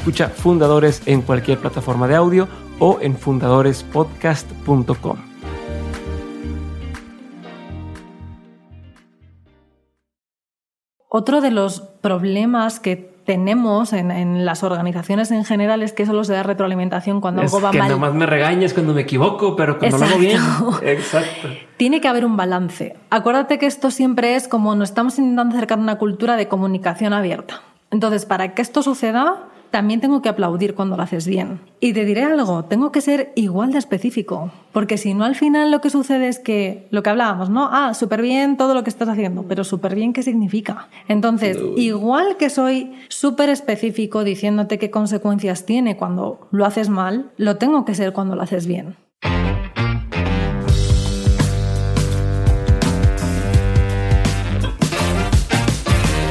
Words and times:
Escucha 0.00 0.30
Fundadores 0.30 1.02
en 1.04 1.20
cualquier 1.20 1.58
plataforma 1.58 2.08
de 2.08 2.16
audio 2.16 2.48
o 2.78 2.96
en 3.02 3.18
fundadorespodcast.com. 3.18 5.18
Otro 11.06 11.42
de 11.42 11.50
los 11.50 11.82
problemas 11.82 12.80
que 12.80 12.96
tenemos 13.26 13.92
en, 13.92 14.46
las 14.46 14.62
organizaciones 14.62 15.30
en 15.32 15.44
general 15.44 15.82
es 15.82 15.92
que 15.92 16.06
solo 16.06 16.24
se 16.24 16.32
da 16.32 16.44
retroalimentación 16.44 17.20
cuando 17.20 17.42
algo 17.42 17.60
va 17.60 17.70
que 17.70 17.80
mal. 17.80 17.88
Que 17.88 17.92
nomás 17.92 18.14
me 18.14 18.24
regañes 18.24 18.72
cuando 18.72 18.94
me 18.94 19.02
equivoco, 19.02 19.54
pero 19.54 19.78
cuando 19.78 19.98
lo 19.98 20.04
hago 20.06 20.18
bien. 20.18 20.40
Exacto. 20.82 21.48
Tiene 21.76 22.00
que 22.00 22.08
haber 22.08 22.24
un 22.24 22.38
balance. 22.38 22.96
Acuérdate 23.10 23.58
que 23.58 23.66
esto 23.66 23.90
siempre 23.90 24.34
es 24.34 24.48
como 24.48 24.74
nos 24.74 24.88
estamos 24.88 25.18
intentando 25.18 25.56
acercar 25.56 25.78
a 25.78 25.82
una 25.82 25.98
cultura 25.98 26.36
de 26.36 26.48
comunicación 26.48 27.12
abierta. 27.12 27.60
Entonces, 27.90 28.24
para 28.24 28.54
que 28.54 28.62
esto 28.62 28.82
suceda, 28.82 29.49
también 29.70 30.00
tengo 30.00 30.22
que 30.22 30.28
aplaudir 30.28 30.74
cuando 30.74 30.96
lo 30.96 31.02
haces 31.02 31.26
bien. 31.26 31.60
Y 31.80 31.92
te 31.92 32.04
diré 32.04 32.24
algo, 32.24 32.64
tengo 32.64 32.92
que 32.92 33.00
ser 33.00 33.32
igual 33.34 33.72
de 33.72 33.78
específico, 33.78 34.50
porque 34.72 34.98
si 34.98 35.14
no 35.14 35.24
al 35.24 35.34
final 35.34 35.70
lo 35.70 35.80
que 35.80 35.90
sucede 35.90 36.28
es 36.28 36.38
que 36.38 36.88
lo 36.90 37.02
que 37.02 37.10
hablábamos, 37.10 37.50
¿no? 37.50 37.68
Ah, 37.72 37.94
súper 37.94 38.22
bien 38.22 38.56
todo 38.56 38.74
lo 38.74 38.84
que 38.84 38.90
estás 38.90 39.08
haciendo, 39.08 39.44
pero 39.44 39.64
súper 39.64 39.94
bien 39.94 40.12
qué 40.12 40.22
significa. 40.22 40.88
Entonces, 41.08 41.58
igual 41.76 42.36
que 42.36 42.50
soy 42.50 42.92
súper 43.08 43.48
específico 43.48 44.24
diciéndote 44.24 44.78
qué 44.78 44.90
consecuencias 44.90 45.64
tiene 45.64 45.96
cuando 45.96 46.48
lo 46.50 46.66
haces 46.66 46.88
mal, 46.88 47.30
lo 47.36 47.56
tengo 47.56 47.84
que 47.84 47.94
ser 47.94 48.12
cuando 48.12 48.36
lo 48.36 48.42
haces 48.42 48.66
bien. 48.66 48.96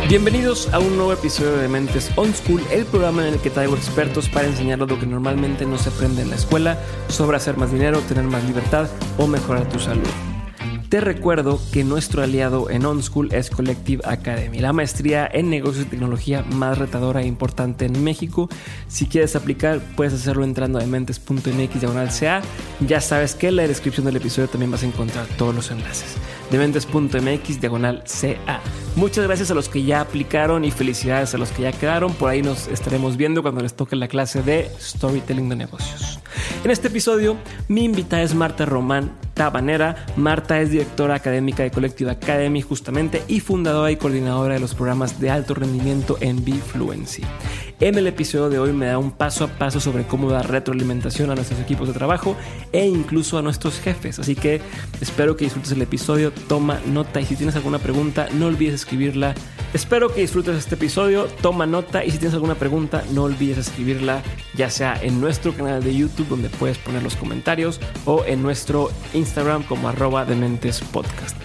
Bienvenidos 0.09 0.73
a 0.73 0.79
un 0.79 0.97
nuevo 0.97 1.13
episodio 1.13 1.57
de 1.57 1.67
Mentes 1.67 2.09
On 2.15 2.33
School, 2.33 2.63
el 2.71 2.83
programa 2.87 3.27
en 3.27 3.35
el 3.35 3.39
que 3.39 3.51
traigo 3.51 3.75
expertos 3.75 4.27
para 4.27 4.47
enseñarles 4.47 4.89
lo 4.89 4.99
que 4.99 5.05
normalmente 5.05 5.67
no 5.67 5.77
se 5.77 5.89
aprende 5.89 6.23
en 6.23 6.31
la 6.31 6.35
escuela 6.35 6.79
sobre 7.09 7.37
hacer 7.37 7.57
más 7.57 7.71
dinero, 7.71 7.99
tener 7.99 8.23
más 8.23 8.43
libertad 8.43 8.89
o 9.19 9.27
mejorar 9.27 9.69
tu 9.69 9.77
salud. 9.77 10.09
Te 10.89 11.01
recuerdo 11.01 11.61
que 11.71 11.83
nuestro 11.83 12.23
aliado 12.23 12.71
en 12.71 12.83
OnSchool 12.83 13.31
es 13.31 13.51
Collective 13.51 14.01
Academy, 14.05 14.57
la 14.57 14.73
maestría 14.73 15.29
en 15.31 15.51
negocios 15.51 15.85
y 15.85 15.89
tecnología 15.89 16.41
más 16.41 16.79
retadora 16.79 17.21
e 17.21 17.27
importante 17.27 17.85
en 17.85 18.03
México. 18.03 18.49
Si 18.87 19.05
quieres 19.05 19.35
aplicar, 19.35 19.81
puedes 19.95 20.15
hacerlo 20.15 20.43
entrando 20.43 20.79
a 20.79 20.81
dementes.mx 20.81 21.79
diagonal 21.79 22.09
CA. 22.09 22.41
Ya 22.87 23.01
sabes 23.01 23.35
que 23.35 23.49
en 23.49 23.57
la 23.57 23.67
descripción 23.67 24.07
del 24.07 24.15
episodio 24.15 24.47
también 24.47 24.71
vas 24.71 24.81
a 24.81 24.87
encontrar 24.87 25.27
todos 25.37 25.53
los 25.53 25.69
enlaces. 25.69 26.15
Dementes.mx 26.49 27.61
diagonal 27.61 28.03
CA. 28.05 28.59
Muchas 28.95 29.25
gracias 29.25 29.51
a 29.51 29.53
los 29.53 29.69
que 29.69 29.83
ya 29.83 30.01
aplicaron 30.01 30.65
y 30.65 30.71
felicidades 30.71 31.35
a 31.35 31.37
los 31.37 31.51
que 31.51 31.61
ya 31.61 31.71
quedaron. 31.71 32.15
Por 32.15 32.31
ahí 32.31 32.41
nos 32.41 32.67
estaremos 32.67 33.15
viendo 33.15 33.43
cuando 33.43 33.61
les 33.61 33.75
toque 33.75 33.95
la 33.95 34.07
clase 34.07 34.41
de 34.41 34.71
Storytelling 34.79 35.49
de 35.49 35.55
Negocios. 35.55 36.19
En 36.63 36.71
este 36.71 36.87
episodio, 36.87 37.37
mi 37.67 37.83
invitada 37.83 38.23
es 38.23 38.33
Marta 38.33 38.65
Román 38.65 39.11
Tabanera. 39.35 40.05
Marta 40.17 40.59
es 40.59 40.71
directora 40.79 41.15
académica 41.15 41.61
de 41.61 41.71
Collective 41.71 42.09
Academy 42.09 42.61
justamente 42.61 43.21
y 43.27 43.41
fundadora 43.41 43.91
y 43.91 43.97
coordinadora 43.97 44.53
de 44.53 44.61
los 44.61 44.75
programas 44.75 45.19
de 45.19 45.29
alto 45.29 45.53
rendimiento 45.53 46.17
en 46.21 46.41
Bfluency. 46.45 47.23
En 47.81 47.97
el 47.97 48.07
episodio 48.07 48.49
de 48.49 48.59
hoy 48.59 48.71
me 48.71 48.85
da 48.85 48.97
un 48.97 49.11
paso 49.11 49.43
a 49.43 49.47
paso 49.47 49.81
sobre 49.81 50.05
cómo 50.05 50.29
dar 50.29 50.49
retroalimentación 50.49 51.31
a 51.31 51.35
nuestros 51.35 51.59
equipos 51.59 51.87
de 51.87 51.93
trabajo 51.93 52.35
e 52.71 52.85
incluso 52.85 53.37
a 53.37 53.41
nuestros 53.41 53.79
jefes. 53.79 54.19
Así 54.19 54.35
que 54.35 54.61
espero 55.01 55.35
que 55.35 55.45
disfrutes 55.45 55.71
el 55.71 55.81
episodio, 55.81 56.31
toma 56.31 56.79
nota 56.85 57.19
y 57.19 57.25
si 57.25 57.35
tienes 57.35 57.55
alguna 57.57 57.79
pregunta 57.79 58.27
no 58.33 58.47
olvides 58.47 58.75
escribirla. 58.75 59.33
Espero 59.73 60.13
que 60.13 60.21
disfrutes 60.21 60.57
este 60.57 60.75
episodio, 60.75 61.27
toma 61.41 61.65
nota 61.65 62.03
y 62.03 62.11
si 62.11 62.17
tienes 62.17 62.33
alguna 62.33 62.55
pregunta 62.55 63.03
no 63.11 63.23
olvides 63.23 63.57
escribirla 63.57 64.23
ya 64.55 64.69
sea 64.69 64.99
en 65.01 65.21
nuestro 65.21 65.53
canal 65.53 65.83
de 65.83 65.95
YouTube 65.95 66.27
donde 66.27 66.49
puedes 66.49 66.77
poner 66.77 67.03
los 67.03 67.15
comentarios 67.15 67.79
o 68.05 68.25
en 68.25 68.41
nuestro 68.41 68.91
Instagram 69.13 69.63
como 69.63 69.87
arroba 69.87 70.25
podcast. 70.77 71.35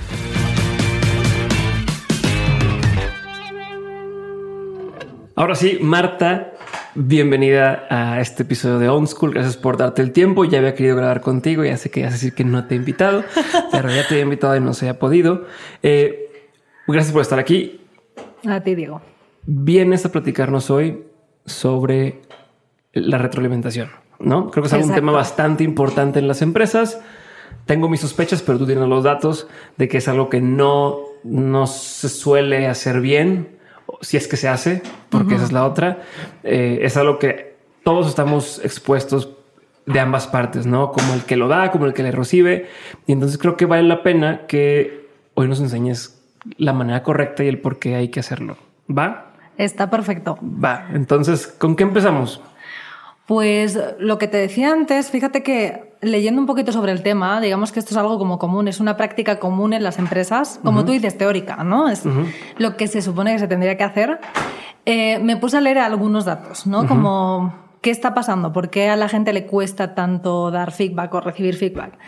Ahora 5.34 5.54
sí, 5.54 5.78
Marta, 5.80 6.52
bienvenida 6.94 7.86
a 7.88 8.20
este 8.20 8.42
episodio 8.42 8.78
de 8.78 8.88
On 8.88 9.06
School. 9.06 9.32
Gracias 9.32 9.56
por 9.56 9.78
darte 9.78 10.02
el 10.02 10.12
tiempo. 10.12 10.44
Ya 10.44 10.58
había 10.58 10.74
querido 10.74 10.96
grabar 10.96 11.22
contigo. 11.22 11.64
Ya 11.64 11.76
sé 11.78 11.90
que 11.90 12.02
vas 12.02 12.10
a 12.10 12.12
decir 12.14 12.34
que 12.34 12.44
no 12.44 12.66
te 12.66 12.74
he 12.74 12.76
invitado, 12.76 13.24
pero 13.72 13.88
ya 13.88 14.06
te 14.06 14.18
he 14.18 14.20
invitado 14.20 14.56
y 14.56 14.60
no 14.60 14.74
se 14.74 14.88
ha 14.88 14.98
podido. 14.98 15.46
Eh, 15.82 16.50
gracias 16.86 17.12
por 17.12 17.22
estar 17.22 17.38
aquí. 17.38 17.80
A 18.46 18.60
ti, 18.60 18.74
Diego. 18.74 19.00
Vienes 19.46 20.04
a 20.04 20.12
platicarnos 20.12 20.70
hoy 20.70 21.02
sobre 21.46 22.20
la 22.92 23.18
retroalimentación, 23.18 23.88
¿no? 24.18 24.50
Creo 24.50 24.62
que 24.62 24.76
es 24.76 24.84
un 24.84 24.94
tema 24.94 25.12
bastante 25.12 25.64
importante 25.64 26.18
en 26.18 26.28
las 26.28 26.42
empresas. 26.42 27.00
Tengo 27.66 27.88
mis 27.88 28.00
sospechas, 28.00 28.42
pero 28.42 28.58
tú 28.58 28.66
tienes 28.66 28.88
los 28.88 29.04
datos 29.04 29.46
de 29.76 29.88
que 29.88 29.98
es 29.98 30.08
algo 30.08 30.28
que 30.28 30.40
no, 30.40 30.98
no 31.24 31.66
se 31.66 32.08
suele 32.08 32.66
hacer 32.66 33.00
bien 33.00 33.48
si 34.00 34.16
es 34.16 34.28
que 34.28 34.36
se 34.36 34.48
hace, 34.48 34.82
porque 35.10 35.34
esa 35.34 35.44
es 35.44 35.52
la 35.52 35.64
otra, 35.64 35.98
eh, 36.42 36.80
es 36.82 36.96
algo 36.96 37.18
que 37.18 37.54
todos 37.84 38.08
estamos 38.08 38.60
expuestos 38.64 39.30
de 39.86 40.00
ambas 40.00 40.26
partes, 40.26 40.66
¿no? 40.66 40.92
Como 40.92 41.14
el 41.14 41.24
que 41.24 41.36
lo 41.36 41.48
da, 41.48 41.70
como 41.70 41.86
el 41.86 41.92
que 41.92 42.02
le 42.02 42.10
recibe. 42.10 42.68
Y 43.06 43.12
entonces 43.12 43.38
creo 43.38 43.56
que 43.56 43.66
vale 43.66 43.82
la 43.82 44.02
pena 44.02 44.46
que 44.46 45.08
hoy 45.34 45.48
nos 45.48 45.60
enseñes 45.60 46.22
la 46.56 46.72
manera 46.72 47.02
correcta 47.02 47.44
y 47.44 47.48
el 47.48 47.58
por 47.58 47.78
qué 47.78 47.94
hay 47.94 48.08
que 48.08 48.20
hacerlo. 48.20 48.56
¿Va? 48.90 49.32
Está 49.56 49.90
perfecto. 49.90 50.38
Va. 50.42 50.88
Entonces, 50.92 51.46
¿con 51.46 51.76
qué 51.76 51.84
empezamos? 51.84 52.40
Pues 53.26 53.78
lo 53.98 54.18
que 54.18 54.28
te 54.28 54.36
decía 54.36 54.70
antes, 54.70 55.10
fíjate 55.10 55.42
que 55.42 55.94
leyendo 56.02 56.40
un 56.40 56.46
poquito 56.46 56.72
sobre 56.72 56.92
el 56.92 57.02
tema, 57.02 57.40
digamos 57.40 57.72
que 57.72 57.80
esto 57.80 57.92
es 57.92 57.96
algo 57.96 58.18
como 58.18 58.38
común, 58.38 58.68
es 58.68 58.80
una 58.80 58.96
práctica 58.96 59.38
común 59.38 59.72
en 59.72 59.82
las 59.82 59.98
empresas, 59.98 60.60
como 60.62 60.84
tú 60.84 60.92
dices, 60.92 61.16
teórica, 61.16 61.64
¿no? 61.64 61.88
Es 61.88 62.02
lo 62.58 62.76
que 62.76 62.86
se 62.86 63.00
supone 63.00 63.32
que 63.32 63.38
se 63.38 63.48
tendría 63.48 63.78
que 63.78 63.84
hacer. 63.84 64.20
Eh, 64.84 65.18
me 65.20 65.38
puse 65.38 65.56
a 65.56 65.60
leer 65.62 65.78
algunos 65.78 66.26
datos, 66.26 66.66
¿no? 66.66 66.86
Como 66.86 67.54
qué 67.80 67.90
está 67.90 68.14
pasando, 68.14 68.52
por 68.52 68.68
qué 68.70 68.90
a 68.90 68.96
la 68.96 69.08
gente 69.08 69.32
le 69.32 69.46
cuesta 69.46 69.94
tanto 69.94 70.50
dar 70.50 70.72
feedback 70.72 71.14
o 71.14 71.20
recibir 71.20 71.56
feedback. 71.56 71.98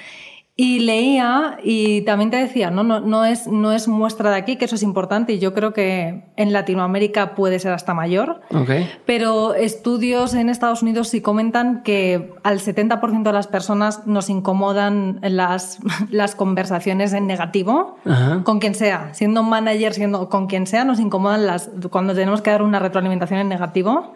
Y 0.58 0.78
leía 0.78 1.58
y 1.62 2.00
también 2.02 2.30
te 2.30 2.38
decía, 2.38 2.70
¿no? 2.70 2.82
No, 2.82 3.00
no, 3.00 3.26
es, 3.26 3.46
no 3.46 3.72
es 3.72 3.88
muestra 3.88 4.30
de 4.30 4.36
aquí, 4.36 4.56
que 4.56 4.64
eso 4.64 4.76
es 4.76 4.82
importante 4.82 5.34
y 5.34 5.38
yo 5.38 5.52
creo 5.52 5.74
que 5.74 6.24
en 6.34 6.52
Latinoamérica 6.54 7.34
puede 7.34 7.58
ser 7.58 7.72
hasta 7.72 7.92
mayor. 7.92 8.40
Okay. 8.50 8.90
Pero 9.04 9.54
estudios 9.54 10.32
en 10.32 10.48
Estados 10.48 10.80
Unidos 10.80 11.08
sí 11.08 11.20
comentan 11.20 11.82
que 11.82 12.32
al 12.42 12.60
70% 12.60 13.22
de 13.22 13.32
las 13.32 13.48
personas 13.48 14.06
nos 14.06 14.30
incomodan 14.30 15.18
las, 15.20 15.78
las 16.10 16.34
conversaciones 16.34 17.12
en 17.12 17.26
negativo, 17.26 17.98
con 18.44 18.58
quien 18.58 18.74
sea, 18.74 19.10
siendo 19.12 19.42
manager, 19.42 19.92
siendo 19.92 20.30
con 20.30 20.46
quien 20.46 20.66
sea, 20.66 20.84
nos 20.84 21.00
incomodan 21.00 21.46
las, 21.46 21.70
cuando 21.90 22.14
tenemos 22.14 22.40
que 22.40 22.50
dar 22.50 22.62
una 22.62 22.78
retroalimentación 22.78 23.40
en 23.40 23.50
negativo. 23.50 24.14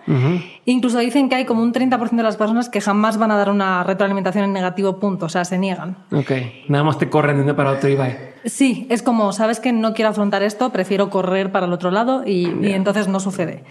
Incluso 0.65 1.01
dicen 1.01 1.29
que 1.29 1.35
hay 1.35 1.45
como 1.45 1.63
un 1.63 1.75
30% 1.75 2.17
de 2.17 2.23
las 2.23 2.39
personas 2.39 2.71
que 2.71 2.81
jamás 2.81 3.19
van 3.19 3.31
a 3.31 3.37
dar 3.37 3.51
una 3.51 3.85
retroalimentación 3.85 4.45
en 4.45 4.55
negativo, 4.55 4.99
punto, 4.99 5.27
o 5.27 5.29
sea, 5.29 5.45
se 5.45 5.59
niegan 5.59 5.97
nada 6.69 6.85
más 6.85 6.99
te 6.99 7.09
corren 7.09 7.37
de 7.37 7.43
uno 7.43 7.57
para 7.57 7.73
otro 7.73 7.89
y 7.89 7.95
va. 7.95 8.09
Sí, 8.45 8.87
es 8.91 9.03
como, 9.03 9.33
sabes 9.33 9.61
que 9.61 9.73
no 9.73 9.93
quiero 9.93 10.11
afrontar 10.11 10.43
esto, 10.43 10.71
prefiero 10.71 11.11
correr 11.11 11.53
para 11.53 11.67
el 11.67 11.73
otro 11.73 11.91
lado 11.91 12.23
y, 12.27 12.47
entonces 12.63 13.09
no 13.09 13.21
sucede. 13.21 13.65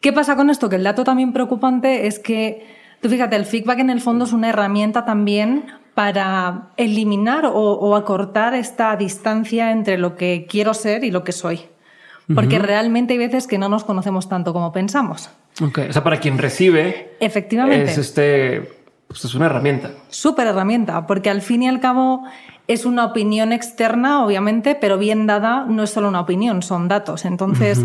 ¿Qué 0.00 0.12
pasa 0.12 0.36
con 0.36 0.50
esto? 0.50 0.68
Que 0.68 0.76
el 0.76 0.84
dato 0.84 1.04
también 1.04 1.32
preocupante 1.32 2.06
es 2.06 2.18
que, 2.18 2.66
tú 3.00 3.08
fíjate, 3.08 3.36
el 3.36 3.46
feedback 3.46 3.78
en 3.78 3.90
el 3.90 4.00
fondo 4.00 4.26
es 4.26 4.32
una 4.32 4.50
herramienta 4.50 5.04
también 5.04 5.64
para 5.94 6.70
eliminar 6.76 7.44
o, 7.46 7.96
acortar 7.96 8.54
esta 8.54 8.96
distancia 8.96 9.70
entre 9.70 9.96
lo 9.96 10.16
que 10.16 10.46
quiero 10.48 10.74
ser 10.74 11.04
y 11.04 11.10
lo 11.10 11.24
que 11.24 11.32
soy. 11.32 11.60
Porque 12.34 12.58
realmente 12.58 13.12
hay 13.14 13.18
veces 13.18 13.46
que 13.46 13.58
no 13.58 13.68
nos 13.68 13.84
conocemos 13.84 14.28
tanto 14.28 14.52
como 14.52 14.72
pensamos. 14.72 15.30
Ok, 15.62 15.80
o 15.88 15.92
sea, 15.92 16.02
para 16.02 16.20
quien 16.20 16.38
recibe. 16.38 17.16
Efectivamente. 17.20 17.90
Es 17.90 17.98
este. 17.98 18.83
Pues 19.08 19.24
es 19.24 19.34
una 19.34 19.46
herramienta. 19.46 19.92
Súper 20.08 20.46
herramienta, 20.46 21.06
porque 21.06 21.30
al 21.30 21.42
fin 21.42 21.62
y 21.62 21.68
al 21.68 21.80
cabo 21.80 22.24
es 22.66 22.84
una 22.84 23.04
opinión 23.04 23.52
externa, 23.52 24.24
obviamente, 24.24 24.74
pero 24.74 24.98
bien 24.98 25.26
dada 25.26 25.66
no 25.68 25.82
es 25.82 25.90
solo 25.90 26.08
una 26.08 26.20
opinión, 26.20 26.62
son 26.62 26.88
datos. 26.88 27.24
Entonces, 27.24 27.80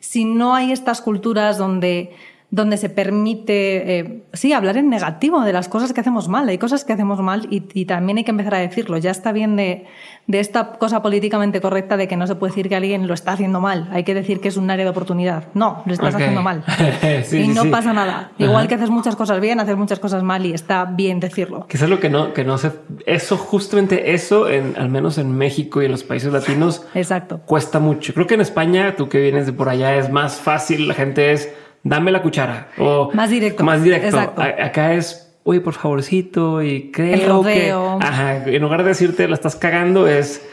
si 0.00 0.24
no 0.24 0.54
hay 0.54 0.72
estas 0.72 1.00
culturas 1.00 1.56
donde 1.56 2.14
donde 2.50 2.76
se 2.76 2.88
permite, 2.88 3.98
eh, 3.98 4.22
sí, 4.32 4.52
hablar 4.52 4.76
en 4.76 4.88
negativo 4.88 5.40
de 5.40 5.52
las 5.52 5.68
cosas 5.68 5.92
que 5.92 6.00
hacemos 6.00 6.28
mal. 6.28 6.48
Hay 6.48 6.58
cosas 6.58 6.84
que 6.84 6.92
hacemos 6.92 7.20
mal 7.20 7.48
y, 7.50 7.84
también 7.84 8.18
hay 8.18 8.24
que 8.24 8.30
empezar 8.30 8.54
a 8.54 8.58
decirlo. 8.58 8.96
Ya 8.98 9.10
está 9.10 9.32
bien 9.32 9.56
de, 9.56 9.86
de, 10.28 10.38
esta 10.38 10.74
cosa 10.74 11.02
políticamente 11.02 11.60
correcta 11.60 11.96
de 11.96 12.06
que 12.06 12.16
no 12.16 12.28
se 12.28 12.36
puede 12.36 12.52
decir 12.52 12.68
que 12.68 12.76
alguien 12.76 13.08
lo 13.08 13.14
está 13.14 13.32
haciendo 13.32 13.60
mal. 13.60 13.88
Hay 13.90 14.04
que 14.04 14.14
decir 14.14 14.40
que 14.40 14.48
es 14.48 14.56
un 14.56 14.70
área 14.70 14.84
de 14.84 14.90
oportunidad. 14.90 15.48
No, 15.54 15.82
lo 15.84 15.92
estás 15.92 16.14
haciendo 16.14 16.42
mal. 16.42 16.62
y 17.32 17.48
no 17.48 17.70
pasa 17.70 17.92
nada. 17.92 18.30
Igual 18.38 18.68
que 18.68 18.76
haces 18.76 18.90
muchas 18.90 19.16
cosas 19.16 19.40
bien, 19.40 19.58
haces 19.58 19.76
muchas 19.76 19.98
cosas 19.98 20.22
mal 20.22 20.46
y 20.46 20.52
está 20.52 20.84
bien 20.84 21.18
decirlo. 21.18 21.66
Que 21.66 21.76
es 21.76 21.88
lo 21.88 21.98
que 21.98 22.08
no, 22.08 22.32
que 22.34 22.44
no 22.44 22.56
se... 22.58 22.70
Eso, 23.04 23.36
justamente 23.36 24.14
eso, 24.14 24.48
en, 24.48 24.76
al 24.78 24.90
menos 24.90 25.18
en 25.18 25.36
México 25.36 25.82
y 25.82 25.86
en 25.86 25.90
los 25.90 26.04
países 26.04 26.32
latinos, 26.32 26.86
Exacto. 26.94 27.40
cuesta 27.46 27.80
mucho. 27.80 28.14
Creo 28.14 28.28
que 28.28 28.34
en 28.34 28.42
España, 28.42 28.94
tú 28.96 29.08
que 29.08 29.20
vienes 29.20 29.46
de 29.46 29.52
por 29.52 29.68
allá, 29.68 29.96
es 29.96 30.10
más 30.10 30.36
fácil. 30.36 30.86
La 30.86 30.94
gente 30.94 31.32
es 31.32 31.52
dame 31.84 32.10
la 32.10 32.22
cuchara. 32.22 32.68
O 32.78 33.10
más 33.14 33.30
directo. 33.30 33.62
Más 33.62 33.82
directo. 33.82 34.18
acá 34.18 34.94
es, 34.94 35.32
oye, 35.44 35.60
por 35.60 35.74
favorcito, 35.74 36.62
y 36.62 36.90
creo 36.90 37.42
que. 37.42 37.70
Ajá, 37.70 38.44
en 38.46 38.62
lugar 38.62 38.82
de 38.82 38.88
decirte 38.88 39.28
la 39.28 39.34
estás 39.34 39.54
cagando, 39.54 40.08
es. 40.08 40.44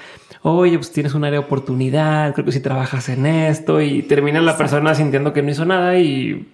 Oye, 0.43 0.77
pues 0.77 0.91
tienes 0.91 1.13
un 1.13 1.23
área 1.23 1.39
de 1.39 1.45
oportunidad, 1.45 2.33
creo 2.33 2.45
que 2.45 2.51
si 2.51 2.61
trabajas 2.61 3.09
en 3.09 3.27
esto 3.27 3.79
y 3.79 4.01
termina 4.01 4.41
la 4.41 4.57
persona 4.57 4.95
sintiendo 4.95 5.33
que 5.33 5.43
no 5.43 5.51
hizo 5.51 5.65
nada 5.65 5.99
y 5.99 6.50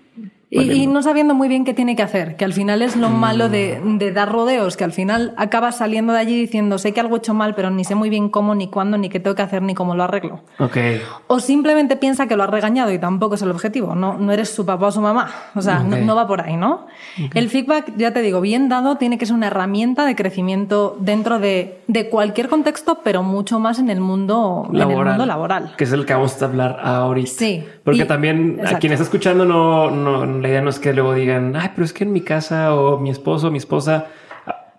y, 0.50 0.88
no 0.88 1.04
sabiendo 1.04 1.34
muy 1.34 1.50
bien 1.50 1.66
qué 1.66 1.74
tiene 1.74 1.98
que 1.98 2.04
hacer, 2.04 2.38
que 2.38 2.46
al 2.46 2.54
final 2.54 2.82
es 2.82 2.96
lo 2.96 3.10
malo 3.10 3.50
de, 3.50 3.82
de, 3.84 4.14
dar 4.14 4.32
rodeos, 4.32 4.78
que 4.78 4.86
al 4.86 4.94
final 4.94 5.34
acaba 5.36 5.74
saliendo 5.74 6.14
de 6.14 6.20
allí 6.20 6.40
diciendo 6.40 6.78
sé 6.78 6.94
que 6.94 7.02
algo 7.02 7.16
he 7.16 7.20
hecho 7.20 7.34
mal, 7.34 7.54
pero 7.54 7.70
ni 7.70 7.84
sé 7.84 7.96
muy 7.96 8.10
bien 8.10 8.30
cómo, 8.30 8.56
ni 8.56 8.70
cuándo, 8.70 8.98
ni 8.98 9.10
qué 9.10 9.20
tengo 9.20 9.36
que 9.36 9.42
hacer, 9.42 9.62
ni 9.62 9.76
cómo 9.76 9.94
lo 9.94 10.04
arreglo. 10.04 10.40
Okay. 10.58 11.02
O 11.28 11.42
simplemente 11.42 11.98
piensa 11.98 12.28
que 12.28 12.38
lo 12.38 12.44
ha 12.44 12.48
regañado 12.48 12.94
y 12.94 13.00
tampoco 13.00 13.36
es 13.36 13.42
el 13.42 13.52
objetivo, 13.52 13.94
no, 13.94 14.18
no 14.18 14.32
eres 14.32 14.50
su 14.50 14.66
papá 14.66 14.88
o 14.88 14.92
su 14.92 15.02
mamá, 15.02 15.30
o 15.54 15.62
sea, 15.62 15.80
no, 15.80 16.16
va 16.16 16.28
por 16.28 16.40
ahí, 16.40 16.56
¿no? 16.56 16.88
El 17.34 17.50
feedback, 17.50 17.92
ya 17.98 18.14
te 18.14 18.22
digo, 18.22 18.40
bien 18.40 18.70
dado, 18.70 18.96
tiene 18.96 19.18
que 19.18 19.26
ser 19.26 19.36
una 19.36 19.48
herramienta 19.48 20.06
de 20.06 20.16
crecimiento 20.16 20.96
dentro 21.00 21.40
de, 21.40 21.82
de 21.88 22.08
cualquier 22.08 22.48
contexto, 22.48 23.02
pero 23.04 23.22
mucho 23.22 23.60
más 23.60 23.80
en 23.80 23.90
el 23.90 24.00
mundo 24.00 24.70
laboral, 24.72 24.92
en 24.92 25.00
el 25.00 25.08
mundo 25.10 25.26
laboral. 25.26 25.74
Que 25.78 25.84
es 25.84 25.92
el 25.92 26.06
que 26.06 26.14
vamos 26.14 26.42
a 26.42 26.46
hablar 26.46 26.80
ahorita. 26.82 27.32
Sí. 27.32 27.66
Porque 27.84 28.06
también 28.06 28.62
a 28.66 28.80
quien 28.80 28.94
está 28.94 29.04
escuchando 29.04 29.44
no, 29.44 29.92
no 29.92 30.37
la 30.42 30.50
idea 30.50 30.62
no 30.62 30.70
es 30.70 30.80
que 30.80 30.94
luego 30.94 31.14
digan, 31.14 31.56
ay, 31.56 31.72
pero 31.74 31.86
es 31.86 31.94
que 31.94 32.04
en 32.04 32.12
mi 32.12 32.22
casa 32.22 32.76
o 32.76 33.00
mi 33.00 33.10
esposo 33.10 33.48
o 33.48 33.52
mi 33.52 33.58
esposa, 33.58 34.08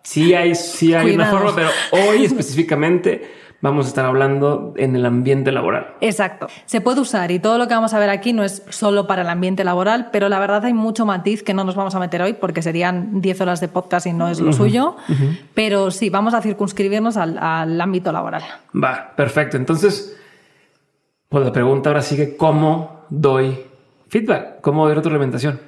sí 0.03 0.35
hay, 0.35 0.55
sí 0.55 0.95
hay 0.95 1.15
una 1.15 1.27
forma, 1.27 1.55
pero 1.55 1.69
hoy 1.93 2.25
específicamente 2.25 3.39
vamos 3.61 3.87
a 3.87 3.89
estar 3.89 4.05
hablando 4.05 4.73
en 4.77 4.95
el 4.95 5.05
ambiente 5.05 5.51
laboral. 5.51 5.95
Exacto. 6.01 6.47
Se 6.65 6.81
puede 6.81 7.01
usar 7.01 7.31
y 7.31 7.39
todo 7.39 7.59
lo 7.59 7.67
que 7.67 7.75
vamos 7.75 7.93
a 7.93 7.99
ver 7.99 8.09
aquí 8.11 8.33
no 8.33 8.45
es 8.45 8.63
solo 8.69 9.07
para 9.07 9.23
el 9.23 9.29
ambiente 9.29 9.65
laboral, 9.65 10.11
pero 10.13 10.29
la 10.29 10.39
verdad 10.39 10.65
hay 10.65 10.75
mucho 10.75 11.05
matiz 11.05 11.43
que 11.43 11.55
no 11.55 11.65
nos 11.65 11.75
vamos 11.75 11.95
a 11.95 11.99
meter 11.99 12.23
hoy 12.23 12.35
porque 12.35 12.63
serían 12.63 13.21
10 13.21 13.41
horas 13.41 13.61
de 13.61 13.69
podcast 13.69 14.07
y 14.07 14.13
no 14.13 14.29
es 14.29 14.41
lo 14.41 14.53
suyo. 14.53 14.97
Pero 15.55 15.91
sí, 15.91 16.11
vamos 16.11 16.35
a 16.35 16.43
circunscribirnos 16.43 17.17
al, 17.17 17.39
al, 17.39 17.81
ámbito 17.81 18.13
laboral. 18.13 18.43
Va, 18.73 19.13
perfecto. 19.17 19.57
Entonces, 19.57 20.17
pues 21.29 21.45
la 21.45 21.53
pregunta 21.53 21.91
ahora 21.91 22.03
sigue, 22.03 22.37
¿cómo 22.37 23.07
doy 23.11 23.68
feedback? 24.09 24.61
¿Cómo 24.61 24.87
doy 24.87 24.95
retroalimentación? 24.95 25.61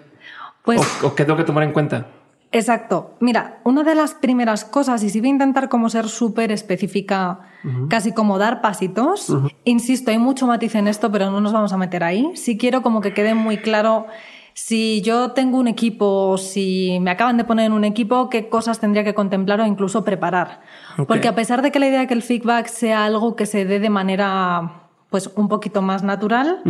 Pues, 0.65 0.81
o, 1.03 1.15
qué 1.15 1.25
tengo 1.25 1.37
que 1.37 1.45
tomar 1.45 1.65
en 1.65 1.73
cuenta? 1.73 2.07
Exacto. 2.53 3.15
Mira, 3.21 3.61
una 3.65 3.83
de 3.85 3.95
las 3.95 4.15
primeras 4.15 4.65
cosas, 4.65 5.03
y 5.05 5.11
si 5.11 5.21
voy 5.21 5.29
a 5.29 5.33
intentar 5.33 5.69
como 5.69 5.89
ser 5.89 6.09
súper 6.09 6.51
específica, 6.51 7.41
casi 7.89 8.13
como 8.13 8.39
dar 8.39 8.61
pasitos, 8.61 9.33
insisto, 9.65 10.11
hay 10.11 10.19
mucho 10.19 10.47
matiz 10.49 10.75
en 10.75 10.89
esto, 10.89 11.13
pero 11.13 11.31
no 11.31 11.41
nos 11.41 11.53
vamos 11.53 11.73
a 11.73 11.77
meter 11.77 12.03
ahí. 12.03 12.33
Si 12.35 12.59
quiero 12.59 12.83
como 12.83 13.01
que 13.01 13.15
quede 13.15 13.35
muy 13.35 13.59
claro 13.59 14.07
si 14.55 15.01
yo 15.03 15.31
tengo 15.31 15.59
un 15.59 15.69
equipo, 15.69 16.37
si 16.37 16.99
me 17.01 17.11
acaban 17.11 17.37
de 17.37 17.45
poner 17.45 17.67
en 17.67 17.73
un 17.73 17.85
equipo, 17.85 18.29
qué 18.29 18.49
cosas 18.49 18.81
tendría 18.81 19.05
que 19.05 19.15
contemplar 19.15 19.61
o 19.61 19.67
incluso 19.67 20.05
preparar. 20.05 20.61
Porque 21.07 21.29
a 21.29 21.35
pesar 21.35 21.63
de 21.63 21.71
que 21.71 21.79
la 21.79 21.87
idea 21.87 22.01
de 22.01 22.07
que 22.07 22.15
el 22.15 22.23
feedback 22.23 22.67
sea 22.67 23.05
algo 23.05 23.37
que 23.37 23.47
se 23.47 23.65
dé 23.65 23.81
de 23.81 23.91
manera 23.91 24.90
pues 25.11 25.29
un 25.35 25.49
poquito 25.49 25.83
más 25.83 26.03
natural, 26.03 26.63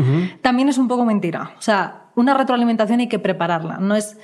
también 0.42 0.68
es 0.68 0.78
un 0.78 0.88
poco 0.88 1.04
mentira. 1.04 1.52
O 1.58 1.62
sea, 1.62 2.04
una 2.16 2.34
retroalimentación 2.34 3.00
hay 3.00 3.08
que 3.08 3.18
prepararla. 3.18 3.78
No 3.78 3.94
es. 3.94 4.16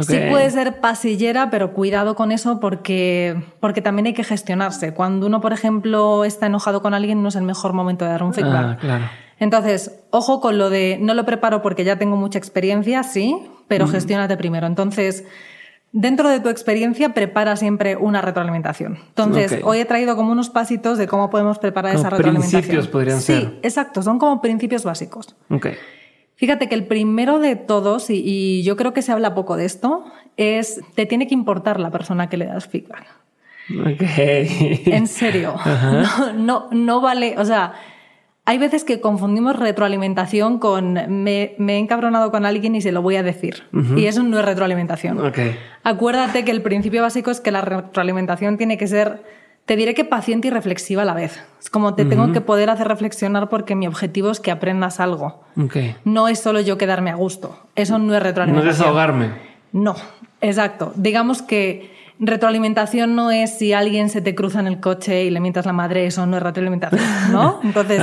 Sí 0.00 0.18
puede 0.30 0.48
ser 0.50 0.80
pasillera, 0.80 1.50
pero 1.50 1.72
cuidado 1.72 2.14
con 2.14 2.30
eso 2.30 2.60
porque, 2.60 3.42
porque 3.58 3.80
también 3.82 4.06
hay 4.06 4.14
que 4.14 4.22
gestionarse. 4.22 4.94
Cuando 4.94 5.26
uno, 5.26 5.40
por 5.40 5.52
ejemplo, 5.52 6.24
está 6.24 6.46
enojado 6.46 6.80
con 6.80 6.94
alguien, 6.94 7.22
no 7.24 7.28
es 7.28 7.34
el 7.34 7.42
mejor 7.42 7.72
momento 7.72 8.04
de 8.04 8.12
dar 8.12 8.22
un 8.22 8.32
feedback. 8.32 8.78
Ah, 8.84 9.10
Entonces, 9.40 10.00
ojo 10.10 10.40
con 10.40 10.58
lo 10.58 10.70
de 10.70 10.98
no 11.00 11.14
lo 11.14 11.24
preparo 11.24 11.60
porque 11.60 11.82
ya 11.82 11.96
tengo 11.96 12.16
mucha 12.16 12.38
experiencia, 12.38 13.02
sí, 13.02 13.36
pero 13.66 13.88
gestiónate 13.88 14.36
primero. 14.36 14.68
Entonces, 14.68 15.24
Dentro 15.92 16.28
de 16.28 16.38
tu 16.38 16.48
experiencia, 16.48 17.14
prepara 17.14 17.56
siempre 17.56 17.96
una 17.96 18.22
retroalimentación. 18.22 18.98
Entonces, 19.08 19.58
hoy 19.64 19.78
he 19.78 19.84
traído 19.84 20.14
como 20.14 20.30
unos 20.30 20.48
pasitos 20.48 20.98
de 20.98 21.08
cómo 21.08 21.30
podemos 21.30 21.58
preparar 21.58 21.96
esa 21.96 22.10
retroalimentación. 22.10 22.62
Principios 22.62 22.88
podrían 22.88 23.20
ser. 23.20 23.40
Sí, 23.40 23.58
exacto, 23.62 24.00
son 24.02 24.20
como 24.20 24.40
principios 24.40 24.84
básicos. 24.84 25.34
Okay. 25.48 25.74
Fíjate 26.36 26.68
que 26.68 26.76
el 26.76 26.86
primero 26.86 27.40
de 27.40 27.56
todos, 27.56 28.08
y, 28.08 28.62
yo 28.62 28.76
creo 28.76 28.94
que 28.94 29.02
se 29.02 29.10
habla 29.10 29.34
poco 29.34 29.56
de 29.56 29.64
esto, 29.64 30.04
es 30.36 30.80
te 30.94 31.06
tiene 31.06 31.26
que 31.26 31.34
importar 31.34 31.80
la 31.80 31.90
persona 31.90 32.28
que 32.28 32.36
le 32.36 32.46
das 32.46 32.68
feedback. 32.68 33.06
Okay. 33.92 34.82
En 34.86 35.08
serio. 35.08 35.56
No, 36.36 36.68
no, 36.70 37.00
vale, 37.00 37.34
o 37.36 37.44
sea, 37.44 37.74
hay 38.50 38.58
veces 38.58 38.82
que 38.82 39.00
confundimos 39.00 39.54
retroalimentación 39.54 40.58
con 40.58 40.94
me, 41.22 41.54
he 41.56 41.78
encabronado 41.78 42.32
con 42.32 42.44
alguien 42.44 42.74
y 42.74 42.80
se 42.80 42.90
lo 42.90 43.00
voy 43.00 43.14
a 43.14 43.22
decir. 43.22 43.62
Y 43.94 44.06
eso 44.06 44.24
no 44.24 44.40
es 44.40 44.44
retroalimentación. 44.44 45.24
Okay. 45.24 45.56
Acuérdate 45.84 46.44
que 46.44 46.50
el 46.50 46.60
principio 46.60 47.00
básico 47.00 47.30
es 47.30 47.40
que 47.40 47.52
la 47.52 47.60
retroalimentación 47.60 48.58
tiene 48.58 48.76
que 48.76 48.88
ser 48.88 49.22
te 49.66 49.76
diré 49.76 49.94
que 49.94 50.04
paciente 50.04 50.48
y 50.48 50.50
reflexiva 50.50 51.02
a 51.02 51.04
la 51.04 51.14
vez. 51.14 51.40
Es 51.60 51.70
como 51.70 51.94
te 51.94 52.04
tengo 52.04 52.32
que 52.32 52.40
poder 52.40 52.70
hacer 52.70 52.88
reflexionar 52.88 53.48
porque 53.48 53.76
mi 53.76 53.86
objetivo 53.86 54.32
es 54.32 54.40
que 54.40 54.50
aprendas 54.50 54.98
algo. 54.98 55.44
No 56.04 56.26
es 56.26 56.40
solo 56.40 56.60
yo 56.60 56.76
quedarme 56.76 57.10
a 57.10 57.14
gusto. 57.14 57.56
Eso 57.76 58.00
no 58.00 58.16
es 58.16 58.20
retroalimentación. 58.20 58.66
No 58.66 58.70
es 58.72 58.78
desahogarme. 58.78 59.28
No, 59.70 59.94
exacto. 60.40 60.92
Digamos 60.96 61.40
que 61.42 61.88
retroalimentación 62.20 63.16
no 63.16 63.30
es 63.30 63.58
si 63.58 63.72
alguien 63.72 64.08
se 64.10 64.20
te 64.20 64.34
cruza 64.34 64.60
en 64.60 64.66
el 64.66 64.78
coche 64.78 65.24
y 65.24 65.30
le 65.30 65.40
mientas 65.40 65.66
la 65.66 65.72
madre, 65.72 66.06
eso 66.06 66.24
no 66.26 66.36
es 66.36 66.42
retroalimentación, 66.42 67.32
¿no? 67.32 67.60
Entonces, 67.64 68.00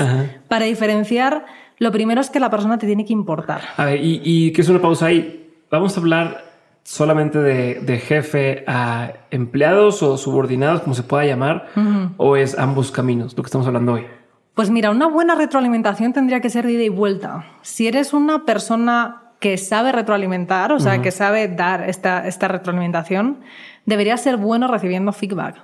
para 0.47 0.65
diferenciar, 0.65 1.45
lo 1.77 1.91
primero 1.91 2.19
es 2.19 2.29
que 2.29 2.39
la 2.39 2.49
persona 2.49 2.77
te 2.77 2.87
tiene 2.87 3.05
que 3.05 3.13
importar. 3.13 3.61
A 3.77 3.85
ver, 3.85 4.03
y, 4.03 4.21
y 4.23 4.51
que 4.51 4.61
es 4.61 4.69
una 4.69 4.81
pausa 4.81 5.05
ahí. 5.05 5.53
Vamos 5.69 5.95
a 5.95 5.99
hablar 5.99 6.47
solamente 6.87 7.39
de, 7.39 7.99
jefe 7.99 8.63
a 8.65 9.11
empleados 9.29 10.01
o 10.03 10.17
subordinados, 10.17 10.81
como 10.81 10.95
se 10.95 11.03
pueda 11.03 11.25
llamar, 11.25 11.67
o 12.15 12.37
es 12.37 12.57
ambos 12.57 12.91
caminos, 12.91 13.35
lo 13.35 13.43
que 13.43 13.47
estamos 13.47 13.67
hablando 13.67 13.93
hoy? 13.93 14.05
Pues 14.53 14.69
mira, 14.69 14.89
una 14.89 15.07
buena 15.07 15.35
retroalimentación 15.35 16.13
tendría 16.13 16.39
que 16.39 16.49
ser 16.49 16.65
de 16.65 16.71
ida 16.71 16.83
y 16.83 16.89
vuelta. 16.89 17.45
Si 17.61 17.87
eres 17.87 18.13
una 18.13 18.45
persona 18.45 19.26
que 19.47 19.57
sabe 19.57 19.93
retroalimentar, 19.93 20.73
o 20.73 20.79
sea, 20.79 21.01
que 21.01 21.09
sabe 21.09 21.47
dar 21.47 21.89
esta, 21.89 22.27
esta 22.27 22.49
retroalimentación, 22.49 23.37
debería 23.85 24.17
ser 24.17 24.35
bueno 24.35 24.67
recibiendo 24.67 25.13
feedback. 25.13 25.55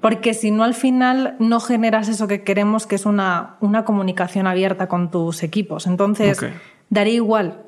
Porque 0.00 0.32
si 0.32 0.50
no, 0.50 0.64
al 0.64 0.72
final 0.72 1.36
no 1.38 1.60
generas 1.60 2.08
eso 2.08 2.26
que 2.26 2.42
queremos, 2.42 2.86
que 2.86 2.94
es 2.94 3.04
una, 3.04 3.56
una 3.60 3.84
comunicación 3.84 4.46
abierta 4.46 4.86
con 4.86 5.10
tus 5.10 5.42
equipos. 5.42 5.86
Entonces, 5.86 6.40
daría 6.88 7.12
igual. 7.12 7.64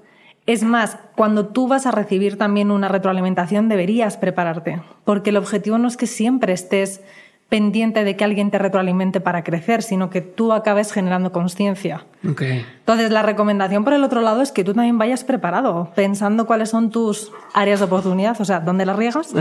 Es 0.46 0.62
más, 0.62 0.96
cuando 1.14 1.48
tú 1.48 1.68
vas 1.68 1.84
a 1.84 1.90
recibir 1.90 2.38
también 2.38 2.70
una 2.70 2.88
retroalimentación 2.88 3.68
deberías 3.68 4.16
prepararte, 4.16 4.80
porque 5.04 5.28
el 5.28 5.36
objetivo 5.36 5.76
no 5.76 5.88
es 5.88 5.98
que 5.98 6.06
siempre 6.06 6.54
estés 6.54 7.02
pendiente 7.48 8.04
de 8.04 8.16
que 8.16 8.24
alguien 8.24 8.50
te 8.50 8.58
retroalimente 8.58 9.20
para 9.20 9.44
crecer, 9.44 9.82
sino 9.82 10.10
que 10.10 10.20
tú 10.20 10.52
acabes 10.52 10.92
generando 10.92 11.30
conciencia. 11.30 12.04
Entonces, 12.22 13.10
la 13.10 13.22
recomendación 13.22 13.84
por 13.84 13.92
el 13.92 14.02
otro 14.02 14.22
lado 14.22 14.42
es 14.42 14.50
que 14.50 14.64
tú 14.64 14.74
también 14.74 14.98
vayas 14.98 15.24
preparado, 15.24 15.92
pensando 15.94 16.46
cuáles 16.46 16.70
son 16.70 16.90
tus 16.90 17.32
áreas 17.52 17.80
de 17.80 17.86
oportunidad, 17.86 18.40
o 18.40 18.44
sea, 18.44 18.60
dónde 18.60 18.86
las 18.86 18.96
riegas 18.96 19.32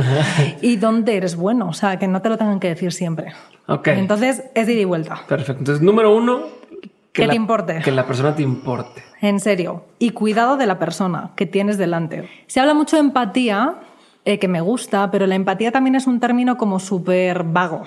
y 0.61 0.75
dónde 0.75 1.17
eres 1.17 1.35
bueno, 1.35 1.69
o 1.69 1.73
sea, 1.73 1.97
que 1.97 2.07
no 2.07 2.21
te 2.21 2.29
lo 2.29 2.37
tengan 2.37 2.59
que 2.59 2.69
decir 2.69 2.91
siempre. 2.91 3.33
Entonces, 3.85 4.43
es 4.53 4.67
de 4.67 4.73
ida 4.73 4.81
y 4.81 4.85
vuelta. 4.85 5.21
Perfecto. 5.27 5.59
Entonces, 5.59 5.81
número 5.81 6.13
uno, 6.15 6.41
que, 7.13 7.27
te 7.27 7.35
importe. 7.35 7.79
Que 7.79 7.91
la 7.91 8.05
persona 8.05 8.35
te 8.35 8.41
importe. 8.41 9.03
En 9.21 9.39
serio. 9.39 9.85
Y 9.99 10.09
cuidado 10.09 10.57
de 10.57 10.65
la 10.65 10.79
persona 10.79 11.31
que 11.35 11.45
tienes 11.45 11.77
delante. 11.77 12.27
Se 12.47 12.59
habla 12.59 12.73
mucho 12.73 12.97
de 12.97 13.01
empatía, 13.01 13.75
eh, 14.25 14.39
que 14.39 14.47
me 14.47 14.61
gusta, 14.61 15.11
pero 15.11 15.27
la 15.27 15.35
empatía 15.35 15.71
también 15.71 15.95
es 15.95 16.07
un 16.07 16.19
término 16.19 16.57
como 16.57 16.79
súper 16.79 17.43
vago. 17.43 17.83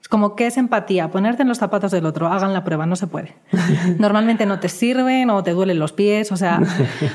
Es 0.00 0.08
como, 0.08 0.36
¿qué 0.36 0.46
es 0.46 0.56
empatía? 0.56 1.10
Ponerte 1.10 1.42
en 1.42 1.48
los 1.48 1.58
zapatos 1.58 1.90
del 1.90 2.06
otro. 2.06 2.28
Hagan 2.28 2.52
la 2.52 2.64
prueba, 2.64 2.86
no 2.86 2.96
se 2.96 3.06
puede. 3.06 3.34
Normalmente 3.98 4.46
no 4.46 4.60
te 4.60 4.68
sirven 4.68 5.28
o 5.30 5.42
te 5.42 5.52
duelen 5.52 5.78
los 5.78 5.92
pies. 5.92 6.32
O 6.32 6.36
sea, 6.36 6.60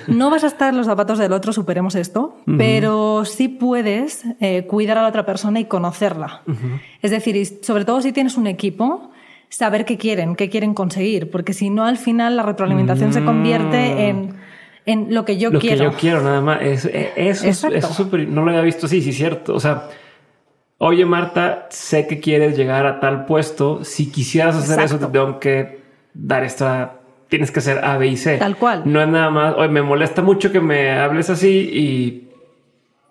no 0.08 0.30
vas 0.30 0.44
a 0.44 0.48
estar 0.48 0.70
en 0.70 0.78
los 0.78 0.86
zapatos 0.86 1.18
del 1.18 1.34
otro, 1.34 1.54
superemos 1.54 1.96
esto, 1.96 2.38
pero 2.58 3.26
sí 3.26 3.48
puedes 3.48 4.24
eh, 4.40 4.66
cuidar 4.68 4.98
a 4.98 5.04
la 5.04 5.08
otra 5.08 5.26
persona 5.26 5.60
y 5.60 5.66
conocerla. 5.66 6.42
Es 7.02 7.12
decir, 7.12 7.60
sobre 7.64 7.86
todo 7.86 8.02
si 8.02 8.12
tienes 8.12 8.38
un 8.38 8.48
equipo, 8.48 9.12
saber 9.50 9.86
qué 9.86 9.98
quieren, 9.98 10.36
qué 10.36 10.50
quieren 10.50 10.74
conseguir, 10.74 11.30
porque 11.30 11.54
si 11.54 11.70
no, 11.70 11.86
al 11.86 11.98
final 11.98 12.36
la 12.36 12.44
retroalimentación 12.44 13.14
se 13.14 13.24
convierte 13.24 14.14
mm. 14.14 14.30
En, 14.86 15.14
lo 15.14 15.26
que 15.26 15.38
yo 15.38 15.52
quiero. 15.52 15.86
Lo 15.86 15.90
que 15.92 15.96
yo 15.96 16.00
quiero, 16.00 16.22
nada 16.22 16.42
más. 16.42 16.62
eso, 16.62 16.90
eso 16.90 17.68
es 17.68 17.86
súper. 17.88 18.28
No 18.28 18.44
lo 18.44 18.50
había 18.50 18.62
visto 18.62 18.86
así, 18.86 19.02
sí, 19.02 19.14
cierto. 19.14 19.56
O 19.56 19.60
sea 19.60 19.90
oye 20.84 21.06
Marta, 21.06 21.68
sé 21.70 22.08
que 22.08 22.20
quieres 22.20 22.58
llegar 22.58 22.86
a 22.86 23.00
tal 23.00 23.26
puesto, 23.26 23.86
si 23.86 24.12
quisieras 24.12 24.58
hacer 24.58 24.82
eso 24.82 25.00
te 25.00 25.08
tengo 25.08 25.40
que 25.40 25.82
dar 26.14 26.44
esta, 26.44 27.00
tienes 27.30 27.52
que 27.52 27.60
hacer 27.60 27.84
A, 27.86 27.98
B 27.98 28.08
y 28.08 28.18
C. 28.18 28.38
Tal 28.38 28.58
cual. 28.58 28.84
No 28.86 29.02
es 29.02 29.08
nada 29.08 29.30
más, 29.30 29.56
oye, 29.56 29.70
me 29.70 29.82
molesta 29.82 30.22
mucho 30.22 30.52
que 30.52 30.60
me 30.60 30.92
hables 30.92 31.30
así 31.30 31.70
y 31.72 32.30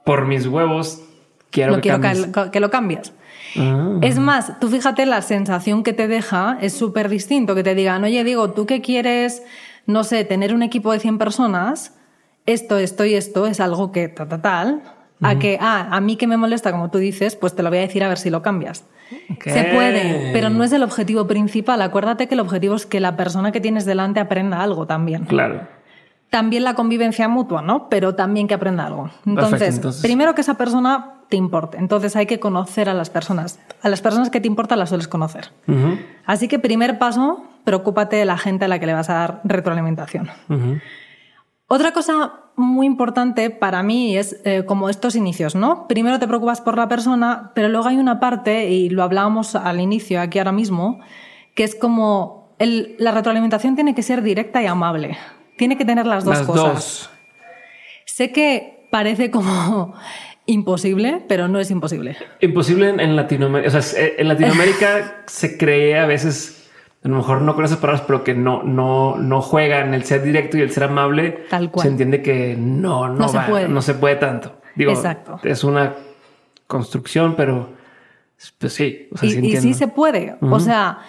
por 0.05 0.27
mis 0.27 0.47
huevos 0.47 1.03
quiero, 1.51 1.81
que, 1.81 1.99
que 2.53 2.61
lo 2.61 2.71
cambies. 2.71 3.15
Ah. 3.57 3.99
Es 4.03 4.19
más, 4.19 4.61
tú 4.61 4.69
fíjate 4.69 5.07
la 5.07 5.23
sensación 5.23 5.83
que 5.83 5.95
te 5.95 6.09
deja 6.09 6.59
es 6.61 6.75
súper 6.75 7.09
distinto, 7.09 7.55
que 7.55 7.63
te 7.63 7.75
digan, 7.75 8.05
oye, 8.05 8.23
digo, 8.23 8.51
tú 8.51 8.67
que 8.67 8.83
quieres, 8.83 9.43
no 9.87 10.05
sé, 10.05 10.25
tener 10.25 10.55
un 10.55 10.63
equipo 10.63 10.93
de 10.93 10.99
100 10.99 11.19
personas, 11.19 11.97
esto, 12.47 12.79
esto 12.79 13.05
y 13.05 13.15
esto 13.15 13.47
es 13.47 13.61
algo 13.61 13.93
que 13.93 14.09
tal, 14.09 14.29
tal, 14.29 14.43
tal, 14.43 14.83
a 15.23 15.39
que, 15.39 15.57
ah, 15.61 15.89
a 15.91 16.01
mí 16.01 16.17
que 16.17 16.27
me 16.27 16.37
molesta, 16.37 16.73
como 16.73 16.91
tú 16.91 16.99
dices, 16.99 17.37
pues 17.37 17.55
te 17.55 17.63
lo 17.63 17.69
voy 17.69 17.79
a 17.79 17.83
decir 17.83 18.03
a 18.03 18.09
ver 18.09 18.19
si 18.19 18.31
lo 18.31 18.43
cambias. 18.43 18.85
Se 19.45 19.65
puede, 19.65 20.31
pero 20.33 20.51
no 20.51 20.65
es 20.65 20.73
el 20.73 20.83
objetivo 20.83 21.27
principal. 21.27 21.83
Acuérdate 21.83 22.27
que 22.27 22.35
el 22.35 22.41
objetivo 22.41 22.75
es 22.75 22.87
que 22.87 22.99
la 22.99 23.17
persona 23.17 23.53
que 23.53 23.61
tienes 23.61 23.85
delante 23.85 24.21
aprenda 24.21 24.63
algo 24.63 24.87
también. 24.87 25.25
Claro. 25.27 25.69
También 26.33 26.65
la 26.65 26.73
convivencia 26.73 27.29
mutua, 27.29 27.61
¿no? 27.61 27.91
Pero 27.91 28.15
también 28.15 28.49
que 28.49 28.55
aprenda 28.55 28.87
algo. 28.87 29.11
Entonces, 29.27 30.01
primero 30.01 30.35
que 30.35 30.41
esa 30.41 30.55
persona 30.55 31.17
te 31.29 31.37
importe. 31.37 31.77
Entonces 31.77 32.17
hay 32.17 32.25
que 32.25 32.41
conocer 32.41 32.89
a 32.89 32.95
las 32.95 33.11
personas. 33.11 33.61
A 33.83 33.91
las 33.91 34.01
personas 34.01 34.31
que 34.31 34.41
te 34.41 34.47
importan 34.47 34.79
las 34.79 34.89
sueles 34.89 35.09
conocer. 35.09 35.53
Así 36.25 36.49
que 36.49 36.59
primer 36.59 36.99
paso, 36.99 37.45
preocúpate 37.65 38.17
de 38.17 38.25
la 38.25 38.39
gente 38.39 38.65
a 38.65 38.69
la 38.69 38.79
que 38.79 38.87
le 38.87 38.95
vas 38.95 39.11
a 39.11 39.15
dar 39.15 39.41
retroalimentación. 39.45 40.31
Otra 41.69 41.93
cosa 41.93 42.33
muy 42.57 42.87
importante 42.87 43.51
para 43.51 43.83
mí 43.83 44.17
es 44.17 44.41
eh, 44.47 44.65
como 44.65 44.89
estos 44.89 45.15
inicios, 45.17 45.55
¿no? 45.55 45.87
Primero 45.87 46.19
te 46.19 46.27
preocupas 46.27 46.63
por 46.63 46.79
la 46.79 46.89
persona, 46.89 47.53
pero 47.55 47.69
luego 47.69 47.89
hay 47.89 47.99
una 47.99 48.21
parte, 48.21 48.71
y 48.71 48.89
lo 48.89 49.03
hablábamos 49.03 49.55
al 49.55 49.81
inicio, 49.81 50.19
aquí 50.19 50.39
ahora 50.39 50.53
mismo, 50.53 51.01
que 51.55 51.65
es 51.65 51.75
como 51.75 52.55
la 52.59 53.11
retroalimentación 53.11 53.75
tiene 53.75 53.95
que 53.95 54.03
ser 54.03 54.23
directa 54.23 54.63
y 54.63 54.67
amable. 54.67 55.19
Tiene 55.57 55.77
que 55.77 55.85
tener 55.85 56.07
las 56.07 56.25
dos 56.25 56.39
las 56.39 56.47
cosas. 56.47 56.75
Dos. 56.75 57.11
Sé 58.07 58.33
que 58.33 58.87
parece 58.91 59.31
como 59.31 59.95
imposible, 60.47 61.23
pero 61.29 61.49
no 61.49 61.61
es 61.61 61.71
imposible. 61.71 62.17
Imposible 62.41 62.89
en, 62.89 63.17
Latinoamérica. 63.17 63.79
O 63.79 63.83
sea, 63.83 64.03
en 64.19 64.29
Latinoamérica 64.29 65.23
se 65.27 65.57
cree 65.57 65.99
a 65.99 66.07
veces 66.07 66.63
a 67.05 67.09
lo 67.09 67.17
mejor 67.17 67.43
no 67.43 67.57
con 67.57 67.65
esas 67.65 67.79
palabras, 67.79 68.05
pero 68.07 68.23
que 68.23 68.35
no, 68.35 68.63
no, 68.63 69.17
no 69.17 69.43
juegan 69.43 69.93
el 69.93 70.05
ser 70.05 70.23
directo 70.23 70.57
y 70.57 70.61
el 70.61 70.71
ser 70.71 70.85
amable, 70.85 71.47
Tal 71.51 71.71
cual. 71.71 71.83
se 71.83 71.89
entiende 71.91 72.23
que 72.23 72.57
no, 72.57 73.09
no, 73.09 73.29
se, 73.29 73.41
puede. 73.41 73.69
no 73.69 73.83
se 73.83 73.95
puede 73.95 74.17
tanto. 74.17 74.61
Digo, 74.77 74.93
Exacto. 74.93 75.41
es 75.43 75.65
una 75.65 75.95
construcción, 76.69 77.35
pero 77.37 77.71
pues 78.59 78.73
sí. 78.73 79.09
O 79.13 79.19
sea, 79.19 79.29
y, 79.29 79.33
sí, 79.33 79.39
y, 79.47 79.57
sí 79.57 79.75
se 79.75 79.89
puede. 79.89 80.37
O 80.41 80.61
sea, 80.61 81.01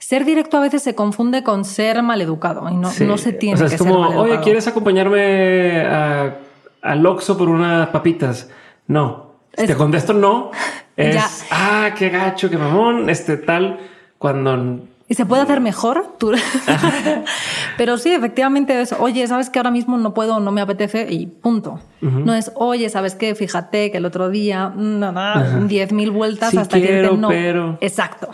ser 0.00 0.24
directo 0.24 0.56
a 0.56 0.60
veces 0.60 0.82
se 0.82 0.94
confunde 0.94 1.44
con 1.44 1.64
ser 1.64 2.02
maleducado 2.02 2.68
y 2.68 2.74
no, 2.74 2.90
no 3.00 3.18
se 3.18 3.32
tiene 3.32 3.54
o 3.54 3.68
sea, 3.68 3.76
es 3.76 3.76
como, 3.76 4.00
Oye, 4.20 4.40
¿quieres 4.40 4.66
acompañarme 4.66 5.82
a, 5.82 6.38
al 6.82 7.06
Oxxo 7.06 7.38
por 7.38 7.48
unas 7.48 7.88
papitas? 7.90 8.48
No. 8.88 9.30
Si 9.56 9.66
te 9.66 9.76
contesto 9.76 10.12
no, 10.12 10.50
es, 10.96 11.46
ah, 11.50 11.90
qué 11.96 12.08
gacho, 12.08 12.50
qué 12.50 12.56
mamón, 12.56 13.08
este 13.08 13.36
tal, 13.36 13.78
cuando 14.18 14.80
y 15.10 15.14
se 15.14 15.26
puede 15.26 15.42
hacer 15.42 15.60
mejor. 15.60 16.14
Pero 17.76 17.98
sí, 17.98 18.12
efectivamente 18.12 18.80
es, 18.80 18.92
oye, 18.92 19.26
sabes 19.26 19.50
que 19.50 19.58
ahora 19.58 19.72
mismo 19.72 19.98
no 19.98 20.14
puedo, 20.14 20.38
no 20.38 20.52
me 20.52 20.60
apetece 20.60 21.08
y 21.10 21.26
punto. 21.26 21.80
No 22.00 22.32
es, 22.32 22.52
oye, 22.54 22.88
sabes 22.90 23.16
que 23.16 23.34
fíjate 23.34 23.90
que 23.90 23.98
el 23.98 24.04
otro 24.04 24.30
día, 24.30 24.72
nada, 24.76 25.58
diez 25.66 25.92
mil 25.92 26.12
vueltas 26.12 26.56
hasta 26.56 26.78
quiero, 26.78 27.10
que 27.10 27.16
no. 27.16 27.26
Pero... 27.26 27.76
Exacto. 27.80 28.30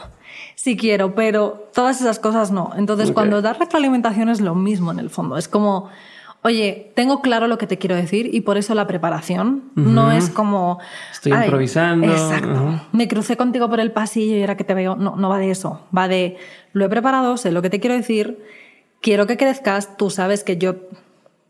Sí 0.67 0.77
quiero, 0.77 1.15
pero 1.15 1.71
todas 1.73 2.01
esas 2.01 2.19
cosas 2.19 2.51
no. 2.51 2.73
Entonces, 2.77 3.13
cuando 3.13 3.41
das 3.41 3.57
retroalimentación 3.57 4.29
es 4.31 4.41
lo 4.41 4.57
mismo 4.57 4.91
en 4.91 4.99
el 4.99 5.11
fondo. 5.11 5.37
Es 5.37 5.47
como, 5.47 5.91
oye, 6.43 6.91
tengo 6.97 7.23
claro 7.23 7.47
lo 7.47 7.57
que 7.57 7.69
te 7.69 7.79
quiero 7.79 7.95
decir 7.95 8.35
y 8.35 8.41
por 8.41 8.57
eso 8.57 8.75
la 8.75 8.85
preparación 8.89 9.71
no 9.77 10.11
es 10.11 10.29
como... 10.29 10.81
Estoy 11.13 11.35
improvisando. 11.35 12.09
Exacto. 12.09 12.81
Me 12.91 13.07
crucé 13.07 13.37
contigo 13.37 13.71
por 13.71 13.79
el 13.79 13.93
pasillo 13.93 14.35
y 14.35 14.41
era 14.41 14.57
que 14.57 14.65
te 14.65 14.75
veo. 14.75 14.97
No, 14.97 15.15
no 15.15 15.29
va 15.29 15.39
de 15.39 15.53
eso. 15.53 15.87
Va 15.97 16.09
de, 16.09 16.37
lo 16.73 16.87
he 16.87 16.89
preparado, 16.89 17.37
sé 17.37 17.53
lo 17.53 17.63
que 17.63 17.71
te 17.71 17.79
quiero 17.79 17.95
decir, 17.95 18.45
quiero 19.01 19.29
que 19.29 19.37
crezcas, 19.37 19.97
tú 19.97 20.11
sabes 20.11 20.43
que 20.43 20.57
yo... 20.59 20.75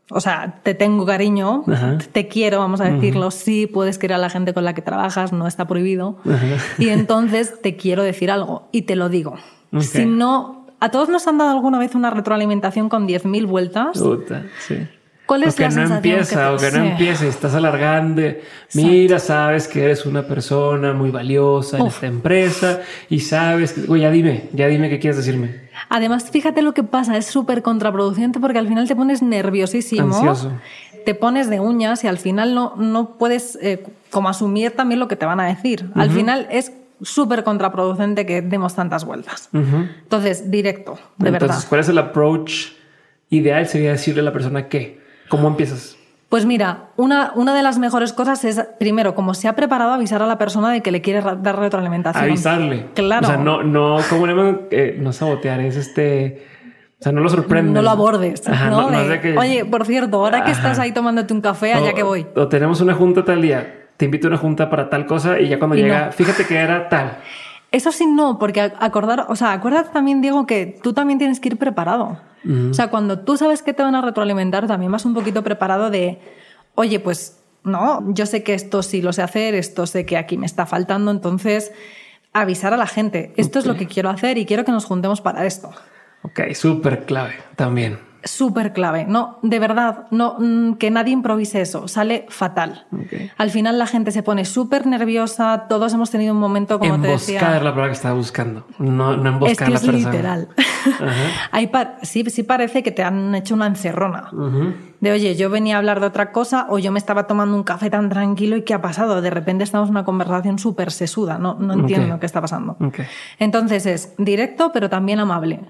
O 0.09 0.21
sea, 0.21 0.61
te 0.63 0.73
tengo 0.73 1.05
cariño, 1.05 1.63
te 2.11 2.27
quiero, 2.27 2.59
vamos 2.59 2.79
a 2.81 2.85
decirlo. 2.85 3.29
Sí, 3.31 3.67
puedes 3.67 3.97
querer 3.97 4.15
a 4.15 4.19
la 4.19 4.29
gente 4.29 4.53
con 4.53 4.63
la 4.63 4.73
que 4.73 4.81
trabajas, 4.81 5.33
no 5.33 5.47
está 5.47 5.67
prohibido. 5.67 6.17
Y 6.77 6.89
entonces 6.89 7.61
te 7.61 7.75
quiero 7.75 8.03
decir 8.03 8.31
algo 8.31 8.69
y 8.71 8.83
te 8.83 8.95
lo 8.95 9.09
digo. 9.09 9.35
Si 9.79 10.05
no 10.05 10.57
¿A 10.79 10.89
todos 10.89 11.09
nos 11.09 11.27
han 11.27 11.39
dado 11.39 11.51
alguna 11.51 11.79
vez 11.79 11.95
una 11.95 12.11
retroalimentación 12.11 12.87
con 12.87 13.07
10.000 13.07 13.47
vueltas? 13.47 13.97
Sí. 14.59 14.87
¿Cuál 15.27 15.43
es 15.43 15.53
o 15.53 15.57
que 15.57 15.69
no 15.69 15.95
empieza, 15.95 16.53
o 16.53 16.57
que 16.57 16.71
no 16.71 16.85
empieza 16.85 17.25
y 17.25 17.27
estás 17.27 17.53
alargando. 17.53 18.21
Mira, 18.73 19.19
sabes 19.19 19.67
que 19.67 19.83
eres 19.83 20.05
una 20.05 20.25
persona 20.25 20.93
muy 20.93 21.11
valiosa 21.11 21.77
en 21.77 21.87
esta 21.87 22.07
empresa 22.07 22.79
y 23.09 23.19
sabes 23.19 23.73
que, 23.73 23.91
Oye, 23.91 24.03
ya 24.03 24.11
dime, 24.11 24.49
ya 24.53 24.67
dime 24.67 24.89
qué 24.89 24.99
quieres 24.99 25.17
decirme. 25.17 25.67
Además, 25.89 26.31
fíjate 26.31 26.61
lo 26.61 26.73
que 26.73 26.83
pasa, 26.83 27.17
es 27.17 27.25
súper 27.25 27.61
contraproducente 27.61 28.39
porque 28.39 28.57
al 28.57 28.69
final 28.69 28.87
te 28.87 28.95
pones 28.95 29.21
nerviosísimo. 29.21 30.15
Ansioso. 30.15 30.53
Te 31.05 31.13
pones 31.13 31.49
de 31.49 31.59
uñas 31.59 32.05
y 32.05 32.07
al 32.07 32.17
final 32.17 32.55
no, 32.55 32.75
no 32.77 33.17
puedes 33.17 33.59
eh, 33.61 33.83
como 34.09 34.29
asumir 34.29 34.71
también 34.71 34.99
lo 34.99 35.09
que 35.09 35.17
te 35.17 35.25
van 35.25 35.41
a 35.41 35.45
decir. 35.47 35.89
Al 35.93 36.09
final 36.09 36.47
es 36.51 36.71
súper 37.01 37.43
contraproducente 37.43 38.25
que 38.25 38.41
demos 38.41 38.75
tantas 38.75 39.03
vueltas. 39.03 39.49
Entonces, 39.53 40.49
directo, 40.49 40.97
de 41.17 41.29
Entonces, 41.29 41.57
verdad. 41.57 41.65
¿cuál 41.67 41.81
es 41.81 41.89
el 41.89 41.97
approach 41.97 42.67
ideal? 43.29 43.67
Sería 43.67 43.91
decirle 43.91 44.21
a 44.21 44.23
la 44.23 44.33
persona 44.33 44.69
qué. 44.69 45.05
¿Cómo 45.29 45.47
empiezas? 45.47 45.97
Pues 46.29 46.45
mira, 46.45 46.89
una, 46.97 47.31
una 47.35 47.55
de 47.55 47.63
las 47.63 47.79
mejores 47.79 48.11
cosas 48.11 48.43
es, 48.43 48.61
primero, 48.79 49.15
como 49.15 49.33
se 49.33 49.47
ha 49.47 49.55
preparado, 49.55 49.93
avisar 49.93 50.21
a 50.21 50.27
la 50.27 50.37
persona 50.37 50.71
de 50.71 50.81
que 50.81 50.91
le 50.91 51.01
quiere 51.01 51.21
dar 51.21 51.57
retroalimentación. 51.57 52.23
Avisarle. 52.23 52.87
Claro. 52.93 53.27
O 53.27 53.29
sea, 53.29 53.37
no, 53.37 53.63
no, 53.63 53.97
como 54.09 54.27
eh, 54.27 54.97
no 54.99 55.13
sabotear, 55.13 55.61
es 55.61 55.77
este... 55.77 56.45
O 56.99 57.03
sea, 57.03 57.11
no 57.11 57.21
lo 57.21 57.29
sorprendes. 57.29 57.73
No 57.73 57.81
lo 57.81 57.91
abordes. 57.91 58.43
¿no? 58.49 58.87
Oye, 59.37 59.65
por 59.65 59.85
cierto, 59.85 60.17
ahora 60.17 60.43
que 60.43 60.51
estás 60.51 60.79
ahí 60.79 60.91
tomándote 60.91 61.33
un 61.33 61.41
café, 61.41 61.73
allá 61.73 61.93
que 61.93 62.03
voy. 62.03 62.25
O 62.35 62.47
tenemos 62.47 62.81
una 62.81 62.95
junta 62.95 63.23
tal 63.23 63.41
día 63.41 63.87
te 63.97 64.05
invito 64.05 64.27
a 64.27 64.29
una 64.29 64.37
junta 64.37 64.69
para 64.69 64.89
tal 64.89 65.05
cosa 65.05 65.39
y 65.39 65.49
ya 65.49 65.57
cuando 65.57 65.75
llega, 65.75 66.11
fíjate 66.11 66.45
que 66.45 66.55
era 66.55 66.87
tal. 66.87 67.17
Eso 67.71 67.91
sí, 67.91 68.05
no, 68.05 68.39
porque 68.39 68.61
acordar, 68.61 69.25
o 69.27 69.35
sea, 69.35 69.51
acuérdate 69.51 69.89
también, 69.91 70.21
Diego, 70.21 70.45
que 70.45 70.79
tú 70.81 70.93
también 70.93 71.19
tienes 71.19 71.39
que 71.39 71.49
ir 71.49 71.57
preparado. 71.57 72.19
O 72.71 72.73
sea, 72.73 72.89
cuando 72.89 73.19
tú 73.19 73.35
sabes 73.35 73.61
que 73.61 73.73
te 73.73 73.83
van 73.83 73.95
a 73.95 74.01
retroalimentar, 74.01 74.67
también 74.67 74.91
vas 74.91 75.05
un 75.05 75.13
poquito 75.13 75.43
preparado 75.43 75.89
de, 75.89 76.19
oye, 76.75 76.99
pues 76.99 77.39
no, 77.63 78.13
yo 78.13 78.25
sé 78.25 78.43
que 78.43 78.53
esto 78.53 78.83
sí 78.83 79.01
lo 79.01 79.11
sé 79.11 79.21
hacer, 79.21 79.53
esto 79.53 79.85
sé 79.85 80.05
que 80.05 80.15
aquí 80.15 80.37
me 80.37 80.45
está 80.45 80.65
faltando, 80.65 81.11
entonces 81.11 81.73
avisar 82.31 82.73
a 82.73 82.77
la 82.77 82.87
gente, 82.87 83.33
esto 83.35 83.59
es 83.59 83.65
lo 83.65 83.75
que 83.75 83.87
quiero 83.87 84.09
hacer 84.09 84.37
y 84.37 84.45
quiero 84.45 84.63
que 84.63 84.71
nos 84.71 84.85
juntemos 84.85 85.19
para 85.19 85.45
esto. 85.45 85.71
Ok, 86.23 86.53
súper 86.53 87.05
clave 87.05 87.35
también 87.55 88.06
súper 88.29 88.73
clave. 88.73 89.05
No, 89.07 89.39
de 89.41 89.59
verdad, 89.59 90.07
no, 90.11 90.35
mm, 90.39 90.73
que 90.75 90.91
nadie 90.91 91.13
improvise 91.13 91.61
eso, 91.61 91.87
sale 91.87 92.25
fatal. 92.29 92.85
Al 93.37 93.51
final 93.51 93.79
la 93.79 93.87
gente 93.87 94.11
se 94.11 94.23
pone 94.23 94.45
súper 94.45 94.85
nerviosa, 94.85 95.65
todos 95.67 95.93
hemos 95.93 96.11
tenido 96.11 96.33
un 96.33 96.39
momento 96.39 96.79
como 96.79 96.99
te 97.01 97.07
decía. 97.07 97.39
Emboscar 97.39 97.57
es 97.57 97.63
la 97.63 97.71
palabra 97.71 97.87
que 97.87 97.95
estaba 97.95 98.15
buscando, 98.15 98.65
no, 98.79 99.17
no 99.17 99.29
emboscar 99.29 99.71
es 99.71 99.81
que 99.81 99.87
es 99.87 99.93
literal. 99.93 100.49
Hay 101.51 101.71
sí, 102.03 102.23
sí 102.29 102.43
parece 102.43 102.83
que 102.83 102.91
te 102.91 103.03
han 103.03 103.33
hecho 103.35 103.55
una 103.55 103.67
encerrona. 103.67 104.29
De 104.99 105.11
oye, 105.11 105.35
yo 105.35 105.49
venía 105.49 105.75
a 105.75 105.77
hablar 105.77 105.99
de 105.99 106.07
otra 106.07 106.31
cosa 106.31 106.65
o 106.69 106.79
yo 106.79 106.91
me 106.91 106.97
estaba 106.97 107.27
tomando 107.27 107.55
un 107.55 107.63
café 107.63 107.89
tan 107.89 108.09
tranquilo 108.09 108.57
y 108.57 108.63
¿qué 108.63 108.73
ha 108.73 108.81
pasado? 108.81 109.21
De 109.21 109.29
repente 109.29 109.63
estamos 109.63 109.89
en 109.89 109.91
una 109.91 110.05
conversación 110.05 110.57
súper 110.57 110.91
sesuda, 110.91 111.37
no, 111.37 111.55
no 111.55 111.73
entiendo 111.73 112.19
qué 112.19 112.25
está 112.25 112.41
pasando. 112.41 112.77
Entonces 113.39 113.85
es 113.85 114.13
directo 114.17 114.71
pero 114.73 114.89
también 114.89 115.19
amable. 115.19 115.61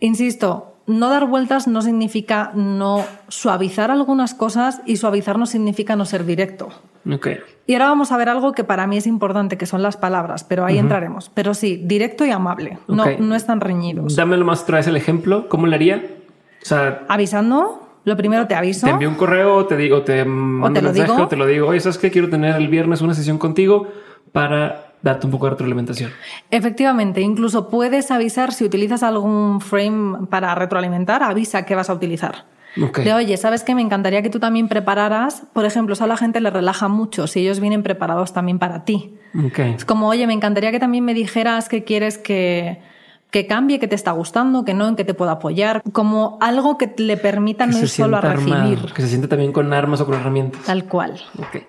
Insisto, 0.00 0.73
no 0.86 1.08
dar 1.08 1.26
vueltas 1.26 1.66
no 1.66 1.82
significa 1.82 2.52
no 2.54 3.04
suavizar 3.28 3.90
algunas 3.90 4.34
cosas 4.34 4.82
y 4.86 4.96
suavizar 4.96 5.38
no 5.38 5.46
significa 5.46 5.96
no 5.96 6.04
ser 6.04 6.24
directo. 6.24 6.68
Okay. 7.10 7.38
Y 7.66 7.74
ahora 7.74 7.88
vamos 7.88 8.12
a 8.12 8.16
ver 8.16 8.28
algo 8.28 8.52
que 8.52 8.64
para 8.64 8.86
mí 8.86 8.96
es 8.96 9.06
importante, 9.06 9.58
que 9.58 9.66
son 9.66 9.82
las 9.82 9.96
palabras, 9.96 10.44
pero 10.44 10.64
ahí 10.64 10.78
entraremos. 10.78 11.30
Pero 11.34 11.52
sí, 11.54 11.80
directo 11.84 12.24
y 12.24 12.30
amable, 12.30 12.78
no, 12.88 13.04
no 13.18 13.34
están 13.34 13.60
reñidos. 13.60 14.16
Dámelo 14.16 14.44
más 14.44 14.62
otra 14.62 14.78
vez 14.78 14.86
el 14.86 14.96
ejemplo, 14.96 15.48
¿cómo 15.48 15.66
le 15.66 15.76
haría? 15.76 16.02
O 16.62 16.64
sea, 16.64 17.04
Avisando, 17.08 17.84
lo 18.04 18.16
primero 18.16 18.46
te 18.46 18.54
aviso. 18.54 18.86
Te 18.86 18.92
envío 18.92 19.08
un 19.08 19.16
correo, 19.16 19.66
te 19.66 19.76
digo, 19.76 20.02
te 20.02 20.24
mando 20.24 20.80
un 20.80 20.86
mensaje, 20.86 21.22
o 21.22 21.28
te 21.28 21.36
lo 21.36 21.46
digo, 21.46 21.68
oye, 21.68 21.80
¿sabes 21.80 21.98
qué? 21.98 22.10
Quiero 22.10 22.30
tener 22.30 22.56
el 22.56 22.68
viernes 22.68 23.02
una 23.02 23.14
sesión 23.14 23.38
contigo 23.38 23.86
para 24.32 24.93
darte 25.04 25.26
un 25.26 25.32
poco 25.32 25.46
de 25.46 25.50
retroalimentación. 25.50 26.10
Efectivamente, 26.50 27.20
incluso 27.20 27.68
puedes 27.68 28.10
avisar 28.10 28.52
si 28.52 28.64
utilizas 28.64 29.02
algún 29.02 29.60
frame 29.60 30.26
para 30.28 30.54
retroalimentar, 30.54 31.22
avisa 31.22 31.66
que 31.66 31.74
vas 31.74 31.90
a 31.90 31.94
utilizar. 31.94 32.46
De 32.74 33.12
oye, 33.12 33.36
¿sabes 33.36 33.62
qué? 33.62 33.72
Me 33.74 33.82
encantaría 33.82 34.20
que 34.22 34.30
tú 34.30 34.40
también 34.40 34.66
prepararas, 34.66 35.44
por 35.52 35.64
ejemplo, 35.64 35.92
eso 35.92 36.02
a 36.02 36.06
la 36.08 36.16
gente 36.16 36.40
le 36.40 36.50
relaja 36.50 36.88
mucho 36.88 37.28
si 37.28 37.40
ellos 37.40 37.60
vienen 37.60 37.84
preparados 37.84 38.32
también 38.32 38.58
para 38.58 38.84
ti. 38.84 39.14
Es 39.56 39.84
como, 39.84 40.08
oye, 40.08 40.26
me 40.26 40.32
encantaría 40.32 40.72
que 40.72 40.80
también 40.80 41.04
me 41.04 41.14
dijeras 41.14 41.68
que 41.68 41.84
quieres 41.84 42.18
que, 42.18 42.80
que 43.30 43.46
cambie, 43.46 43.78
que 43.78 43.86
te 43.86 43.94
está 43.94 44.10
gustando, 44.10 44.64
que 44.64 44.74
no, 44.74 44.88
en 44.88 44.96
que 44.96 45.04
te 45.04 45.14
puedo 45.14 45.30
apoyar, 45.30 45.82
como 45.92 46.36
algo 46.40 46.76
que 46.76 46.92
le 46.96 47.16
permita 47.16 47.66
no 47.66 47.78
ir 47.78 47.88
solo 47.88 48.16
a 48.16 48.20
recibir. 48.20 48.92
que 48.92 49.02
se 49.02 49.08
siente 49.08 49.28
también 49.28 49.52
con 49.52 49.72
armas 49.72 50.00
o 50.00 50.06
con 50.06 50.14
herramientas. 50.14 50.62
Tal 50.62 50.86
cual. 50.86 51.20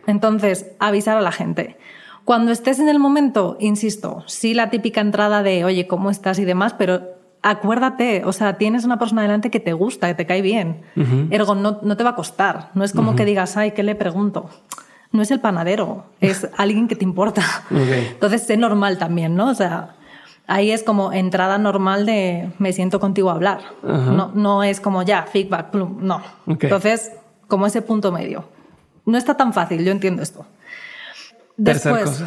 Entonces, 0.07 0.71
avisar 0.79 1.17
a 1.17 1.21
la 1.21 1.31
gente. 1.31 1.77
Cuando 2.25 2.51
estés 2.51 2.79
en 2.79 2.89
el 2.89 2.97
momento, 2.97 3.55
insisto, 3.59 4.23
sí 4.25 4.55
la 4.55 4.71
típica 4.71 4.99
entrada 4.99 5.43
de, 5.43 5.63
oye, 5.63 5.87
¿cómo 5.87 6.09
estás 6.09 6.39
y 6.39 6.45
demás, 6.45 6.73
pero 6.73 7.15
acuérdate, 7.43 8.25
o 8.25 8.33
sea, 8.33 8.57
tienes 8.57 8.83
una 8.83 8.97
persona 8.97 9.21
delante 9.21 9.51
que 9.51 9.59
te 9.59 9.73
gusta, 9.73 10.07
que 10.07 10.15
te 10.15 10.25
cae 10.25 10.41
bien. 10.41 10.81
Ergo, 11.29 11.53
no, 11.53 11.79
no, 11.83 11.95
te 11.95 12.03
va 12.03 12.09
a 12.09 12.15
costar. 12.15 12.71
No 12.73 12.83
es 12.83 12.91
como 12.91 13.15
que 13.15 13.23
digas, 13.23 13.55
ay, 13.55 13.71
¿qué 13.71 13.83
le 13.83 13.93
pregunto? 13.93 14.49
No 15.11 15.21
es 15.21 15.29
el 15.29 15.39
panadero, 15.39 16.05
es 16.19 16.49
alguien 16.57 16.87
que 16.87 16.95
te 16.95 17.03
importa. 17.03 17.43
Entonces, 17.69 18.49
es 18.49 18.57
normal 18.57 18.97
también, 18.97 19.35
¿no? 19.35 19.49
O 19.51 19.53
sea, 19.53 19.95
ahí 20.47 20.71
es 20.71 20.81
como 20.81 21.13
entrada 21.13 21.59
normal 21.59 22.07
de 22.07 22.51
me 22.57 22.73
siento 22.73 22.99
contigo 22.99 23.29
a 23.29 23.33
hablar. 23.33 23.61
no, 23.83 24.31
no 24.33 24.63
es 24.63 24.81
como 24.81 25.03
ya, 25.03 25.27
feedback, 25.31 25.75
no. 25.75 26.23
Entonces, 26.47 27.11
como 27.47 27.67
ese 27.67 27.83
punto 27.83 28.11
medio. 28.11 28.45
No 29.05 29.19
está 29.19 29.37
tan 29.37 29.53
fácil, 29.53 29.85
yo 29.85 29.91
entiendo 29.91 30.23
esto. 30.23 30.47
Después, 31.57 32.23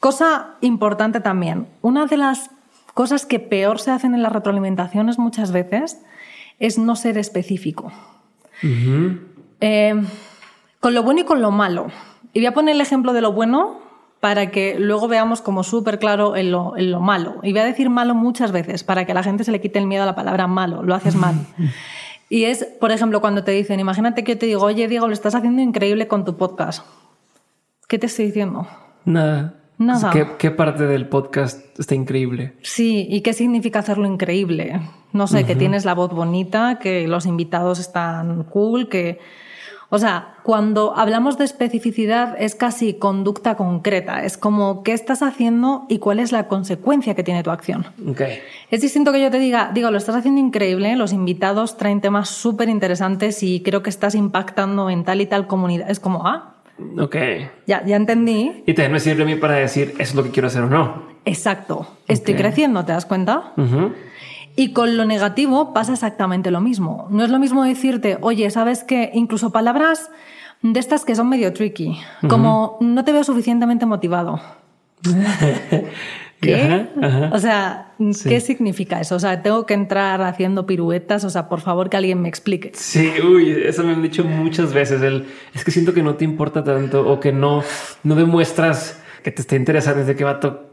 cosa. 0.00 0.56
importante 0.60 1.20
también. 1.20 1.66
Una 1.82 2.06
de 2.06 2.16
las 2.16 2.50
cosas 2.94 3.26
que 3.26 3.38
peor 3.38 3.80
se 3.80 3.90
hacen 3.90 4.14
en 4.14 4.22
las 4.22 4.32
retroalimentaciones 4.32 5.18
muchas 5.18 5.52
veces 5.52 6.00
es 6.58 6.78
no 6.78 6.96
ser 6.96 7.18
específico. 7.18 7.92
Eh, 9.60 9.94
con 10.80 10.94
lo 10.94 11.02
bueno 11.02 11.20
y 11.20 11.24
con 11.24 11.40
lo 11.40 11.50
malo. 11.50 11.88
Y 12.32 12.40
voy 12.40 12.46
a 12.46 12.54
poner 12.54 12.74
el 12.74 12.80
ejemplo 12.80 13.12
de 13.12 13.20
lo 13.20 13.32
bueno 13.32 13.80
para 14.20 14.50
que 14.50 14.78
luego 14.78 15.06
veamos 15.06 15.40
como 15.40 15.62
súper 15.62 15.98
claro 15.98 16.36
en 16.36 16.50
lo, 16.50 16.76
en 16.76 16.90
lo, 16.90 17.00
malo. 17.00 17.36
Y 17.42 17.52
voy 17.52 17.60
a 17.60 17.64
decir 17.64 17.88
malo 17.88 18.14
muchas 18.14 18.50
veces 18.50 18.82
para 18.82 19.04
que 19.04 19.12
a 19.12 19.14
la 19.14 19.22
gente 19.22 19.44
se 19.44 19.52
le 19.52 19.60
quite 19.60 19.78
el 19.78 19.86
miedo 19.86 20.02
a 20.02 20.06
la 20.06 20.16
palabra 20.16 20.46
malo. 20.46 20.82
Lo 20.82 20.94
haces 20.94 21.14
mal. 21.14 21.34
Y 22.30 22.44
es, 22.44 22.64
por 22.78 22.92
ejemplo, 22.92 23.20
cuando 23.22 23.42
te 23.42 23.52
dicen, 23.52 23.80
imagínate 23.80 24.22
que 24.22 24.32
yo 24.32 24.38
te 24.38 24.46
digo, 24.46 24.62
oye, 24.62 24.86
Diego, 24.86 25.06
lo 25.06 25.14
estás 25.14 25.34
haciendo 25.34 25.62
increíble 25.62 26.08
con 26.08 26.26
tu 26.26 26.36
podcast. 26.36 26.84
¿Qué 27.88 27.98
te 27.98 28.04
estoy 28.04 28.26
diciendo? 28.26 28.68
Nada. 29.06 29.54
Nada. 29.78 30.12
¿Qué, 30.38 30.50
parte 30.50 30.86
del 30.86 31.08
podcast 31.08 31.80
está 31.80 31.94
increíble? 31.94 32.52
Sí, 32.60 33.06
¿y 33.08 33.22
qué 33.22 33.32
significa 33.32 33.78
hacerlo 33.78 34.06
increíble? 34.06 34.78
No 35.14 35.26
sé, 35.26 35.44
que 35.44 35.56
tienes 35.56 35.86
la 35.86 35.94
voz 35.94 36.10
bonita, 36.10 36.78
que 36.78 37.08
los 37.08 37.24
invitados 37.24 37.78
están 37.78 38.44
cool, 38.44 38.90
que... 38.90 39.18
O 39.88 39.96
sea, 39.96 40.34
cuando 40.42 40.94
hablamos 40.98 41.38
de 41.38 41.46
especificidad 41.46 42.36
es 42.38 42.54
casi 42.54 42.92
conducta 42.92 43.56
concreta, 43.56 44.22
es 44.22 44.36
como 44.36 44.82
qué 44.82 44.92
estás 44.92 45.22
haciendo 45.22 45.86
y 45.88 45.98
cuál 45.98 46.18
es 46.18 46.30
la 46.30 46.46
consecuencia 46.46 47.14
que 47.14 47.22
tiene 47.22 47.42
tu 47.42 47.50
acción. 47.50 47.86
Okay. 48.10 48.40
Es 48.70 48.82
distinto 48.82 49.12
que 49.12 49.22
yo 49.22 49.30
te 49.30 49.38
diga, 49.38 49.70
digo, 49.72 49.90
lo 49.90 49.96
estás 49.96 50.14
haciendo 50.14 50.42
increíble, 50.42 50.94
los 50.96 51.14
invitados 51.14 51.78
traen 51.78 52.02
temas 52.02 52.28
súper 52.28 52.68
interesantes 52.68 53.42
y 53.42 53.62
creo 53.62 53.82
que 53.82 53.88
estás 53.88 54.14
impactando 54.14 54.90
en 54.90 55.04
tal 55.04 55.22
y 55.22 55.26
tal 55.26 55.46
comunidad. 55.46 55.88
Es 55.88 56.00
como, 56.00 56.26
ah, 56.26 56.57
Ok. 56.98 57.16
Ya, 57.66 57.84
ya 57.84 57.96
entendí. 57.96 58.62
Y 58.66 58.74
también 58.74 58.92
me 58.92 59.00
sirve 59.00 59.22
a 59.22 59.26
mí 59.26 59.34
para 59.34 59.54
decir, 59.54 59.90
eso 59.94 60.02
es 60.02 60.14
lo 60.14 60.22
que 60.22 60.30
quiero 60.30 60.48
hacer 60.48 60.62
o 60.62 60.70
no. 60.70 61.02
Exacto. 61.24 61.86
Estoy 62.06 62.34
creciendo, 62.34 62.84
¿te 62.84 62.92
das 62.92 63.06
cuenta? 63.06 63.52
Y 64.56 64.72
con 64.72 64.96
lo 64.96 65.04
negativo 65.04 65.72
pasa 65.72 65.92
exactamente 65.92 66.50
lo 66.50 66.60
mismo. 66.60 67.06
No 67.10 67.24
es 67.24 67.30
lo 67.30 67.38
mismo 67.38 67.64
decirte, 67.64 68.18
oye, 68.20 68.50
¿sabes 68.50 68.82
qué? 68.84 69.10
Incluso 69.14 69.50
palabras 69.50 70.10
de 70.62 70.80
estas 70.80 71.04
que 71.04 71.14
son 71.14 71.28
medio 71.28 71.52
tricky, 71.52 72.00
como 72.28 72.76
no 72.80 73.04
te 73.04 73.12
veo 73.12 73.24
suficientemente 73.24 73.86
motivado. 73.86 74.40
¿Qué? 76.40 76.86
O 77.32 77.38
sea, 77.38 77.92
¿qué 78.24 78.40
significa 78.40 79.00
eso? 79.00 79.16
O 79.16 79.18
sea, 79.18 79.42
tengo 79.42 79.66
que 79.66 79.74
entrar 79.74 80.22
haciendo 80.22 80.66
piruetas, 80.66 81.24
o 81.24 81.30
sea, 81.30 81.48
por 81.48 81.60
favor 81.60 81.90
que 81.90 81.96
alguien 81.96 82.22
me 82.22 82.28
explique. 82.28 82.70
Sí, 82.74 83.12
uy, 83.22 83.62
eso 83.64 83.82
me 83.82 83.92
han 83.92 84.02
dicho 84.02 84.22
muchas 84.22 84.72
veces. 84.72 85.02
El, 85.02 85.26
es 85.52 85.64
que 85.64 85.70
siento 85.72 85.92
que 85.92 86.02
no 86.02 86.14
te 86.14 86.24
importa 86.24 86.62
tanto 86.62 87.08
o 87.08 87.18
que 87.18 87.32
no, 87.32 87.64
no 88.04 88.14
demuestras 88.14 89.02
que 89.24 89.32
te 89.32 89.42
está 89.42 89.56
interesando 89.56 90.00
desde 90.00 90.14
qué 90.14 90.24
vato. 90.24 90.70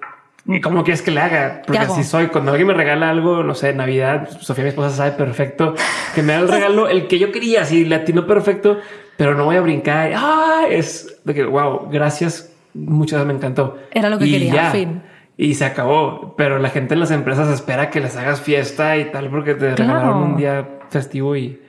¿Y 0.47 0.61
cómo 0.61 0.83
quieres 0.83 1.01
que 1.01 1.09
le 1.09 1.21
haga? 1.21 1.63
Porque 1.65 1.79
así 1.79 2.03
soy. 2.03 2.27
Cuando 2.27 2.51
alguien 2.51 2.67
me 2.67 2.75
regala 2.75 3.09
algo, 3.09 3.41
no 3.41 3.55
sé, 3.55 3.73
Navidad, 3.73 4.29
Sofía, 4.39 4.65
mi 4.65 4.69
esposa, 4.69 4.91
sabe 4.91 5.13
perfecto 5.13 5.73
que 6.13 6.21
me 6.21 6.33
da 6.33 6.39
el 6.41 6.47
regalo, 6.51 6.87
el 6.87 7.07
que 7.07 7.17
yo 7.17 7.31
quería, 7.31 7.63
así 7.63 7.85
le 7.85 7.95
atino 7.95 8.27
perfecto, 8.27 8.77
pero 9.17 9.33
no 9.33 9.45
voy 9.45 9.55
a 9.55 9.61
brincar. 9.61 10.11
Ah, 10.15 10.65
es 10.69 11.19
de 11.23 11.33
que, 11.33 11.43
wow, 11.43 11.89
gracias. 11.89 12.51
Muchas 12.75 13.19
veces 13.19 13.27
me 13.27 13.33
encantó. 13.33 13.79
Era 13.89 14.09
lo 14.09 14.19
que 14.19 14.29
quería, 14.29 14.69
fin 14.69 15.01
y 15.37 15.55
se 15.55 15.65
acabó. 15.65 16.35
Pero 16.37 16.59
la 16.59 16.69
gente 16.69 16.93
en 16.93 16.99
las 16.99 17.11
empresas 17.11 17.49
espera 17.49 17.89
que 17.89 17.99
les 17.99 18.15
hagas 18.15 18.41
fiesta 18.41 18.97
y 18.97 19.11
tal 19.11 19.29
porque 19.29 19.55
te 19.55 19.75
regalaron 19.75 20.17
un 20.17 20.37
día 20.37 20.79
festivo 20.89 21.35
y... 21.35 21.61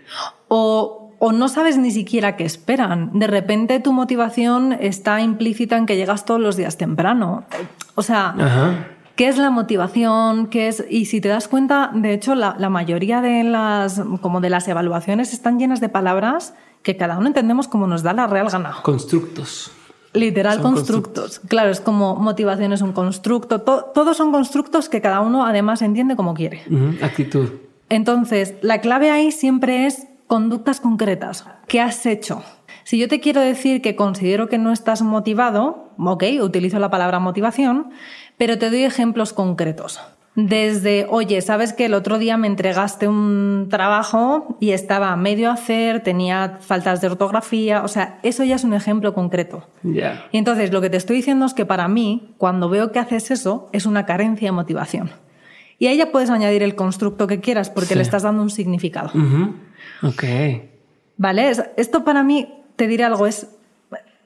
O, 0.48 1.14
o 1.18 1.32
no 1.32 1.48
sabes 1.48 1.76
ni 1.78 1.90
siquiera 1.90 2.36
qué 2.36 2.44
esperan. 2.44 3.18
De 3.18 3.26
repente 3.26 3.80
tu 3.80 3.92
motivación 3.92 4.72
está 4.72 5.20
implícita 5.20 5.76
en 5.76 5.86
que 5.86 5.96
llegas 5.96 6.24
todos 6.24 6.40
los 6.40 6.56
días 6.56 6.76
temprano. 6.76 7.44
O 7.94 8.02
sea... 8.02 8.84
¿Qué 9.16 9.28
es 9.28 9.38
la 9.38 9.48
motivación? 9.48 10.48
¿Qué 10.48 10.68
es? 10.68 10.84
Y 10.90 11.06
si 11.06 11.22
te 11.22 11.30
das 11.30 11.48
cuenta, 11.48 11.90
de 11.94 12.12
hecho, 12.12 12.34
la, 12.34 12.54
la, 12.58 12.68
mayoría 12.68 13.22
de 13.22 13.44
las, 13.44 14.02
como 14.20 14.42
de 14.42 14.50
las 14.50 14.68
evaluaciones 14.68 15.32
están 15.32 15.58
llenas 15.58 15.80
de 15.80 15.88
palabras 15.88 16.52
que 16.82 16.98
cada 16.98 17.16
uno 17.16 17.26
entendemos 17.26 17.66
como 17.66 17.86
nos 17.86 18.02
da 18.02 18.12
la 18.12 18.26
real 18.26 18.50
gana. 18.50 18.74
Constructos. 18.82 19.72
Literal 20.16 20.60
constructos. 20.60 21.40
Claro, 21.46 21.70
es 21.70 21.80
como 21.80 22.16
motivación 22.16 22.72
es 22.72 22.82
un 22.82 22.92
constructo. 22.92 23.60
todos 23.60 24.16
son 24.16 24.32
constructos 24.32 24.88
que 24.88 25.00
cada 25.00 25.20
uno 25.20 25.46
además 25.46 25.82
entiende 25.82 26.16
como 26.16 26.34
quiere. 26.34 26.62
Actitud. 27.02 27.50
Entonces, 27.88 28.54
la 28.62 28.80
clave 28.80 29.10
ahí 29.10 29.30
siempre 29.30 29.86
es 29.86 30.06
conductas 30.26 30.80
concretas. 30.80 31.44
¿Qué 31.68 31.80
has 31.80 32.04
hecho? 32.06 32.42
Si 32.84 32.98
yo 32.98 33.08
te 33.08 33.20
quiero 33.20 33.40
decir 33.40 33.82
que 33.82 33.96
considero 33.96 34.48
que 34.48 34.58
no 34.58 34.72
estás 34.72 35.02
motivado, 35.02 35.90
ok, 35.98 36.24
utilizo 36.40 36.78
la 36.78 36.90
palabra 36.90 37.18
motivación, 37.18 37.90
pero 38.36 38.58
te 38.58 38.70
doy 38.70 38.84
ejemplos 38.84 39.32
concretos. 39.32 40.00
Desde, 40.36 41.06
oye, 41.08 41.40
sabes 41.40 41.72
que 41.72 41.86
el 41.86 41.94
otro 41.94 42.18
día 42.18 42.36
me 42.36 42.46
entregaste 42.46 43.08
un 43.08 43.68
trabajo 43.70 44.58
y 44.60 44.72
estaba 44.72 45.16
medio 45.16 45.48
a 45.48 45.54
hacer, 45.54 46.02
tenía 46.02 46.58
faltas 46.60 47.00
de 47.00 47.06
ortografía, 47.06 47.82
o 47.82 47.88
sea, 47.88 48.20
eso 48.22 48.44
ya 48.44 48.56
es 48.56 48.62
un 48.62 48.74
ejemplo 48.74 49.14
concreto. 49.14 49.66
Ya. 49.82 50.26
Y 50.32 50.36
entonces 50.36 50.74
lo 50.74 50.82
que 50.82 50.90
te 50.90 50.98
estoy 50.98 51.16
diciendo 51.16 51.46
es 51.46 51.54
que 51.54 51.64
para 51.64 51.88
mí, 51.88 52.34
cuando 52.36 52.68
veo 52.68 52.92
que 52.92 52.98
haces 52.98 53.30
eso, 53.30 53.70
es 53.72 53.86
una 53.86 54.04
carencia 54.04 54.48
de 54.48 54.52
motivación. 54.52 55.10
Y 55.78 55.86
ahí 55.86 55.96
ya 55.96 56.12
puedes 56.12 56.28
añadir 56.28 56.62
el 56.62 56.74
constructo 56.74 57.26
que 57.26 57.40
quieras 57.40 57.70
porque 57.70 57.96
le 57.96 58.02
estás 58.02 58.22
dando 58.22 58.42
un 58.42 58.50
significado. 58.50 59.12
Ok. 60.02 60.24
Vale, 61.16 61.50
esto 61.78 62.04
para 62.04 62.22
mí, 62.22 62.62
te 62.76 62.86
diré 62.86 63.04
algo, 63.04 63.26
es 63.26 63.55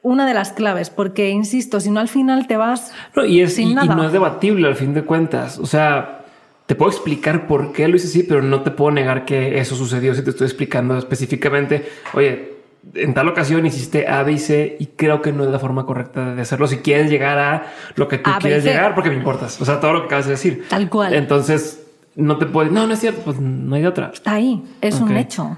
una 0.02 0.26
de 0.26 0.34
las 0.34 0.52
claves, 0.52 0.90
porque 0.90 1.30
insisto, 1.30 1.80
si 1.80 1.90
no 1.90 2.00
al 2.00 2.08
final 2.08 2.46
te 2.46 2.56
vas 2.56 2.92
no, 3.14 3.24
y 3.24 3.40
es, 3.40 3.54
sin 3.54 3.74
nada. 3.74 3.92
Y 3.92 3.96
no 3.96 4.04
es 4.04 4.12
debatible 4.12 4.66
al 4.66 4.76
fin 4.76 4.94
de 4.94 5.02
cuentas. 5.02 5.58
O 5.58 5.66
sea, 5.66 6.24
te 6.66 6.74
puedo 6.74 6.90
explicar 6.90 7.46
por 7.46 7.72
qué 7.72 7.88
lo 7.88 7.96
hice 7.96 8.06
así, 8.06 8.22
pero 8.22 8.42
no 8.42 8.62
te 8.62 8.70
puedo 8.70 8.90
negar 8.90 9.24
que 9.24 9.58
eso 9.58 9.74
sucedió 9.74 10.14
si 10.14 10.22
te 10.22 10.30
estoy 10.30 10.46
explicando 10.46 10.96
específicamente. 10.96 11.88
Oye, 12.14 12.54
en 12.94 13.12
tal 13.12 13.28
ocasión 13.28 13.66
hiciste 13.66 14.08
A, 14.08 14.22
B 14.22 14.32
y 14.32 14.38
C 14.38 14.76
y 14.80 14.86
creo 14.86 15.20
que 15.20 15.32
no 15.32 15.44
es 15.44 15.50
la 15.50 15.58
forma 15.58 15.84
correcta 15.84 16.34
de 16.34 16.42
hacerlo. 16.42 16.66
Si 16.66 16.78
quieres 16.78 17.10
llegar 17.10 17.38
a 17.38 17.66
lo 17.96 18.08
que 18.08 18.18
tú 18.18 18.30
quieres 18.40 18.64
llegar, 18.64 18.94
porque 18.94 19.10
me 19.10 19.16
importas. 19.16 19.60
O 19.60 19.64
sea, 19.64 19.80
todo 19.80 19.92
lo 19.92 20.00
que 20.00 20.06
acabas 20.06 20.26
de 20.26 20.32
decir. 20.32 20.64
Tal 20.68 20.88
cual. 20.88 21.12
Entonces, 21.14 21.84
no 22.16 22.38
te 22.38 22.46
puedes... 22.46 22.72
No, 22.72 22.86
no 22.86 22.94
es 22.94 23.00
cierto. 23.00 23.20
Pues 23.22 23.38
no 23.38 23.74
hay 23.74 23.82
de 23.82 23.88
otra. 23.88 24.10
Está 24.14 24.34
ahí. 24.34 24.62
Es 24.80 25.00
un 25.00 25.16
hecho. 25.16 25.56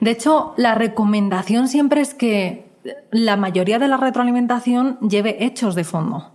De 0.00 0.10
hecho, 0.10 0.54
la 0.56 0.74
recomendación 0.74 1.68
siempre 1.68 2.00
es 2.00 2.14
que 2.14 2.71
la 3.10 3.36
mayoría 3.36 3.78
de 3.78 3.88
la 3.88 3.96
retroalimentación 3.96 4.98
lleve 5.00 5.44
hechos 5.44 5.74
de 5.74 5.84
fondo. 5.84 6.30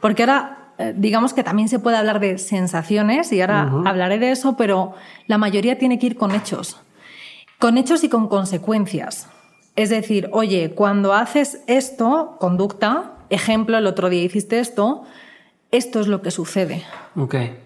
Porque 0.00 0.22
ahora 0.22 0.60
eh, 0.80 0.94
digamos 0.96 1.34
que 1.34 1.44
también 1.44 1.68
se 1.68 1.78
puede 1.78 1.98
hablar 1.98 2.20
de 2.20 2.38
sensaciones 2.38 3.32
y 3.32 3.40
ahora 3.42 3.70
hablaré 3.84 4.18
de 4.18 4.30
eso, 4.30 4.56
pero 4.56 4.94
la 5.26 5.36
mayoría 5.36 5.78
tiene 5.78 5.98
que 5.98 6.06
ir 6.06 6.16
con 6.16 6.34
hechos. 6.34 6.80
Con 7.58 7.76
hechos 7.76 8.02
y 8.02 8.08
con 8.08 8.28
consecuencias. 8.28 9.28
Es 9.76 9.90
decir, 9.90 10.30
oye, 10.32 10.72
cuando 10.74 11.12
haces 11.12 11.60
esto, 11.66 12.36
conducta, 12.40 13.12
ejemplo, 13.28 13.76
el 13.76 13.86
otro 13.86 14.08
día 14.08 14.22
hiciste 14.22 14.58
esto, 14.58 15.04
esto 15.70 16.00
es 16.00 16.06
lo 16.06 16.22
que 16.22 16.30
sucede. 16.30 16.82
Okay. 17.14 17.58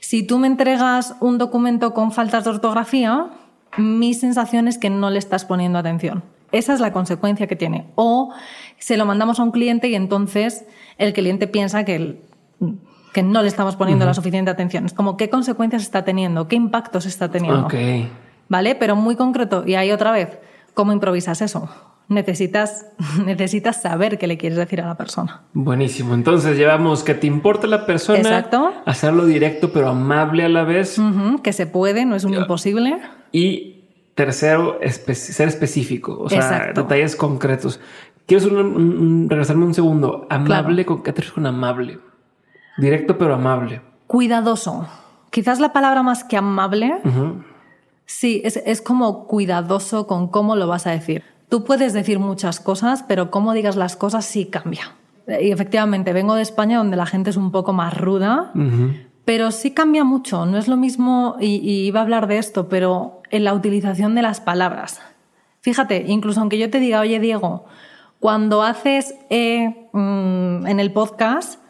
Si 0.00 0.22
tú 0.22 0.38
me 0.38 0.46
entregas 0.46 1.14
un 1.20 1.36
documento 1.36 1.92
con 1.92 2.10
faltas 2.10 2.44
de 2.44 2.50
ortografía, 2.50 3.28
mi 3.76 4.14
sensación 4.14 4.66
es 4.66 4.78
que 4.78 4.88
no 4.88 5.10
le 5.10 5.18
estás 5.18 5.44
poniendo 5.44 5.78
atención. 5.78 6.22
Esa 6.52 6.74
es 6.74 6.80
la 6.80 6.92
consecuencia 6.92 7.46
que 7.46 7.56
tiene. 7.56 7.86
O 7.94 8.32
se 8.78 8.96
lo 8.96 9.04
mandamos 9.04 9.40
a 9.40 9.42
un 9.42 9.50
cliente 9.50 9.88
y 9.88 9.94
entonces 9.94 10.64
el 10.98 11.12
cliente 11.12 11.46
piensa 11.46 11.84
que, 11.84 12.22
que 13.12 13.22
no 13.22 13.42
le 13.42 13.48
estamos 13.48 13.76
poniendo 13.76 14.04
la 14.04 14.14
suficiente 14.14 14.50
atención. 14.50 14.86
Es 14.86 14.92
como 14.92 15.16
qué 15.16 15.30
consecuencias 15.30 15.82
está 15.82 16.04
teniendo, 16.04 16.48
qué 16.48 16.56
impactos 16.56 17.06
está 17.06 17.30
teniendo. 17.30 17.66
Okay. 17.66 18.10
¿Vale? 18.48 18.74
Pero 18.74 18.96
muy 18.96 19.16
concreto. 19.16 19.64
Y 19.66 19.74
ahí 19.74 19.90
otra 19.90 20.12
vez, 20.12 20.38
¿cómo 20.74 20.92
improvisas 20.92 21.40
eso? 21.42 21.68
necesitas, 22.12 22.86
necesitas 23.24 23.82
saber 23.82 24.18
qué 24.18 24.26
le 24.26 24.38
quieres 24.38 24.58
decir 24.58 24.80
a 24.80 24.86
la 24.86 24.96
persona. 24.96 25.42
Buenísimo. 25.52 26.14
Entonces 26.14 26.56
llevamos 26.56 27.02
que 27.02 27.14
te 27.14 27.26
importa 27.26 27.66
la 27.66 27.86
persona. 27.86 28.18
Exacto. 28.18 28.72
Hacerlo 28.86 29.26
directo 29.26 29.72
pero 29.72 29.88
amable 29.88 30.44
a 30.44 30.48
la 30.48 30.64
vez. 30.64 31.00
que 31.42 31.52
se 31.52 31.66
puede, 31.66 32.04
no 32.04 32.16
es 32.16 32.24
un 32.24 32.34
imposible. 32.34 32.98
Y 33.32 33.71
tercero, 34.14 34.78
ser 35.12 35.48
específico. 35.48 36.18
O 36.20 36.28
sea, 36.28 36.72
detalles 36.74 37.16
concretos. 37.16 37.80
Quiero 38.26 38.46
regresarme 39.28 39.64
un 39.64 39.74
segundo. 39.74 40.26
Amable, 40.30 40.84
¿con 40.86 41.02
qué 41.02 41.12
te 41.12 41.22
con 41.30 41.46
amable? 41.46 41.98
Directo 42.78 43.18
pero 43.18 43.34
amable. 43.34 43.82
Cuidadoso. 44.06 44.86
Quizás 45.30 45.60
la 45.60 45.72
palabra 45.72 46.02
más 46.02 46.24
que 46.24 46.36
amable. 46.36 46.94
Sí, 48.04 48.42
es, 48.44 48.58
es 48.64 48.82
como 48.82 49.26
cuidadoso 49.26 50.06
con 50.06 50.28
cómo 50.28 50.56
lo 50.56 50.66
vas 50.66 50.86
a 50.86 50.90
decir. 50.90 51.24
Tú 51.48 51.64
puedes 51.64 51.92
decir 51.92 52.18
muchas 52.18 52.60
cosas, 52.60 53.04
pero 53.06 53.30
cómo 53.30 53.52
digas 53.52 53.76
las 53.76 53.96
cosas 53.96 54.24
sí 54.24 54.46
cambia. 54.46 54.94
Y 55.26 55.50
efectivamente, 55.50 56.12
vengo 56.12 56.34
de 56.34 56.42
España 56.42 56.78
donde 56.78 56.96
la 56.96 57.06
gente 57.06 57.30
es 57.30 57.36
un 57.36 57.52
poco 57.52 57.72
más 57.72 57.96
ruda, 57.96 58.52
pero 59.24 59.50
sí 59.50 59.72
cambia 59.72 60.04
mucho. 60.04 60.46
No 60.46 60.58
es 60.58 60.68
lo 60.68 60.76
mismo, 60.76 61.36
y, 61.40 61.86
iba 61.86 62.00
a 62.00 62.02
hablar 62.02 62.26
de 62.26 62.38
esto, 62.38 62.68
pero 62.68 63.22
en 63.30 63.44
la 63.44 63.54
utilización 63.54 64.14
de 64.14 64.22
las 64.22 64.40
palabras. 64.40 65.00
Fíjate, 65.60 66.04
incluso 66.08 66.40
aunque 66.40 66.58
yo 66.58 66.70
te 66.70 66.80
diga, 66.80 67.00
oye 67.00 67.20
Diego, 67.20 67.64
cuando 68.18 68.62
haces 68.62 69.14
eh, 69.30 69.88
mm, 69.92 70.66
en 70.66 70.80
el 70.80 70.92
podcast, 70.92 71.60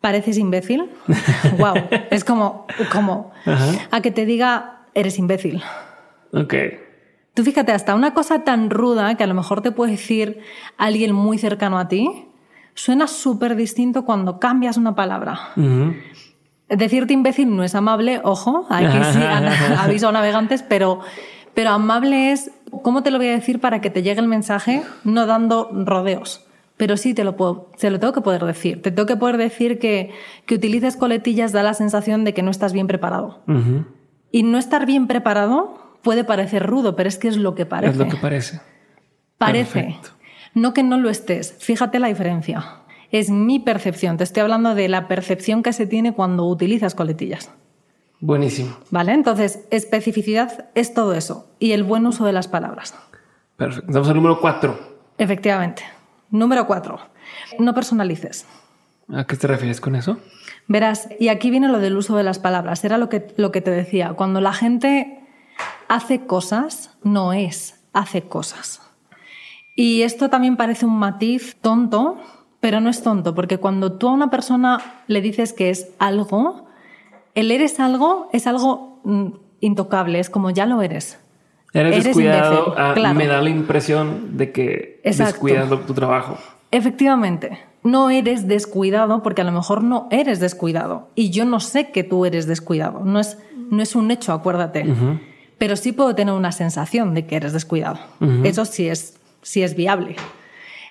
pareces 0.00 0.38
imbécil. 0.38 0.90
wow, 1.58 1.74
es 2.10 2.24
como, 2.24 2.66
como 2.92 3.32
a 3.90 4.00
que 4.00 4.10
te 4.10 4.24
diga, 4.24 4.86
eres 4.94 5.18
imbécil. 5.18 5.62
Ok. 6.32 6.54
Tú 7.34 7.44
fíjate, 7.44 7.72
hasta 7.72 7.94
una 7.94 8.14
cosa 8.14 8.44
tan 8.44 8.70
ruda 8.70 9.14
que 9.16 9.24
a 9.24 9.26
lo 9.26 9.34
mejor 9.34 9.60
te 9.60 9.70
puede 9.70 9.92
decir 9.92 10.40
alguien 10.78 11.12
muy 11.12 11.36
cercano 11.36 11.78
a 11.78 11.86
ti, 11.86 12.08
suena 12.74 13.06
súper 13.06 13.56
distinto 13.56 14.06
cuando 14.06 14.40
cambias 14.40 14.78
una 14.78 14.94
palabra. 14.94 15.52
Decirte 16.68 17.12
imbécil 17.12 17.54
no 17.54 17.62
es 17.62 17.74
amable, 17.76 18.20
ojo, 18.24 18.66
aquí 18.68 18.98
sí 19.12 19.20
aviso 19.78 20.08
a 20.08 20.12
navegantes, 20.12 20.62
pero, 20.62 21.00
pero 21.54 21.70
amable 21.70 22.32
es, 22.32 22.50
¿cómo 22.82 23.02
te 23.04 23.12
lo 23.12 23.18
voy 23.18 23.28
a 23.28 23.32
decir 23.32 23.60
para 23.60 23.80
que 23.80 23.88
te 23.88 24.02
llegue 24.02 24.20
el 24.20 24.26
mensaje 24.26 24.82
no 25.04 25.26
dando 25.26 25.70
rodeos? 25.72 26.44
Pero 26.76 26.96
sí 26.96 27.14
te 27.14 27.24
lo, 27.24 27.36
puedo, 27.36 27.70
te 27.78 27.88
lo 27.88 28.00
tengo 28.00 28.12
que 28.12 28.20
poder 28.20 28.44
decir. 28.44 28.82
Te 28.82 28.90
tengo 28.90 29.06
que 29.06 29.16
poder 29.16 29.38
decir 29.38 29.78
que, 29.78 30.10
que 30.44 30.56
utilices 30.56 30.96
coletillas 30.96 31.52
da 31.52 31.62
la 31.62 31.72
sensación 31.72 32.24
de 32.24 32.34
que 32.34 32.42
no 32.42 32.50
estás 32.50 32.74
bien 32.74 32.86
preparado. 32.86 33.40
Y 34.30 34.42
no 34.42 34.58
estar 34.58 34.84
bien 34.84 35.06
preparado 35.06 35.98
puede 36.02 36.24
parecer 36.24 36.66
rudo, 36.66 36.94
pero 36.94 37.08
es 37.08 37.16
que 37.16 37.28
es 37.28 37.38
lo 37.38 37.54
que 37.54 37.64
parece. 37.64 37.92
Es 37.92 37.96
lo 37.96 38.08
que 38.08 38.16
parece. 38.16 38.60
Parece. 39.38 39.98
No 40.52 40.74
que 40.74 40.82
no 40.82 40.98
lo 40.98 41.08
estés. 41.08 41.56
Fíjate 41.60 41.98
la 41.98 42.08
diferencia. 42.08 42.82
Es 43.18 43.30
mi 43.30 43.58
percepción. 43.58 44.18
Te 44.18 44.24
estoy 44.24 44.42
hablando 44.42 44.74
de 44.74 44.90
la 44.90 45.08
percepción 45.08 45.62
que 45.62 45.72
se 45.72 45.86
tiene 45.86 46.12
cuando 46.12 46.44
utilizas 46.44 46.94
coletillas. 46.94 47.50
Buenísimo. 48.20 48.76
Vale, 48.90 49.14
entonces, 49.14 49.60
especificidad 49.70 50.68
es 50.74 50.92
todo 50.92 51.14
eso. 51.14 51.48
Y 51.58 51.72
el 51.72 51.82
buen 51.82 52.06
uso 52.06 52.26
de 52.26 52.34
las 52.34 52.46
palabras. 52.46 52.94
Perfecto. 53.56 53.90
Vamos 53.90 54.08
al 54.10 54.16
número 54.16 54.38
cuatro. 54.38 54.78
Efectivamente. 55.16 55.82
Número 56.30 56.66
cuatro. 56.66 56.98
No 57.58 57.72
personalices. 57.72 58.44
¿A 59.08 59.24
qué 59.24 59.36
te 59.36 59.46
refieres 59.46 59.80
con 59.80 59.96
eso? 59.96 60.18
Verás, 60.68 61.08
y 61.18 61.28
aquí 61.28 61.48
viene 61.48 61.68
lo 61.68 61.78
del 61.78 61.96
uso 61.96 62.18
de 62.18 62.22
las 62.22 62.38
palabras. 62.38 62.84
Era 62.84 62.98
lo 62.98 63.08
que, 63.08 63.32
lo 63.38 63.50
que 63.50 63.62
te 63.62 63.70
decía. 63.70 64.12
Cuando 64.12 64.42
la 64.42 64.52
gente 64.52 65.20
hace 65.88 66.26
cosas, 66.26 66.98
no 67.02 67.32
es, 67.32 67.80
hace 67.94 68.20
cosas. 68.20 68.82
Y 69.74 70.02
esto 70.02 70.28
también 70.28 70.58
parece 70.58 70.84
un 70.84 70.98
matiz 70.98 71.56
tonto, 71.62 72.18
pero 72.66 72.80
no 72.80 72.90
es 72.90 73.00
tonto, 73.00 73.32
porque 73.32 73.58
cuando 73.58 73.92
tú 73.92 74.08
a 74.08 74.10
una 74.10 74.28
persona 74.28 74.80
le 75.06 75.20
dices 75.20 75.52
que 75.52 75.70
es 75.70 75.90
algo, 76.00 76.66
el 77.36 77.52
eres 77.52 77.78
algo 77.78 78.28
es 78.32 78.48
algo 78.48 78.98
mm, 79.04 79.28
intocable, 79.60 80.18
es 80.18 80.28
como 80.30 80.50
ya 80.50 80.66
lo 80.66 80.82
eres. 80.82 81.16
Eres, 81.72 82.02
descuidado, 82.02 82.74
ah, 82.76 82.92
me 83.14 83.28
da 83.28 83.40
la 83.40 83.50
impresión 83.50 84.36
de 84.36 84.50
que 84.50 85.00
descuidas 85.04 85.68
tu 85.86 85.94
trabajo. 85.94 86.38
Efectivamente, 86.72 87.56
no 87.84 88.10
eres 88.10 88.48
descuidado 88.48 89.22
porque 89.22 89.42
a 89.42 89.44
lo 89.44 89.52
mejor 89.52 89.84
no 89.84 90.08
eres 90.10 90.40
descuidado 90.40 91.10
y 91.14 91.30
yo 91.30 91.44
no 91.44 91.60
sé 91.60 91.92
que 91.92 92.02
tú 92.02 92.26
eres 92.26 92.48
descuidado, 92.48 93.04
no 93.04 93.20
es, 93.20 93.38
no 93.70 93.80
es 93.80 93.94
un 93.94 94.10
hecho, 94.10 94.32
acuérdate 94.32 94.92
pero 95.58 95.76
sí 95.76 95.92
puedo 95.92 96.14
tener 96.16 96.34
una 96.34 96.52
sensación 96.52 97.14
de 97.14 97.26
que 97.26 97.36
eres 97.36 97.52
descuidado. 97.52 97.98
Eso 98.44 98.64
sí 98.64 98.88
es, 98.88 99.18
sí 99.42 99.62
es 99.62 99.74
viable. 99.74 100.16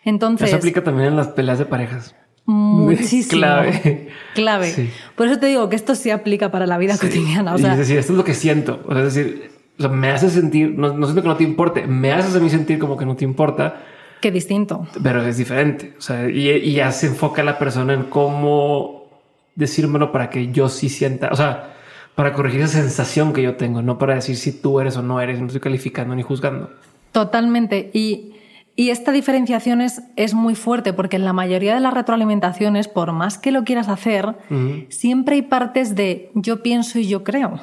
Entonces, 0.05 0.49
eso 0.49 0.57
aplica 0.57 0.83
también 0.83 1.09
en 1.09 1.15
las 1.15 1.29
peleas 1.29 1.59
de 1.59 1.65
parejas. 1.65 2.15
Muchísimo. 2.45 3.29
clave. 3.41 4.09
Clave. 4.35 4.91
Por 5.15 5.27
eso 5.27 5.39
te 5.39 5.47
digo 5.47 5.67
que 5.67 5.75
esto 5.75 5.95
sí 5.95 6.11
aplica 6.11 6.51
para 6.51 6.67
la 6.67 6.77
vida 6.77 6.97
cotidiana. 6.97 7.55
O 7.55 7.57
sea, 7.57 7.73
es 7.73 7.79
decir, 7.79 7.97
esto 7.97 8.13
es 8.13 8.17
lo 8.17 8.23
que 8.23 8.35
siento. 8.35 8.81
O 8.85 8.93
sea, 8.93 9.03
es 9.03 9.13
decir, 9.13 9.51
me 9.89 10.09
hace 10.11 10.29
sentir, 10.29 10.77
no, 10.77 10.93
no, 10.93 11.05
siento 11.07 11.21
que 11.21 11.27
no 11.27 11.35
te 11.35 11.43
importe, 11.43 11.87
me 11.87 12.13
haces 12.13 12.35
a 12.35 12.39
mí 12.39 12.49
sentir 12.49 12.79
como 12.79 12.97
que 12.97 13.05
no 13.05 13.15
te 13.15 13.25
importa. 13.25 13.83
Qué 14.21 14.31
distinto. 14.31 14.87
Pero 15.01 15.25
es 15.25 15.37
diferente. 15.37 15.93
O 15.97 16.01
sea, 16.01 16.29
y, 16.29 16.49
y 16.49 16.73
ya 16.73 16.91
se 16.91 17.07
enfoca 17.07 17.43
la 17.43 17.57
persona 17.57 17.93
en 17.93 18.03
cómo 18.03 19.09
decírmelo 19.55 20.11
para 20.11 20.29
que 20.29 20.51
yo 20.51 20.69
sí 20.69 20.89
sienta. 20.89 21.29
O 21.31 21.35
sea, 21.35 21.75
para 22.15 22.33
corregir 22.33 22.61
esa 22.61 22.79
sensación 22.79 23.33
que 23.33 23.41
yo 23.41 23.55
tengo, 23.55 23.81
no 23.81 23.97
para 23.97 24.15
decir 24.15 24.37
si 24.37 24.51
tú 24.51 24.79
eres 24.79 24.95
o 24.97 25.01
no 25.01 25.19
eres, 25.19 25.39
no 25.39 25.47
estoy 25.47 25.61
calificando 25.61 26.15
ni 26.15 26.21
juzgando. 26.21 26.69
Totalmente. 27.11 27.91
Y, 27.93 28.34
esta 28.77 29.11
diferenciación 29.11 29.81
es, 29.81 30.03
es, 30.15 30.33
muy 30.33 30.55
fuerte 30.55 30.91
porque 30.91 31.15
en 31.15 31.25
la 31.25 31.33
mayoría 31.33 31.73
de 31.73 31.79
las 31.79 31.93
retroalimentaciones, 31.93 32.87
por 32.87 33.13
más 33.13 33.37
que 33.37 33.51
lo 33.51 33.63
quieras 33.63 33.87
hacer, 33.87 34.35
siempre 34.89 35.35
hay 35.35 35.41
partes 35.43 35.95
de 35.95 36.31
yo 36.33 36.61
pienso 36.61 36.99
y 36.99 37.07
yo 37.07 37.23
creo. 37.23 37.59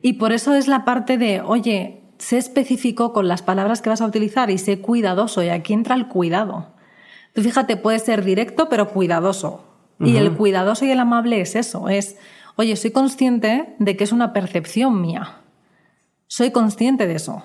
Y 0.00 0.14
por 0.14 0.32
eso 0.32 0.54
es 0.54 0.66
la 0.66 0.84
parte 0.84 1.18
de, 1.18 1.42
oye, 1.42 2.00
sé 2.16 2.38
específico 2.38 3.12
con 3.12 3.28
las 3.28 3.42
palabras 3.42 3.82
que 3.82 3.90
vas 3.90 4.00
a 4.00 4.06
utilizar 4.06 4.48
y 4.50 4.56
sé 4.56 4.78
cuidadoso. 4.78 5.42
Y 5.42 5.50
aquí 5.50 5.74
entra 5.74 5.94
el 5.94 6.06
cuidado. 6.06 6.68
Tú 7.34 7.42
fíjate, 7.42 7.76
puede 7.76 7.98
ser 7.98 8.24
directo, 8.24 8.68
pero 8.68 8.88
cuidadoso. 8.88 9.64
Y 10.00 10.16
el 10.16 10.32
cuidadoso 10.32 10.84
y 10.84 10.90
el 10.90 10.98
amable 10.98 11.40
es 11.40 11.54
eso, 11.54 11.88
es 11.88 12.16
oye, 12.56 12.74
soy 12.76 12.90
consciente 12.90 13.74
de 13.78 13.96
que 13.96 14.04
es 14.04 14.12
una 14.12 14.32
percepción 14.32 15.00
mía. 15.00 15.41
Soy 16.32 16.50
consciente 16.50 17.06
de 17.06 17.14
eso. 17.14 17.44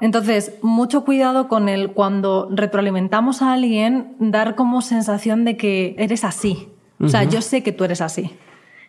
Entonces, 0.00 0.54
mucho 0.62 1.04
cuidado 1.04 1.46
con 1.46 1.68
el 1.68 1.92
cuando 1.92 2.48
retroalimentamos 2.50 3.42
a 3.42 3.52
alguien, 3.52 4.16
dar 4.18 4.54
como 4.54 4.80
sensación 4.80 5.44
de 5.44 5.58
que 5.58 5.94
eres 5.98 6.24
así. 6.24 6.70
O 6.98 7.08
sea, 7.08 7.24
yo 7.24 7.42
sé 7.42 7.62
que 7.62 7.70
tú 7.70 7.84
eres 7.84 8.00
así. 8.00 8.34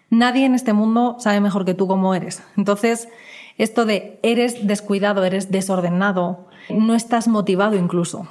Nadie 0.10 0.46
en 0.46 0.56
este 0.56 0.72
mundo 0.72 1.18
sabe 1.20 1.42
mejor 1.42 1.66
que 1.66 1.74
tú 1.74 1.86
cómo 1.86 2.16
eres. 2.16 2.42
Entonces, 2.56 3.10
esto 3.58 3.84
de 3.84 4.22
eres 4.24 4.66
descuidado, 4.66 5.26
eres 5.26 5.52
desordenado, 5.52 6.48
no 6.70 6.96
estás 6.96 7.28
motivado 7.28 7.76
incluso. 7.76 8.26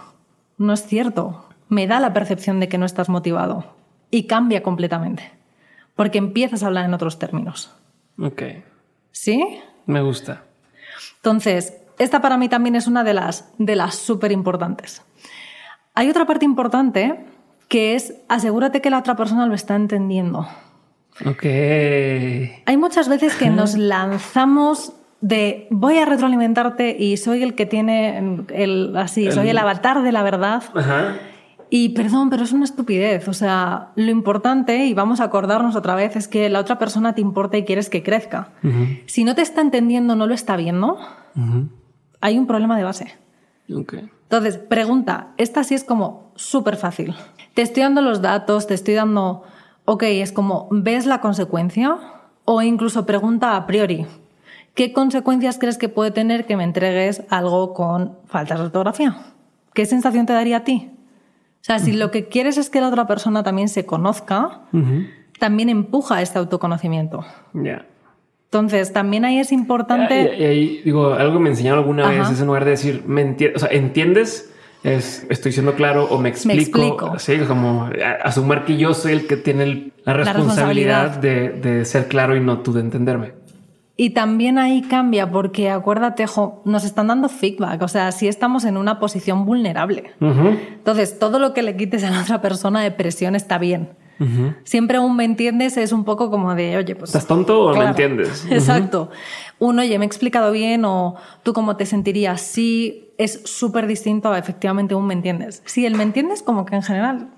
No 0.56 0.72
es 0.72 0.86
cierto. 0.86 1.50
Me 1.68 1.86
da 1.86 2.00
la 2.00 2.14
percepción 2.14 2.60
de 2.60 2.70
que 2.70 2.78
no 2.78 2.86
estás 2.86 3.10
motivado. 3.10 3.74
Y 4.10 4.22
cambia 4.26 4.62
completamente 4.62 5.32
porque 5.96 6.16
empiezas 6.16 6.62
a 6.62 6.68
hablar 6.68 6.86
en 6.86 6.94
otros 6.94 7.18
términos. 7.18 7.74
Ok. 8.18 8.42
¿Sí? 9.12 9.60
Me 9.84 10.00
gusta. 10.00 10.47
Entonces, 11.18 11.74
esta 11.98 12.20
para 12.20 12.36
mí 12.36 12.48
también 12.48 12.76
es 12.76 12.86
una 12.86 13.04
de 13.04 13.14
las, 13.14 13.52
de 13.58 13.76
las 13.76 13.96
súper 13.96 14.32
importantes. 14.32 15.02
Hay 15.94 16.08
otra 16.08 16.26
parte 16.26 16.44
importante 16.44 17.26
que 17.68 17.94
es 17.94 18.14
asegúrate 18.28 18.80
que 18.80 18.90
la 18.90 18.98
otra 18.98 19.16
persona 19.16 19.46
lo 19.46 19.54
está 19.54 19.76
entendiendo. 19.76 20.48
Ok. 21.26 21.44
Hay 21.44 22.76
muchas 22.76 23.08
veces 23.08 23.34
que 23.34 23.50
nos 23.50 23.74
lanzamos 23.78 24.92
de 25.20 25.66
voy 25.70 25.98
a 25.98 26.04
retroalimentarte 26.04 26.96
y 26.98 27.16
soy 27.16 27.42
el 27.42 27.54
que 27.54 27.66
tiene 27.66 28.44
el 28.54 28.96
así, 28.96 29.32
soy 29.32 29.48
el 29.48 29.58
avatar 29.58 30.02
de 30.02 30.12
la 30.12 30.22
verdad. 30.22 30.62
Ajá. 30.74 31.16
Y 31.70 31.90
perdón, 31.90 32.30
pero 32.30 32.44
es 32.44 32.52
una 32.52 32.64
estupidez. 32.64 33.28
O 33.28 33.32
sea, 33.32 33.92
lo 33.94 34.10
importante, 34.10 34.86
y 34.86 34.94
vamos 34.94 35.20
a 35.20 35.24
acordarnos 35.24 35.76
otra 35.76 35.94
vez, 35.94 36.16
es 36.16 36.28
que 36.28 36.48
la 36.48 36.60
otra 36.60 36.78
persona 36.78 37.14
te 37.14 37.20
importa 37.20 37.58
y 37.58 37.64
quieres 37.64 37.90
que 37.90 38.02
crezca. 38.02 38.50
Si 39.06 39.24
no 39.24 39.34
te 39.34 39.42
está 39.42 39.60
entendiendo, 39.60 40.16
no 40.16 40.26
lo 40.26 40.34
está 40.34 40.56
viendo, 40.56 40.98
hay 42.20 42.38
un 42.38 42.46
problema 42.46 42.76
de 42.76 42.84
base. 42.84 43.14
Entonces, 44.22 44.58
pregunta, 44.58 45.28
esta 45.36 45.64
sí 45.64 45.74
es 45.74 45.84
como 45.84 46.32
súper 46.36 46.76
fácil. 46.76 47.14
Te 47.54 47.62
estoy 47.62 47.82
dando 47.82 48.00
los 48.02 48.22
datos, 48.22 48.66
te 48.66 48.74
estoy 48.74 48.94
dando, 48.94 49.42
ok, 49.84 50.02
es 50.04 50.32
como, 50.32 50.68
¿ves 50.70 51.06
la 51.06 51.20
consecuencia? 51.20 51.96
O 52.44 52.62
incluso 52.62 53.04
pregunta 53.04 53.56
a 53.56 53.66
priori, 53.66 54.06
¿qué 54.74 54.92
consecuencias 54.92 55.58
crees 55.58 55.76
que 55.76 55.88
puede 55.88 56.10
tener 56.10 56.46
que 56.46 56.56
me 56.56 56.64
entregues 56.64 57.22
algo 57.28 57.74
con 57.74 58.16
falta 58.26 58.54
de 58.54 58.62
ortografía? 58.62 59.16
¿Qué 59.74 59.84
sensación 59.84 60.24
te 60.24 60.32
daría 60.32 60.58
a 60.58 60.64
ti? 60.64 60.90
Sea, 61.68 61.78
si 61.78 61.92
lo 61.92 62.10
que 62.10 62.28
quieres 62.28 62.56
es 62.56 62.70
que 62.70 62.80
la 62.80 62.88
otra 62.88 63.06
persona 63.06 63.42
también 63.42 63.68
se 63.68 63.84
conozca, 63.84 64.62
también 65.38 65.68
empuja 65.68 66.22
este 66.22 66.38
autoconocimiento. 66.38 67.26
Ya. 67.52 67.84
Entonces, 68.46 68.94
también 68.94 69.26
ahí 69.26 69.38
es 69.38 69.52
importante. 69.52 70.34
Y, 70.38 70.44
ahí, 70.44 70.80
digo, 70.82 71.12
algo 71.12 71.34
que 71.34 71.40
me 71.40 71.50
enseñaron 71.50 71.80
alguna 71.80 72.08
vez 72.08 72.30
es 72.30 72.40
en 72.40 72.46
lugar 72.46 72.64
de 72.64 72.70
decir, 72.70 73.04
me 73.06 73.20
entiendes, 73.20 73.62
o 73.62 73.66
sea, 73.66 73.76
¿entiendes? 73.76 74.50
Es, 74.82 75.26
estoy 75.28 75.52
siendo 75.52 75.74
claro 75.74 76.06
o 76.06 76.18
me 76.18 76.30
explico. 76.30 76.78
Me 76.78 76.86
explico. 76.86 77.18
Sí, 77.18 77.36
como 77.46 77.90
asumir 78.24 78.62
que 78.62 78.78
yo 78.78 78.94
soy 78.94 79.12
el 79.12 79.26
que 79.26 79.36
tiene 79.36 79.92
la 80.04 80.14
responsabilidad, 80.14 81.18
De, 81.18 81.50
de, 81.50 81.84
ser 81.84 82.08
claro 82.08 82.34
y 82.34 82.40
no 82.40 82.60
tú 82.60 82.72
de 82.72 82.80
entenderme. 82.80 83.32
Y 84.00 84.10
también 84.10 84.58
ahí 84.58 84.82
cambia 84.82 85.28
porque 85.28 85.70
acuérdate, 85.70 86.28
jo, 86.28 86.62
nos 86.64 86.84
están 86.84 87.08
dando 87.08 87.28
feedback, 87.28 87.82
o 87.82 87.88
sea, 87.88 88.12
si 88.12 88.28
estamos 88.28 88.64
en 88.64 88.76
una 88.76 89.00
posición 89.00 89.44
vulnerable. 89.44 90.12
Entonces, 90.20 91.18
todo 91.18 91.40
lo 91.40 91.52
que 91.52 91.62
le 91.62 91.76
quites 91.76 92.04
a 92.04 92.10
la 92.10 92.22
otra 92.22 92.40
persona 92.40 92.80
de 92.80 92.92
presión 92.92 93.34
está 93.34 93.58
bien. 93.58 93.90
Siempre 94.62 95.00
un 95.00 95.16
me 95.16 95.24
entiendes 95.24 95.76
es 95.76 95.90
un 95.90 96.04
poco 96.04 96.30
como 96.30 96.54
de, 96.54 96.76
oye, 96.76 96.94
pues... 96.94 97.10
¿Estás 97.10 97.26
tonto 97.26 97.64
o 97.64 97.76
me 97.76 97.86
entiendes? 97.86 98.46
Exacto. 98.50 99.10
Uno, 99.58 99.82
oye, 99.82 99.98
me 99.98 100.04
he 100.04 100.06
explicado 100.06 100.52
bien 100.52 100.84
o 100.84 101.16
tú 101.42 101.52
cómo 101.52 101.76
te 101.76 101.84
sentirías. 101.84 102.40
Sí, 102.40 103.10
es 103.18 103.42
súper 103.46 103.88
distinto 103.88 104.30
a 104.32 104.38
efectivamente 104.38 104.94
un 104.94 105.08
me 105.08 105.14
entiendes. 105.14 105.60
Sí, 105.64 105.84
el 105.84 105.96
me 105.96 106.04
entiendes 106.04 106.42
como 106.42 106.64
que 106.66 106.76
en 106.76 106.84
general 106.84 107.30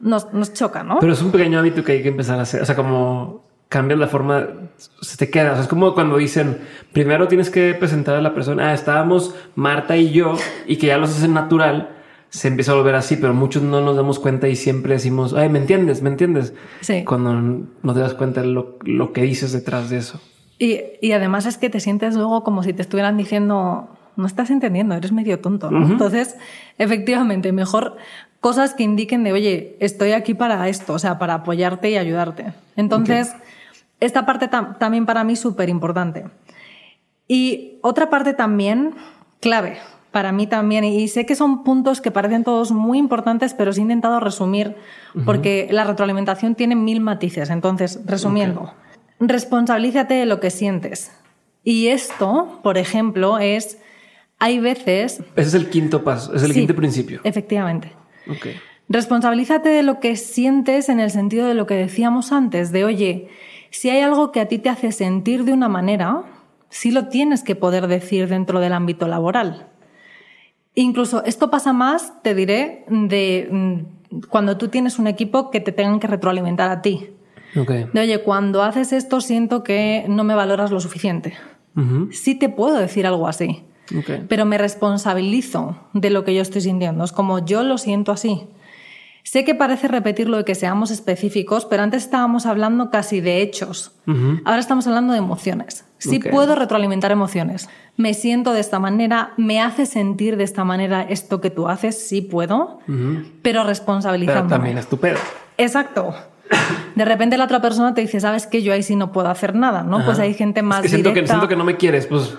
Nos, 0.00 0.32
nos 0.32 0.52
choca, 0.52 0.82
¿no? 0.82 0.98
Pero 0.98 1.12
es 1.12 1.22
un 1.22 1.30
pequeño 1.30 1.60
hábito 1.60 1.84
que 1.84 1.92
hay 1.92 2.02
que 2.02 2.08
empezar 2.08 2.40
a 2.40 2.42
hacer. 2.42 2.60
O 2.60 2.66
sea, 2.66 2.74
como 2.74 3.53
cambias 3.74 3.98
la 3.98 4.06
forma, 4.06 4.46
se 5.00 5.16
te 5.16 5.30
queda. 5.30 5.60
es 5.60 5.66
como 5.66 5.94
cuando 5.94 6.16
dicen, 6.16 6.58
primero 6.92 7.26
tienes 7.26 7.50
que 7.50 7.74
presentar 7.74 8.14
a 8.14 8.20
la 8.20 8.32
persona, 8.32 8.68
ah, 8.68 8.72
estábamos 8.72 9.34
Marta 9.56 9.96
y 9.96 10.12
yo, 10.12 10.36
y 10.68 10.76
que 10.76 10.86
ya 10.86 10.96
los 10.96 11.10
hacen 11.10 11.34
natural, 11.34 11.90
se 12.28 12.46
empieza 12.46 12.70
a 12.70 12.76
volver 12.76 12.94
así, 12.94 13.16
pero 13.16 13.34
muchos 13.34 13.64
no 13.64 13.80
nos 13.80 13.96
damos 13.96 14.20
cuenta 14.20 14.46
y 14.46 14.54
siempre 14.54 14.94
decimos, 14.94 15.34
ay, 15.34 15.48
¿me 15.48 15.58
entiendes? 15.58 16.02
¿Me 16.02 16.10
entiendes? 16.10 16.54
Sí. 16.82 17.02
Cuando 17.02 17.32
no 17.34 17.94
te 17.94 17.98
das 17.98 18.14
cuenta 18.14 18.42
de 18.42 18.46
lo, 18.46 18.78
lo 18.84 19.12
que 19.12 19.22
dices 19.22 19.50
detrás 19.50 19.90
de 19.90 19.96
eso. 19.96 20.20
Y, 20.60 20.78
y, 21.02 21.10
además 21.10 21.44
es 21.44 21.58
que 21.58 21.68
te 21.68 21.80
sientes 21.80 22.14
luego 22.14 22.44
como 22.44 22.62
si 22.62 22.72
te 22.72 22.82
estuvieran 22.82 23.16
diciendo, 23.16 23.88
no 24.14 24.26
estás 24.26 24.50
entendiendo, 24.50 24.94
eres 24.94 25.10
medio 25.10 25.40
tonto. 25.40 25.68
Entonces, 25.68 26.36
efectivamente, 26.78 27.50
mejor 27.50 27.96
cosas 28.38 28.72
que 28.72 28.84
indiquen 28.84 29.24
de, 29.24 29.32
oye, 29.32 29.76
estoy 29.80 30.12
aquí 30.12 30.32
para 30.34 30.68
esto, 30.68 30.92
o 30.92 30.98
sea, 31.00 31.18
para 31.18 31.34
apoyarte 31.34 31.90
y 31.90 31.96
ayudarte. 31.96 32.52
Entonces, 32.76 33.34
esta 34.04 34.26
parte 34.26 34.48
también 34.48 35.06
para 35.06 35.24
mí 35.24 35.36
súper 35.36 35.68
importante. 35.68 36.24
Y 37.26 37.78
otra 37.82 38.10
parte 38.10 38.34
también 38.34 38.94
clave 39.40 39.78
para 40.14 40.30
mí 40.30 40.46
también, 40.46 40.84
y 40.84 41.08
sé 41.08 41.26
que 41.26 41.34
son 41.34 41.64
puntos 41.64 42.00
que 42.00 42.12
parecen 42.12 42.44
todos 42.44 42.70
muy 42.70 42.98
importantes, 42.98 43.52
pero 43.52 43.72
os 43.72 43.78
he 43.78 43.80
intentado 43.80 44.20
resumir 44.20 44.76
porque 45.24 45.66
la 45.72 45.82
retroalimentación 45.82 46.54
tiene 46.54 46.76
mil 46.76 47.00
matices. 47.00 47.50
Entonces, 47.50 47.98
resumiendo, 48.06 48.72
responsabilízate 49.18 50.14
de 50.14 50.24
lo 50.24 50.38
que 50.38 50.50
sientes. 50.50 51.10
Y 51.64 51.88
esto, 51.88 52.60
por 52.62 52.78
ejemplo, 52.78 53.40
es, 53.40 53.78
hay 54.38 54.60
veces... 54.60 55.20
Ese 55.34 55.48
es 55.48 55.54
el 55.54 55.68
quinto 55.68 56.04
paso, 56.04 56.32
es 56.32 56.44
el 56.44 56.52
quinto 56.52 56.76
principio. 56.76 57.20
Efectivamente. 57.24 57.90
Responsabilízate 58.88 59.68
de 59.68 59.82
lo 59.82 59.98
que 59.98 60.14
sientes 60.14 60.90
en 60.90 61.00
el 61.00 61.10
sentido 61.10 61.48
de 61.48 61.54
lo 61.54 61.66
que 61.66 61.74
decíamos 61.74 62.30
antes, 62.30 62.70
de, 62.70 62.84
oye, 62.84 63.30
si 63.74 63.90
hay 63.90 64.02
algo 64.02 64.30
que 64.30 64.38
a 64.38 64.46
ti 64.46 64.58
te 64.58 64.68
hace 64.68 64.92
sentir 64.92 65.44
de 65.44 65.52
una 65.52 65.68
manera, 65.68 66.22
sí 66.68 66.92
lo 66.92 67.08
tienes 67.08 67.42
que 67.42 67.56
poder 67.56 67.88
decir 67.88 68.28
dentro 68.28 68.60
del 68.60 68.72
ámbito 68.72 69.08
laboral. 69.08 69.66
Incluso 70.76 71.24
esto 71.24 71.50
pasa 71.50 71.72
más, 71.72 72.22
te 72.22 72.36
diré, 72.36 72.84
de 72.88 73.48
mm, 73.50 74.20
cuando 74.28 74.58
tú 74.58 74.68
tienes 74.68 75.00
un 75.00 75.08
equipo 75.08 75.50
que 75.50 75.58
te 75.58 75.72
tengan 75.72 75.98
que 75.98 76.06
retroalimentar 76.06 76.70
a 76.70 76.82
ti. 76.82 77.10
De, 77.92 78.00
oye, 78.00 78.22
cuando 78.22 78.62
haces 78.62 78.92
esto 78.92 79.20
siento 79.20 79.64
que 79.64 80.04
no 80.08 80.22
me 80.22 80.36
valoras 80.36 80.70
lo 80.70 80.78
suficiente. 80.78 81.34
Sí 82.12 82.36
te 82.36 82.48
puedo 82.48 82.78
decir 82.78 83.08
algo 83.08 83.26
así. 83.26 83.64
Pero 84.28 84.44
me 84.44 84.56
responsabilizo 84.56 85.78
de 85.92 86.10
lo 86.10 86.24
que 86.24 86.32
yo 86.32 86.42
estoy 86.42 86.60
sintiendo. 86.60 87.02
Es 87.02 87.10
como 87.10 87.44
yo 87.44 87.64
lo 87.64 87.76
siento 87.76 88.12
así. 88.12 88.46
Sé 89.24 89.42
que 89.42 89.54
parece 89.54 89.88
repetir 89.88 90.28
lo 90.28 90.36
de 90.36 90.44
que 90.44 90.54
seamos 90.54 90.90
específicos, 90.90 91.64
pero 91.64 91.82
antes 91.82 92.04
estábamos 92.04 92.44
hablando 92.44 92.90
casi 92.90 93.22
de 93.22 93.40
hechos. 93.40 93.92
Ahora 94.44 94.60
estamos 94.60 94.86
hablando 94.86 95.14
de 95.14 95.18
emociones. 95.18 95.86
Sí 95.96 96.18
puedo 96.18 96.54
retroalimentar 96.54 97.10
emociones. 97.10 97.70
Me 97.96 98.12
siento 98.12 98.52
de 98.52 98.60
esta 98.60 98.78
manera, 98.78 99.32
me 99.38 99.62
hace 99.62 99.86
sentir 99.86 100.36
de 100.36 100.44
esta 100.44 100.62
manera 100.64 101.02
esto 101.02 101.40
que 101.40 101.48
tú 101.48 101.68
haces, 101.68 102.06
sí 102.06 102.20
puedo, 102.20 102.80
pero 103.40 103.64
responsabilizando. 103.64 104.48
Pero 104.48 104.56
también 104.56 104.76
es 104.76 104.86
tu 104.86 104.98
pedo. 104.98 105.18
Exacto. 105.56 106.14
De 106.94 107.04
repente 107.06 107.38
la 107.38 107.44
otra 107.44 107.62
persona 107.62 107.94
te 107.94 108.02
dice, 108.02 108.20
sabes 108.20 108.46
que 108.46 108.62
yo 108.62 108.74
ahí 108.74 108.82
sí 108.82 108.94
no 108.94 109.10
puedo 109.10 109.30
hacer 109.30 109.54
nada, 109.54 109.82
¿no? 109.82 110.04
Pues 110.04 110.18
hay 110.18 110.34
gente 110.34 110.60
más 110.60 110.80
es 110.80 110.82
que 110.82 110.88
siento 110.90 111.14
Que, 111.14 111.26
siento 111.26 111.48
que 111.48 111.56
no 111.56 111.64
me 111.64 111.78
quieres, 111.78 112.06
pues 112.06 112.36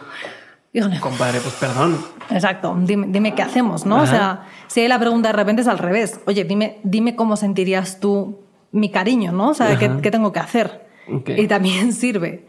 Compadre, 1.00 1.40
pues 1.40 1.54
perdón. 1.56 1.98
Exacto, 2.30 2.76
dime, 2.78 3.34
qué 3.34 3.42
hacemos, 3.42 3.86
¿no? 3.86 4.02
O 4.02 4.06
sea, 4.06 4.46
si 4.68 4.82
hay 4.82 4.88
la 4.88 5.00
pregunta 5.00 5.30
de 5.30 5.34
repente 5.34 5.62
es 5.62 5.68
al 5.68 5.78
revés. 5.78 6.20
Oye, 6.26 6.44
dime, 6.44 6.80
dime 6.84 7.16
cómo 7.16 7.38
sentirías 7.38 8.00
tú 8.00 8.40
mi 8.72 8.90
cariño, 8.90 9.32
¿no? 9.32 9.50
O 9.50 9.54
sea, 9.54 9.78
¿qué, 9.78 10.12
tengo 10.12 10.34
que 10.34 10.40
hacer? 10.40 10.88
Y 11.28 11.48
también 11.48 11.94
sirve. 11.94 12.46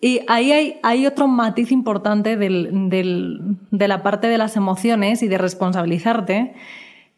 Y 0.00 0.22
ahí 0.28 0.50
hay, 0.50 0.80
hay 0.82 1.06
otro 1.06 1.28
matiz 1.28 1.70
importante 1.70 2.36
del, 2.36 2.88
del, 2.88 3.56
de 3.70 3.88
la 3.88 4.02
parte 4.02 4.28
de 4.28 4.38
las 4.38 4.56
emociones 4.56 5.22
y 5.22 5.28
de 5.28 5.38
responsabilizarte, 5.38 6.54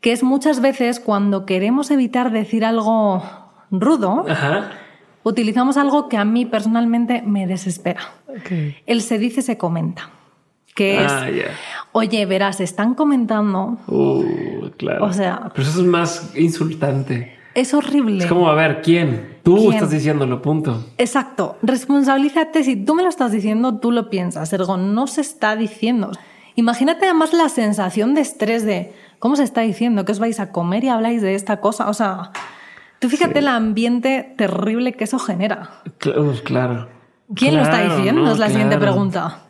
que 0.00 0.12
es 0.12 0.22
muchas 0.22 0.60
veces 0.60 1.00
cuando 1.00 1.46
queremos 1.46 1.90
evitar 1.90 2.30
decir 2.30 2.64
algo 2.64 3.22
rudo, 3.70 4.26
utilizamos 5.22 5.76
algo 5.76 6.08
que 6.08 6.16
a 6.16 6.24
mí 6.24 6.44
personalmente 6.44 7.22
me 7.22 7.46
desespera. 7.46 8.02
El 8.84 9.00
se 9.00 9.18
dice, 9.18 9.40
se 9.40 9.56
comenta 9.56 10.10
que 10.74 10.98
ah, 10.98 11.28
es, 11.28 11.46
oye, 11.92 12.26
verás, 12.26 12.60
están 12.60 12.94
comentando. 12.94 13.78
Uh, 13.86 14.70
claro. 14.76 15.04
O 15.04 15.12
sea, 15.12 15.50
pero 15.54 15.68
eso 15.68 15.80
es 15.80 15.86
más 15.86 16.32
insultante. 16.36 17.34
Es 17.54 17.72
horrible. 17.72 18.24
Es 18.24 18.26
como, 18.26 18.48
a 18.48 18.54
ver, 18.54 18.82
¿quién? 18.82 19.38
Tú 19.44 19.70
estás 19.70 19.90
diciéndolo, 19.90 20.42
punto. 20.42 20.84
Exacto. 20.98 21.56
Responsabilízate. 21.62 22.64
Si 22.64 22.76
tú 22.76 22.94
me 22.94 23.04
lo 23.04 23.08
estás 23.08 23.30
diciendo, 23.30 23.78
tú 23.78 23.92
lo 23.92 24.10
piensas. 24.10 24.52
Ergo, 24.52 24.76
no 24.76 25.06
se 25.06 25.20
está 25.20 25.54
diciendo. 25.54 26.10
Imagínate 26.56 27.04
además 27.04 27.32
la 27.32 27.48
sensación 27.48 28.14
de 28.14 28.22
estrés 28.22 28.64
de 28.64 28.92
cómo 29.20 29.36
se 29.36 29.44
está 29.44 29.60
diciendo 29.60 30.04
que 30.04 30.12
os 30.12 30.18
vais 30.18 30.40
a 30.40 30.50
comer 30.50 30.84
y 30.84 30.88
habláis 30.88 31.22
de 31.22 31.36
esta 31.36 31.60
cosa. 31.60 31.88
O 31.88 31.94
sea, 31.94 32.32
tú 32.98 33.08
fíjate 33.08 33.38
el 33.38 33.48
ambiente 33.48 34.34
terrible 34.36 34.94
que 34.94 35.04
eso 35.04 35.20
genera. 35.20 35.82
Claro. 35.98 36.88
¿Quién 37.34 37.56
lo 37.56 37.62
está 37.62 37.82
diciendo? 37.82 38.32
es 38.32 38.38
la 38.38 38.48
siguiente 38.48 38.78
pregunta. 38.78 39.44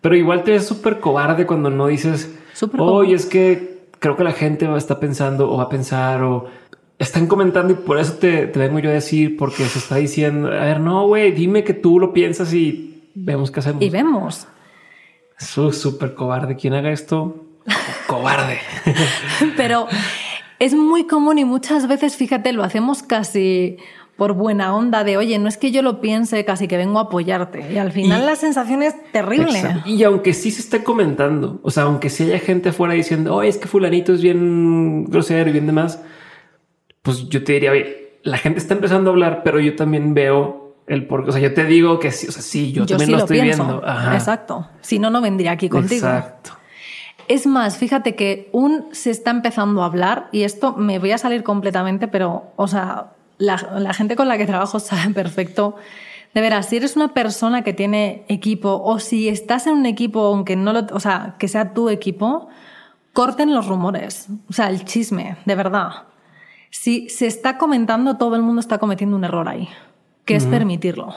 Pero 0.00 0.16
igual 0.16 0.44
te 0.44 0.52
ves 0.52 0.66
súper 0.66 1.00
cobarde 1.00 1.46
cuando 1.46 1.70
no 1.70 1.86
dices, 1.88 2.34
oye, 2.78 3.14
es 3.14 3.26
que 3.26 3.88
creo 3.98 4.16
que 4.16 4.24
la 4.24 4.32
gente 4.32 4.66
va 4.66 4.76
a 4.76 4.78
estar 4.78 4.98
pensando 4.98 5.50
o 5.50 5.58
va 5.58 5.64
a 5.64 5.68
pensar 5.68 6.22
o 6.22 6.46
están 6.98 7.26
comentando 7.26 7.72
y 7.72 7.76
por 7.76 7.98
eso 7.98 8.14
te, 8.14 8.46
vengo 8.46 8.78
yo 8.78 8.90
a 8.90 8.94
decir 8.94 9.36
porque 9.36 9.64
se 9.64 9.78
está 9.78 9.96
diciendo, 9.96 10.48
a 10.48 10.64
ver, 10.64 10.80
no, 10.80 11.06
güey, 11.06 11.32
dime 11.32 11.64
que 11.64 11.74
tú 11.74 11.98
lo 11.98 12.12
piensas 12.12 12.52
y 12.52 13.10
vemos 13.14 13.50
qué 13.50 13.60
hacemos. 13.60 13.82
Y 13.82 13.90
vemos. 13.90 14.46
Soy 15.38 15.72
súper 15.72 16.14
cobarde. 16.14 16.56
Quien 16.56 16.74
haga 16.74 16.90
esto, 16.90 17.46
cobarde. 18.06 18.58
Pero 19.56 19.86
es 20.58 20.74
muy 20.74 21.06
común 21.06 21.38
y 21.38 21.44
muchas 21.44 21.88
veces, 21.88 22.16
fíjate, 22.16 22.52
lo 22.52 22.62
hacemos 22.62 23.02
casi 23.02 23.78
por 24.20 24.34
buena 24.34 24.76
onda 24.76 25.02
de, 25.02 25.16
oye, 25.16 25.38
no 25.38 25.48
es 25.48 25.56
que 25.56 25.70
yo 25.70 25.80
lo 25.80 26.02
piense, 26.02 26.44
casi 26.44 26.68
que 26.68 26.76
vengo 26.76 26.98
a 26.98 27.04
apoyarte. 27.04 27.72
Y 27.72 27.78
al 27.78 27.90
final 27.90 28.26
la 28.26 28.36
sensación 28.36 28.82
es 28.82 28.94
terrible. 29.12 29.80
Y 29.86 30.02
aunque 30.02 30.34
sí 30.34 30.50
se 30.50 30.60
esté 30.60 30.84
comentando, 30.84 31.58
o 31.62 31.70
sea, 31.70 31.84
aunque 31.84 32.10
sí 32.10 32.24
haya 32.24 32.38
gente 32.38 32.68
afuera 32.68 32.92
diciendo, 32.92 33.34
oye, 33.34 33.48
es 33.48 33.56
que 33.56 33.66
fulanito 33.66 34.12
es 34.12 34.20
bien 34.20 35.06
grosero 35.06 35.48
y 35.48 35.54
bien 35.54 35.64
demás, 35.64 36.02
pues 37.00 37.30
yo 37.30 37.42
te 37.42 37.54
diría, 37.54 37.70
oye, 37.70 38.18
la 38.22 38.36
gente 38.36 38.58
está 38.58 38.74
empezando 38.74 39.08
a 39.08 39.14
hablar, 39.14 39.40
pero 39.42 39.58
yo 39.58 39.74
también 39.74 40.12
veo 40.12 40.76
el 40.86 41.06
por 41.06 41.26
O 41.26 41.32
sea, 41.32 41.40
yo 41.40 41.54
te 41.54 41.64
digo 41.64 41.98
que 41.98 42.12
sí, 42.12 42.26
o 42.28 42.32
sea, 42.32 42.42
sí, 42.42 42.72
yo, 42.72 42.84
también 42.84 43.12
lo 43.12 43.18
estoy 43.20 43.40
viendo. 43.40 43.82
Exacto. 44.12 44.68
Si 44.82 44.98
no, 44.98 45.08
no 45.08 45.22
vendría 45.22 45.52
aquí 45.52 45.70
contigo. 45.70 46.06
Exacto. 46.06 46.50
Es 47.26 47.46
más, 47.46 47.78
fíjate 47.78 48.14
que 48.14 48.50
un 48.52 48.88
se 48.92 49.12
está 49.12 49.30
empezando 49.30 49.82
a 49.82 49.86
hablar, 49.86 50.28
y 50.30 50.42
esto 50.42 50.76
me 50.76 50.98
voy 50.98 51.12
a 51.12 51.16
salir 51.16 51.42
completamente, 51.42 52.06
pero, 52.06 52.52
o 52.56 52.68
sea, 52.68 53.12
la, 53.40 53.56
la 53.78 53.92
gente 53.92 54.14
con 54.14 54.28
la 54.28 54.38
que 54.38 54.46
trabajo 54.46 54.78
sabe 54.78 55.12
perfecto. 55.14 55.74
De 56.32 56.40
veras, 56.40 56.66
si 56.68 56.76
eres 56.76 56.94
una 56.94 57.12
persona 57.12 57.62
que 57.62 57.72
tiene 57.72 58.24
equipo, 58.28 58.80
o 58.84 59.00
si 59.00 59.28
estás 59.28 59.66
en 59.66 59.72
un 59.72 59.86
equipo, 59.86 60.20
aunque 60.20 60.54
no 60.54 60.72
lo, 60.72 60.86
o 60.92 61.00
sea, 61.00 61.34
que 61.40 61.48
sea 61.48 61.74
tu 61.74 61.88
equipo, 61.88 62.48
corten 63.12 63.52
los 63.52 63.66
rumores, 63.66 64.28
o 64.48 64.52
sea, 64.52 64.68
el 64.68 64.84
chisme, 64.84 65.38
de 65.44 65.54
verdad. 65.56 66.04
Si 66.70 67.08
se 67.08 67.26
está 67.26 67.58
comentando, 67.58 68.16
todo 68.16 68.36
el 68.36 68.42
mundo 68.42 68.60
está 68.60 68.78
cometiendo 68.78 69.16
un 69.16 69.24
error 69.24 69.48
ahí, 69.48 69.68
que 70.24 70.36
es 70.36 70.46
permitirlo 70.46 71.12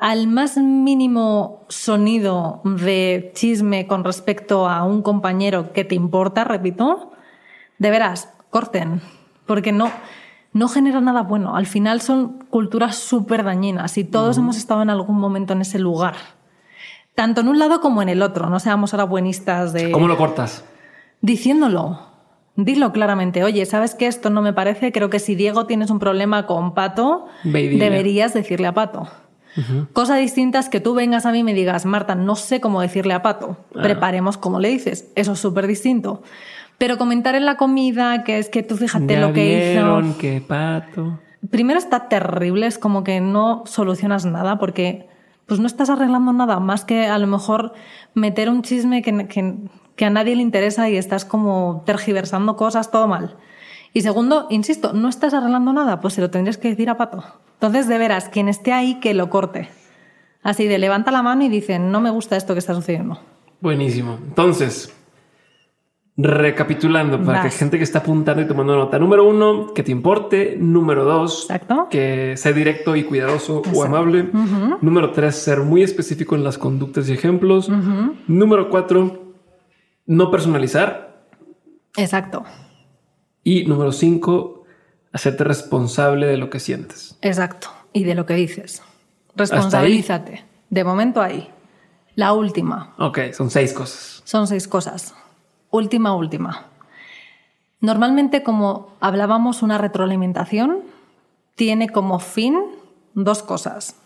al 0.00 0.26
más 0.28 0.56
mínimo 0.58 1.64
sonido 1.68 2.60
de 2.64 3.30
chisme 3.34 3.86
con 3.86 4.04
respecto 4.04 4.68
a 4.68 4.84
un 4.84 5.02
compañero 5.02 5.72
que 5.72 5.84
te 5.84 5.94
importa, 5.94 6.44
repito, 6.44 7.12
de 7.78 7.90
veras, 7.90 8.32
corten, 8.50 9.00
porque 9.46 9.72
no, 9.72 9.90
no 10.56 10.68
genera 10.68 11.02
nada 11.02 11.22
bueno. 11.22 11.54
Al 11.54 11.66
final 11.66 12.00
son 12.00 12.38
culturas 12.48 12.96
súper 12.96 13.44
dañinas 13.44 13.98
y 13.98 14.04
todos 14.04 14.38
hemos 14.38 14.56
estado 14.56 14.80
en 14.80 14.88
algún 14.88 15.18
momento 15.18 15.52
en 15.52 15.60
ese 15.60 15.78
lugar. 15.78 16.14
Tanto 17.14 17.42
en 17.42 17.48
un 17.48 17.58
lado 17.58 17.82
como 17.82 18.00
en 18.00 18.08
el 18.08 18.22
otro. 18.22 18.48
No 18.48 18.58
seamos 18.58 18.94
ahora 18.94 19.04
buenistas 19.04 19.74
de... 19.74 19.90
¿Cómo 19.90 20.08
lo 20.08 20.16
cortas? 20.16 20.64
Diciéndolo. 21.20 22.00
Dilo 22.56 22.90
claramente. 22.92 23.44
Oye, 23.44 23.66
¿sabes 23.66 23.94
que 23.94 24.06
esto 24.06 24.30
no 24.30 24.40
me 24.40 24.54
parece? 24.54 24.92
Creo 24.92 25.10
que 25.10 25.18
si 25.18 25.34
Diego 25.34 25.66
tienes 25.66 25.90
un 25.90 25.98
problema 25.98 26.46
con 26.46 26.72
Pato, 26.72 27.26
deberías 27.44 28.32
decirle 28.32 28.66
a 28.66 28.72
Pato. 28.72 29.08
Cosa 29.92 30.16
distinta 30.16 30.58
es 30.58 30.70
que 30.70 30.80
tú 30.80 30.94
vengas 30.94 31.26
a 31.26 31.32
mí 31.32 31.38
y 31.40 31.42
me 31.42 31.52
digas, 31.52 31.84
Marta, 31.84 32.14
no 32.14 32.34
sé 32.34 32.60
cómo 32.60 32.80
decirle 32.80 33.12
a 33.12 33.22
Pato. 33.22 33.58
Ah. 33.74 33.82
Preparemos 33.82 34.38
como 34.38 34.58
le 34.58 34.70
dices. 34.70 35.10
Eso 35.16 35.32
es 35.32 35.38
súper 35.38 35.66
distinto. 35.66 36.22
Pero 36.78 36.98
comentar 36.98 37.34
en 37.34 37.46
la 37.46 37.56
comida, 37.56 38.24
que 38.24 38.38
es 38.38 38.50
que 38.50 38.62
tú 38.62 38.76
fíjate 38.76 39.18
lo 39.18 39.32
que 39.32 39.72
hizo. 39.72 40.18
que 40.18 40.40
Pato. 40.40 41.20
Primero 41.50 41.78
está 41.78 42.08
terrible, 42.08 42.66
es 42.66 42.78
como 42.78 43.04
que 43.04 43.20
no 43.20 43.62
solucionas 43.66 44.26
nada 44.26 44.58
porque 44.58 45.08
pues 45.46 45.60
no 45.60 45.66
estás 45.66 45.90
arreglando 45.90 46.32
nada 46.32 46.58
más 46.58 46.84
que 46.84 47.06
a 47.06 47.18
lo 47.18 47.26
mejor 47.28 47.72
meter 48.14 48.50
un 48.50 48.62
chisme 48.62 49.00
que, 49.02 49.28
que, 49.28 49.54
que 49.94 50.04
a 50.04 50.10
nadie 50.10 50.34
le 50.34 50.42
interesa 50.42 50.90
y 50.90 50.96
estás 50.96 51.24
como 51.24 51.82
tergiversando 51.86 52.56
cosas, 52.56 52.90
todo 52.90 53.06
mal. 53.06 53.36
Y 53.92 54.02
segundo, 54.02 54.46
insisto, 54.50 54.92
no 54.92 55.08
estás 55.08 55.32
arreglando 55.32 55.72
nada, 55.72 56.00
pues 56.00 56.14
se 56.14 56.20
lo 56.20 56.30
tendrías 56.30 56.58
que 56.58 56.68
decir 56.68 56.90
a 56.90 56.98
Pato. 56.98 57.24
Entonces, 57.54 57.88
de 57.88 57.96
veras, 57.96 58.28
quien 58.28 58.48
esté 58.48 58.72
ahí, 58.72 58.96
que 59.00 59.14
lo 59.14 59.30
corte. 59.30 59.70
Así 60.42 60.66
de 60.66 60.78
levanta 60.78 61.10
la 61.10 61.22
mano 61.22 61.44
y 61.44 61.48
dice, 61.48 61.78
no 61.78 62.00
me 62.00 62.10
gusta 62.10 62.36
esto 62.36 62.52
que 62.52 62.58
está 62.58 62.74
sucediendo. 62.74 63.18
Buenísimo. 63.60 64.18
Entonces, 64.22 64.94
recapitulando, 66.18 67.22
para 67.22 67.42
que 67.42 67.50
gente 67.50 67.76
que 67.76 67.84
está 67.84 67.98
apuntando 67.98 68.40
y 68.42 68.46
tomando 68.46 68.74
nota. 68.74 68.98
Número 68.98 69.28
uno, 69.28 69.74
que 69.74 69.82
te 69.82 69.92
importe. 69.92 70.56
Número 70.58 71.04
dos, 71.04 71.46
que 71.90 72.36
sea 72.36 72.52
directo 72.52 72.96
y 72.96 73.04
cuidadoso 73.04 73.62
o 73.74 73.84
amable. 73.84 74.30
Número 74.80 75.12
tres, 75.12 75.36
ser 75.36 75.60
muy 75.60 75.82
específico 75.82 76.34
en 76.34 76.44
las 76.44 76.56
conductas 76.58 77.08
y 77.08 77.12
ejemplos. 77.12 77.68
Número 78.26 78.70
cuatro, 78.70 79.34
no 80.06 80.30
personalizar. 80.30 81.26
Exacto. 81.96 82.44
Y 83.42 83.64
número 83.66 83.92
cinco, 83.92 84.64
hacerte 85.12 85.44
responsable 85.44 86.26
de 86.26 86.36
lo 86.36 86.50
que 86.50 86.60
sientes. 86.60 87.18
Exacto. 87.20 87.68
Y 87.92 88.04
de 88.04 88.14
lo 88.14 88.26
que 88.26 88.34
dices. 88.34 88.82
Responsabilízate. 89.34 90.44
De 90.70 90.82
momento 90.82 91.20
ahí. 91.20 91.48
La 92.14 92.32
última. 92.32 92.94
Ok, 92.98 93.18
son 93.32 93.50
seis 93.50 93.72
cosas. 93.74 94.22
Son 94.24 94.46
seis 94.46 94.66
cosas. 94.66 95.14
Última, 95.70 96.14
última. 96.14 96.66
Normalmente, 97.80 98.42
como 98.42 98.88
hablábamos, 99.00 99.62
una 99.62 99.78
retroalimentación 99.78 100.80
tiene 101.54 101.88
como 101.88 102.18
fin 102.18 102.56
dos 103.14 103.42
cosas. 103.42 103.96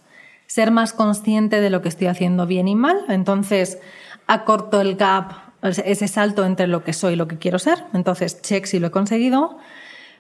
Ser 0.47 0.71
más 0.71 0.93
consciente 0.93 1.61
de 1.61 1.71
lo 1.71 1.83
que 1.83 1.89
estoy 1.89 2.09
haciendo 2.09 2.47
bien 2.47 2.69
y 2.69 2.75
mal. 2.75 2.99
Entonces, 3.09 3.79
acorto 4.27 4.81
el 4.81 4.97
gap, 4.97 5.33
ese 5.63 6.09
salto 6.09 6.45
entre 6.45 6.67
lo 6.67 6.83
que 6.83 6.93
soy 6.93 7.13
y 7.13 7.17
lo 7.17 7.29
que 7.29 7.39
quiero 7.39 7.59
ser. 7.59 7.85
Entonces, 7.93 8.43
check 8.43 8.67
si 8.67 8.79
lo 8.79 8.89
he 8.89 8.91
conseguido. 8.91 9.59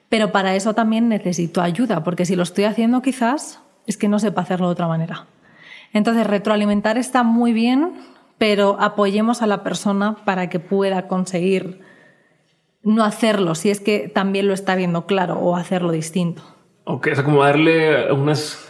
Pero 0.08 0.32
para 0.32 0.54
eso 0.54 0.74
también 0.74 1.08
necesito 1.08 1.62
ayuda, 1.62 2.02
porque 2.02 2.26
si 2.26 2.34
lo 2.36 2.42
estoy 2.42 2.64
haciendo 2.64 3.00
quizás 3.00 3.60
es 3.86 3.96
que 3.96 4.08
no 4.08 4.18
sepa 4.18 4.42
hacerlo 4.42 4.66
de 4.66 4.72
otra 4.72 4.88
manera. 4.88 5.26
Entonces, 5.92 6.26
retroalimentar 6.26 6.98
está 6.98 7.22
muy 7.22 7.52
bien, 7.52 7.92
pero 8.40 8.78
apoyemos 8.80 9.42
a 9.42 9.46
la 9.46 9.62
persona 9.62 10.16
para 10.24 10.48
que 10.48 10.60
pueda 10.60 11.08
conseguir 11.08 11.82
no 12.82 13.04
hacerlo, 13.04 13.54
si 13.54 13.68
es 13.68 13.80
que 13.80 14.08
también 14.08 14.48
lo 14.48 14.54
está 14.54 14.76
viendo 14.76 15.04
claro, 15.04 15.38
o 15.38 15.56
hacerlo 15.56 15.92
distinto. 15.92 16.42
Ok, 16.84 17.08
o 17.12 17.14
sea, 17.14 17.22
como 17.22 17.44
darle 17.44 18.10
unas 18.10 18.66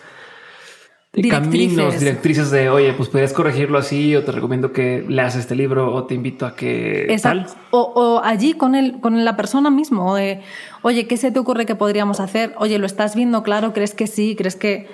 directrices. 1.13 1.77
caminos, 1.77 2.01
directrices 2.01 2.51
de, 2.51 2.69
oye, 2.69 2.93
pues 2.95 3.11
podrías 3.11 3.33
corregirlo 3.33 3.79
así, 3.79 4.17
o 4.17 4.25
te 4.25 4.33
recomiendo 4.33 4.73
que 4.73 5.05
leas 5.07 5.37
este 5.37 5.55
libro, 5.55 5.95
o 5.95 6.03
te 6.05 6.17
invito 6.17 6.47
a 6.47 6.57
que 6.57 7.05
Exacto. 7.05 7.53
O, 7.71 8.21
allí 8.25 8.55
con 8.55 8.75
el, 8.75 8.99
con 8.99 9.25
la 9.25 9.37
persona 9.37 9.71
mismo, 9.71 10.17
de, 10.17 10.41
oye, 10.83 11.07
¿qué 11.07 11.17
se 11.17 11.31
te 11.31 11.39
ocurre 11.39 11.65
que 11.65 11.77
podríamos 11.77 12.19
hacer? 12.19 12.55
Oye, 12.59 12.77
¿lo 12.81 12.87
estás 12.87 13.15
viendo 13.15 13.45
claro? 13.45 13.73
¿Crees 13.73 13.95
que 13.95 14.09
sí? 14.09 14.35
¿Crees 14.35 14.57
que, 14.57 14.89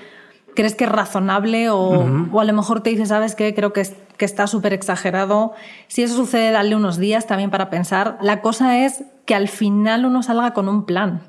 crees 0.57 0.75
que 0.75 0.85
es 0.85 0.90
razonable? 0.90 1.71
O, 1.71 2.05
o 2.33 2.40
a 2.40 2.45
lo 2.45 2.53
mejor 2.53 2.81
te 2.81 2.90
dice, 2.90 3.07
¿sabes 3.07 3.37
qué? 3.37 3.55
Creo 3.55 3.73
que, 3.73 3.87
que 4.16 4.25
está 4.25 4.49
súper 4.49 4.73
exagerado. 4.73 5.53
Si 5.87 6.03
eso 6.03 6.16
sucede, 6.16 6.51
dale 6.51 6.75
unos 6.75 6.97
días 6.99 7.29
también 7.29 7.51
para 7.51 7.71
pensar. 7.71 8.19
La 8.21 8.40
cosa 8.40 8.85
es 8.85 9.05
que 9.25 9.37
al 9.37 9.47
final 9.47 10.05
uno 10.05 10.25
salga 10.25 10.53
con 10.53 10.69
un 10.69 10.85
plan. 10.85 11.23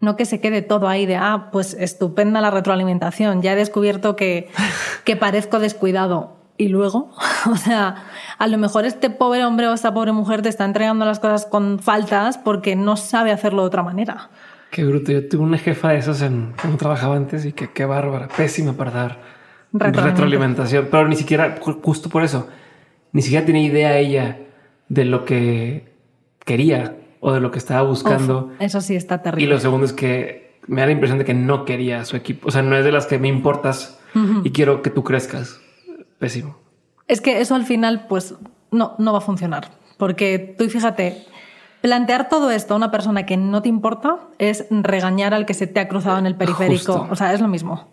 No 0.00 0.14
que 0.14 0.26
se 0.26 0.40
quede 0.40 0.62
todo 0.62 0.86
ahí 0.86 1.06
de, 1.06 1.16
ah, 1.16 1.48
pues 1.50 1.74
estupenda 1.74 2.40
la 2.40 2.52
retroalimentación, 2.52 3.42
ya 3.42 3.54
he 3.54 3.56
descubierto 3.56 4.14
que, 4.14 4.48
que 5.04 5.16
parezco 5.16 5.58
descuidado. 5.58 6.36
Y 6.56 6.68
luego, 6.68 7.10
o 7.50 7.56
sea, 7.56 8.04
a 8.36 8.46
lo 8.46 8.58
mejor 8.58 8.84
este 8.84 9.10
pobre 9.10 9.44
hombre 9.44 9.68
o 9.68 9.72
esta 9.72 9.94
pobre 9.94 10.12
mujer 10.12 10.42
te 10.42 10.48
está 10.48 10.64
entregando 10.64 11.04
las 11.04 11.20
cosas 11.20 11.46
con 11.46 11.78
faltas 11.78 12.36
porque 12.36 12.76
no 12.76 12.96
sabe 12.96 13.32
hacerlo 13.32 13.62
de 13.62 13.68
otra 13.68 13.82
manera. 13.82 14.30
Qué 14.70 14.84
bruto. 14.84 15.12
Yo 15.12 15.28
tuve 15.28 15.42
una 15.42 15.58
jefa 15.58 15.90
de 15.90 15.98
esas 15.98 16.22
en 16.22 16.52
cuando 16.60 16.78
trabajaba 16.78 17.16
antes 17.16 17.44
y 17.44 17.52
que 17.52 17.70
qué 17.70 17.84
bárbara, 17.84 18.28
pésima 18.28 18.74
para 18.74 18.90
dar 18.90 19.18
retroalimentación, 19.72 20.88
pero 20.90 21.08
ni 21.08 21.16
siquiera, 21.16 21.58
justo 21.82 22.08
por 22.08 22.22
eso, 22.22 22.48
ni 23.12 23.22
siquiera 23.22 23.44
tenía 23.44 23.62
idea 23.62 23.98
ella 23.98 24.38
de 24.88 25.04
lo 25.04 25.24
que 25.24 25.92
quería 26.44 26.96
o 27.20 27.32
de 27.32 27.40
lo 27.40 27.50
que 27.50 27.58
estaba 27.58 27.82
buscando. 27.82 28.52
eso 28.58 28.80
sí 28.80 28.96
está 28.96 29.22
terrible. 29.22 29.44
Y 29.44 29.48
lo 29.48 29.58
segundo 29.58 29.86
es 29.86 29.92
que 29.92 30.58
me 30.66 30.80
da 30.80 30.86
la 30.86 30.92
impresión 30.92 31.18
de 31.18 31.24
que 31.24 31.34
no 31.34 31.64
quería 31.64 32.04
su 32.04 32.16
equipo. 32.16 32.48
O 32.48 32.50
sea, 32.50 32.62
no 32.62 32.76
es 32.76 32.84
de 32.84 32.92
las 32.92 33.06
que 33.06 33.18
me 33.18 33.28
importas 33.28 33.98
y 34.44 34.50
quiero 34.50 34.82
que 34.82 34.90
tú 34.90 35.04
crezcas. 35.04 35.60
Pésimo. 36.18 36.58
Es 37.06 37.20
que 37.20 37.40
eso 37.40 37.54
al 37.54 37.64
final, 37.64 38.06
pues, 38.08 38.34
no, 38.70 38.94
no 38.98 39.12
va 39.12 39.18
a 39.18 39.22
funcionar. 39.22 39.70
Porque 39.96 40.54
tú 40.58 40.68
fíjate, 40.68 41.24
plantear 41.80 42.28
todo 42.28 42.50
esto 42.50 42.74
a 42.74 42.76
una 42.76 42.90
persona 42.90 43.26
que 43.26 43.36
no 43.36 43.62
te 43.62 43.68
importa 43.68 44.18
es 44.38 44.66
regañar 44.70 45.34
al 45.34 45.46
que 45.46 45.54
se 45.54 45.66
te 45.66 45.80
ha 45.80 45.88
cruzado 45.88 46.18
en 46.18 46.26
el 46.26 46.34
periférico. 46.34 47.06
O 47.10 47.16
sea, 47.16 47.32
es 47.32 47.40
lo 47.40 47.48
mismo. 47.48 47.88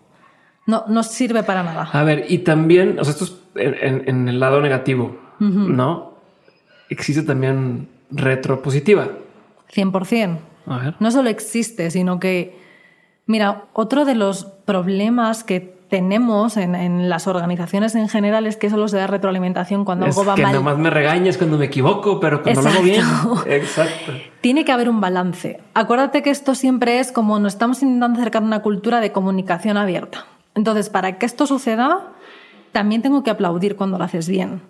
No, 0.66 0.84
no 0.88 1.02
sirve 1.02 1.42
para 1.42 1.62
nada. 1.62 1.88
A 1.92 2.02
ver, 2.02 2.26
y 2.28 2.38
también, 2.38 2.98
o 2.98 3.04
sea, 3.04 3.12
esto 3.12 3.24
es 3.24 3.36
en, 3.54 4.28
el 4.28 4.40
lado 4.40 4.60
negativo, 4.60 5.16
¿no? 5.38 6.14
Existe 6.88 7.22
también 7.22 7.88
retropositiva. 8.10 9.08
100%. 9.72 10.38
No 10.98 11.10
solo 11.10 11.28
existe, 11.30 11.90
sino 11.90 12.18
que, 12.18 12.58
mira, 13.26 13.66
otro 13.72 14.04
de 14.04 14.16
los 14.16 14.44
problemas 14.44 15.44
que 15.44 15.75
tenemos 15.88 16.56
en, 16.56 17.08
las 17.08 17.26
organizaciones 17.26 17.94
en 17.94 18.08
general 18.08 18.46
es 18.46 18.56
que 18.56 18.70
solo 18.70 18.88
se 18.88 18.96
da 18.96 19.06
retroalimentación 19.06 19.84
cuando 19.84 20.06
algo 20.06 20.24
va 20.24 20.34
que 20.34 20.42
mal. 20.42 20.52
Que 20.52 20.58
nomás 20.58 20.78
me 20.78 20.90
regañes 20.90 21.38
cuando 21.38 21.58
me 21.58 21.66
equivoco, 21.66 22.18
pero 22.18 22.42
cuando 22.42 22.62
lo 22.62 22.68
hago 22.68 22.82
bien. 22.82 23.04
Exacto. 23.46 24.12
Tiene 24.40 24.64
que 24.64 24.72
haber 24.72 24.88
un 24.88 25.00
balance. 25.00 25.60
Acuérdate 25.74 26.22
que 26.22 26.30
esto 26.30 26.54
siempre 26.54 26.98
es 26.98 27.12
como 27.12 27.38
nos 27.38 27.54
estamos 27.54 27.82
intentando 27.82 28.20
acercar 28.20 28.42
a 28.42 28.46
una 28.46 28.62
cultura 28.62 29.00
de 29.00 29.12
comunicación 29.12 29.76
abierta. 29.76 30.26
Entonces, 30.54 30.90
para 30.90 31.18
que 31.18 31.26
esto 31.26 31.46
suceda, 31.46 32.12
también 32.72 33.02
tengo 33.02 33.22
que 33.22 33.30
aplaudir 33.30 33.76
cuando 33.76 33.98
lo 33.98 34.04
haces 34.04 34.28
bien. 34.28 34.62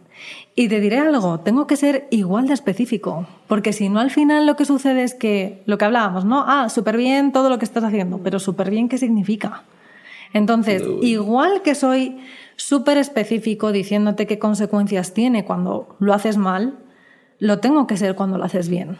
Y 0.54 0.68
te 0.68 0.80
diré 0.80 0.98
algo, 0.98 1.40
tengo 1.40 1.66
que 1.66 1.76
ser 1.76 2.08
igual 2.10 2.46
de 2.46 2.54
específico, 2.54 3.26
porque 3.46 3.72
si 3.72 3.88
no 3.88 4.00
al 4.00 4.10
final 4.10 4.46
lo 4.46 4.56
que 4.56 4.64
sucede 4.64 5.02
es 5.02 5.14
que 5.14 5.62
lo 5.66 5.76
que 5.76 5.84
hablábamos, 5.84 6.24
¿no? 6.24 6.44
Ah, 6.46 6.68
súper 6.70 6.96
bien 6.96 7.32
todo 7.32 7.50
lo 7.50 7.58
que 7.58 7.66
estás 7.66 7.84
haciendo, 7.84 8.18
pero 8.18 8.38
súper 8.38 8.70
bien, 8.70 8.88
¿qué 8.88 8.96
significa? 8.96 9.64
Entonces, 10.32 10.82
igual 11.02 11.62
que 11.62 11.74
soy 11.74 12.18
súper 12.56 12.98
específico 12.98 13.72
diciéndote 13.72 14.26
qué 14.26 14.38
consecuencias 14.38 15.14
tiene 15.14 15.44
cuando 15.44 15.96
lo 15.98 16.12
haces 16.14 16.36
mal, 16.36 16.78
lo 17.38 17.58
tengo 17.58 17.86
que 17.86 17.96
ser 17.96 18.14
cuando 18.14 18.38
lo 18.38 18.44
haces 18.44 18.68
bien. 18.68 18.98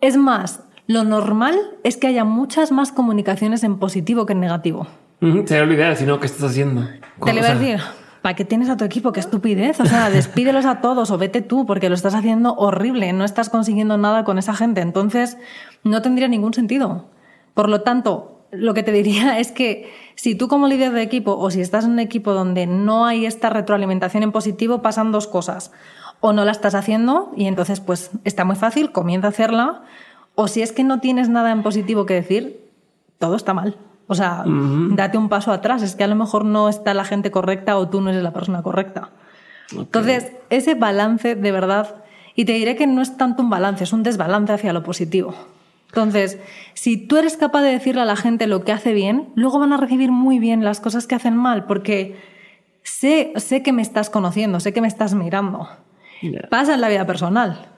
Es 0.00 0.16
más, 0.16 0.64
lo 0.86 1.04
normal 1.04 1.58
es 1.84 1.96
que 1.96 2.08
haya 2.08 2.24
muchas 2.24 2.72
más 2.72 2.92
comunicaciones 2.92 3.62
en 3.64 3.78
positivo 3.78 4.26
que 4.26 4.32
en 4.32 4.40
negativo. 4.40 4.86
Sería 5.20 5.64
lo 5.64 5.72
ideal, 5.72 5.96
sino 5.96 6.18
¿qué 6.18 6.26
estás 6.26 6.50
haciendo? 6.50 6.88
Te 7.24 7.32
lo 7.32 7.38
iba 7.38 7.48
a 7.48 7.54
decir. 7.54 7.80
¿para 8.22 8.36
qué 8.36 8.44
tienes 8.44 8.70
a 8.70 8.76
tu 8.76 8.84
equipo? 8.84 9.12
¡Qué 9.12 9.20
estupidez! 9.20 9.80
O 9.80 9.86
sea, 9.86 10.08
despídelos 10.10 10.64
a 10.64 10.80
todos 10.80 11.10
o 11.10 11.18
vete 11.18 11.42
tú 11.42 11.66
porque 11.66 11.88
lo 11.88 11.94
estás 11.94 12.14
haciendo 12.14 12.54
horrible, 12.54 13.12
no 13.12 13.24
estás 13.24 13.50
consiguiendo 13.50 13.98
nada 13.98 14.24
con 14.24 14.38
esa 14.38 14.54
gente. 14.54 14.80
Entonces, 14.80 15.36
no 15.82 16.00
tendría 16.00 16.28
ningún 16.28 16.54
sentido. 16.54 17.10
Por 17.52 17.68
lo 17.68 17.82
tanto, 17.82 18.31
lo 18.52 18.74
que 18.74 18.82
te 18.82 18.92
diría 18.92 19.38
es 19.40 19.50
que 19.50 19.92
si 20.14 20.34
tú 20.36 20.46
como 20.46 20.68
líder 20.68 20.92
de 20.92 21.02
equipo 21.02 21.36
o 21.36 21.50
si 21.50 21.60
estás 21.60 21.84
en 21.84 21.92
un 21.92 21.98
equipo 21.98 22.32
donde 22.32 22.66
no 22.66 23.06
hay 23.06 23.26
esta 23.26 23.50
retroalimentación 23.50 24.22
en 24.22 24.30
positivo, 24.30 24.82
pasan 24.82 25.10
dos 25.10 25.26
cosas. 25.26 25.72
O 26.20 26.32
no 26.32 26.44
la 26.44 26.52
estás 26.52 26.76
haciendo 26.76 27.32
y 27.36 27.46
entonces 27.46 27.80
pues 27.80 28.12
está 28.22 28.44
muy 28.44 28.54
fácil, 28.54 28.92
comienza 28.92 29.26
a 29.26 29.30
hacerla. 29.30 29.82
O 30.36 30.46
si 30.46 30.62
es 30.62 30.70
que 30.70 30.84
no 30.84 31.00
tienes 31.00 31.28
nada 31.28 31.50
en 31.50 31.64
positivo 31.64 32.06
que 32.06 32.14
decir, 32.14 32.70
todo 33.18 33.34
está 33.34 33.54
mal. 33.54 33.76
O 34.06 34.14
sea, 34.14 34.44
date 34.90 35.18
un 35.18 35.28
paso 35.28 35.52
atrás. 35.52 35.82
Es 35.82 35.96
que 35.96 36.04
a 36.04 36.06
lo 36.06 36.14
mejor 36.14 36.44
no 36.44 36.68
está 36.68 36.94
la 36.94 37.04
gente 37.04 37.30
correcta 37.30 37.76
o 37.76 37.88
tú 37.88 38.00
no 38.00 38.10
eres 38.10 38.22
la 38.22 38.32
persona 38.32 38.62
correcta. 38.62 39.10
Entonces, 39.72 40.32
ese 40.50 40.74
balance 40.74 41.34
de 41.34 41.52
verdad, 41.52 42.04
y 42.36 42.44
te 42.44 42.52
diré 42.52 42.76
que 42.76 42.86
no 42.86 43.02
es 43.02 43.16
tanto 43.16 43.42
un 43.42 43.50
balance, 43.50 43.84
es 43.84 43.92
un 43.92 44.02
desbalance 44.02 44.52
hacia 44.52 44.72
lo 44.72 44.82
positivo. 44.82 45.34
Entonces, 45.92 46.38
si 46.72 46.96
tú 46.96 47.18
eres 47.18 47.36
capaz 47.36 47.60
de 47.60 47.70
decirle 47.70 48.00
a 48.00 48.06
la 48.06 48.16
gente 48.16 48.46
lo 48.46 48.64
que 48.64 48.72
hace 48.72 48.94
bien, 48.94 49.28
luego 49.34 49.58
van 49.58 49.74
a 49.74 49.76
recibir 49.76 50.10
muy 50.10 50.38
bien 50.38 50.64
las 50.64 50.80
cosas 50.80 51.06
que 51.06 51.14
hacen 51.14 51.36
mal, 51.36 51.66
porque 51.66 52.16
sé, 52.82 53.34
sé 53.36 53.62
que 53.62 53.74
me 53.74 53.82
estás 53.82 54.08
conociendo, 54.08 54.58
sé 54.58 54.72
que 54.72 54.80
me 54.80 54.88
estás 54.88 55.12
mirando. 55.12 55.68
Pasa 56.48 56.72
en 56.74 56.80
la 56.80 56.88
vida 56.88 57.06
personal. 57.06 57.68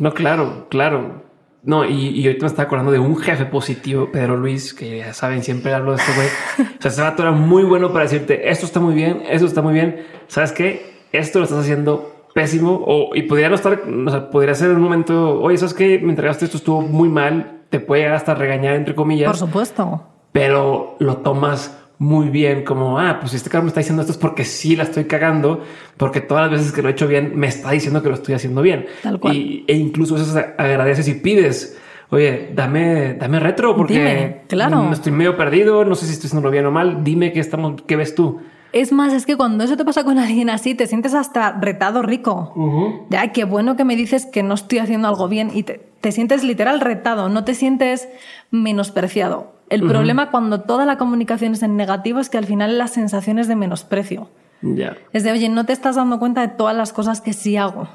No, 0.00 0.12
claro, 0.12 0.66
claro. 0.70 1.22
No, 1.62 1.84
y, 1.84 2.08
y 2.08 2.26
ahorita 2.26 2.46
me 2.46 2.48
estaba 2.48 2.66
acordando 2.66 2.90
de 2.90 2.98
un 2.98 3.16
jefe 3.16 3.44
positivo, 3.44 4.10
Pedro 4.10 4.36
Luis, 4.36 4.74
que 4.74 4.98
ya 4.98 5.14
saben, 5.14 5.44
siempre 5.44 5.72
hablo 5.72 5.92
de 5.92 5.98
este 5.98 6.12
güey. 6.14 6.28
o 6.78 6.82
sea, 6.82 6.90
ese 6.90 7.02
vato 7.02 7.22
era 7.22 7.30
muy 7.30 7.62
bueno 7.62 7.92
para 7.92 8.06
decirte, 8.06 8.50
esto 8.50 8.66
está 8.66 8.80
muy 8.80 8.94
bien, 8.94 9.22
esto 9.28 9.46
está 9.46 9.62
muy 9.62 9.74
bien. 9.74 10.04
¿Sabes 10.26 10.50
qué? 10.50 10.98
Esto 11.12 11.38
lo 11.38 11.44
estás 11.44 11.60
haciendo 11.60 12.19
pésimo 12.34 12.82
o, 12.86 13.14
y 13.14 13.22
podría 13.22 13.48
no 13.48 13.54
estar, 13.54 13.82
o 14.06 14.10
sea, 14.10 14.30
podría 14.30 14.54
ser 14.54 14.70
en 14.70 14.76
un 14.76 14.82
momento, 14.82 15.40
oye, 15.40 15.56
¿sabes 15.56 15.74
que 15.74 15.98
Me 15.98 16.10
entregaste 16.10 16.44
esto, 16.44 16.56
estuvo 16.56 16.80
muy 16.80 17.08
mal, 17.08 17.60
te 17.70 17.80
puede 17.80 18.02
llegar 18.02 18.16
hasta 18.16 18.34
regañar, 18.34 18.74
entre 18.76 18.94
comillas. 18.94 19.28
Por 19.28 19.36
supuesto. 19.36 20.02
Pero 20.32 20.96
lo 20.98 21.18
tomas 21.18 21.76
muy 21.98 22.30
bien, 22.30 22.64
como, 22.64 22.98
ah, 22.98 23.18
pues 23.20 23.34
este 23.34 23.50
carro 23.50 23.64
me 23.64 23.68
está 23.68 23.80
diciendo 23.80 24.00
esto 24.00 24.12
es 24.12 24.18
porque 24.18 24.44
sí 24.44 24.74
la 24.74 24.84
estoy 24.84 25.04
cagando, 25.04 25.62
porque 25.98 26.22
todas 26.22 26.50
las 26.50 26.58
veces 26.58 26.72
que 26.72 26.80
lo 26.80 26.88
he 26.88 26.92
hecho 26.92 27.06
bien 27.06 27.32
me 27.34 27.46
está 27.46 27.72
diciendo 27.72 28.02
que 28.02 28.08
lo 28.08 28.14
estoy 28.14 28.34
haciendo 28.34 28.62
bien. 28.62 28.86
Tal 29.02 29.20
cual. 29.20 29.36
Y, 29.36 29.64
e 29.68 29.74
incluso 29.74 30.16
eso 30.16 30.38
agradeces 30.56 31.08
y 31.08 31.14
pides. 31.14 31.78
Oye, 32.08 32.50
dame, 32.54 33.14
dame 33.14 33.38
retro 33.38 33.76
porque 33.76 34.40
claro. 34.48 34.90
estoy 34.92 35.12
medio 35.12 35.36
perdido. 35.36 35.84
No 35.84 35.94
sé 35.94 36.06
si 36.06 36.12
estoy 36.12 36.26
haciendo 36.28 36.50
bien 36.50 36.66
o 36.66 36.70
mal. 36.70 37.04
Dime 37.04 37.32
qué 37.32 37.38
estamos, 37.38 37.82
qué 37.86 37.96
ves 37.96 38.14
tú. 38.14 38.40
Es 38.72 38.92
más, 38.92 39.12
es 39.12 39.26
que 39.26 39.36
cuando 39.36 39.64
eso 39.64 39.76
te 39.76 39.84
pasa 39.84 40.04
con 40.04 40.18
alguien 40.18 40.50
así, 40.50 40.74
te 40.74 40.86
sientes 40.86 41.14
hasta 41.14 41.52
retado 41.52 42.02
rico. 42.02 43.06
Ya, 43.10 43.32
qué 43.32 43.44
bueno 43.44 43.76
que 43.76 43.84
me 43.84 43.96
dices 43.96 44.26
que 44.26 44.42
no 44.42 44.54
estoy 44.54 44.78
haciendo 44.78 45.08
algo 45.08 45.28
bien 45.28 45.50
y 45.52 45.64
te, 45.64 46.12
sientes 46.12 46.44
literal 46.44 46.80
retado, 46.80 47.28
no 47.28 47.44
te 47.44 47.54
sientes 47.54 48.08
menospreciado. 48.50 49.52
El 49.68 49.86
problema 49.86 50.30
cuando 50.30 50.62
toda 50.62 50.84
la 50.84 50.98
comunicación 50.98 51.52
es 51.52 51.62
en 51.62 51.76
negativo 51.76 52.18
es 52.18 52.28
que 52.28 52.38
al 52.38 52.46
final 52.46 52.78
las 52.78 52.92
sensaciones 52.92 53.46
de 53.46 53.56
menosprecio. 53.56 54.28
Ya. 54.62 54.96
Es 55.12 55.24
de, 55.24 55.32
oye, 55.32 55.48
no 55.48 55.64
te 55.64 55.72
estás 55.72 55.96
dando 55.96 56.18
cuenta 56.18 56.40
de 56.40 56.48
todas 56.48 56.76
las 56.76 56.92
cosas 56.92 57.20
que 57.20 57.32
sí 57.32 57.56
hago. 57.56 57.88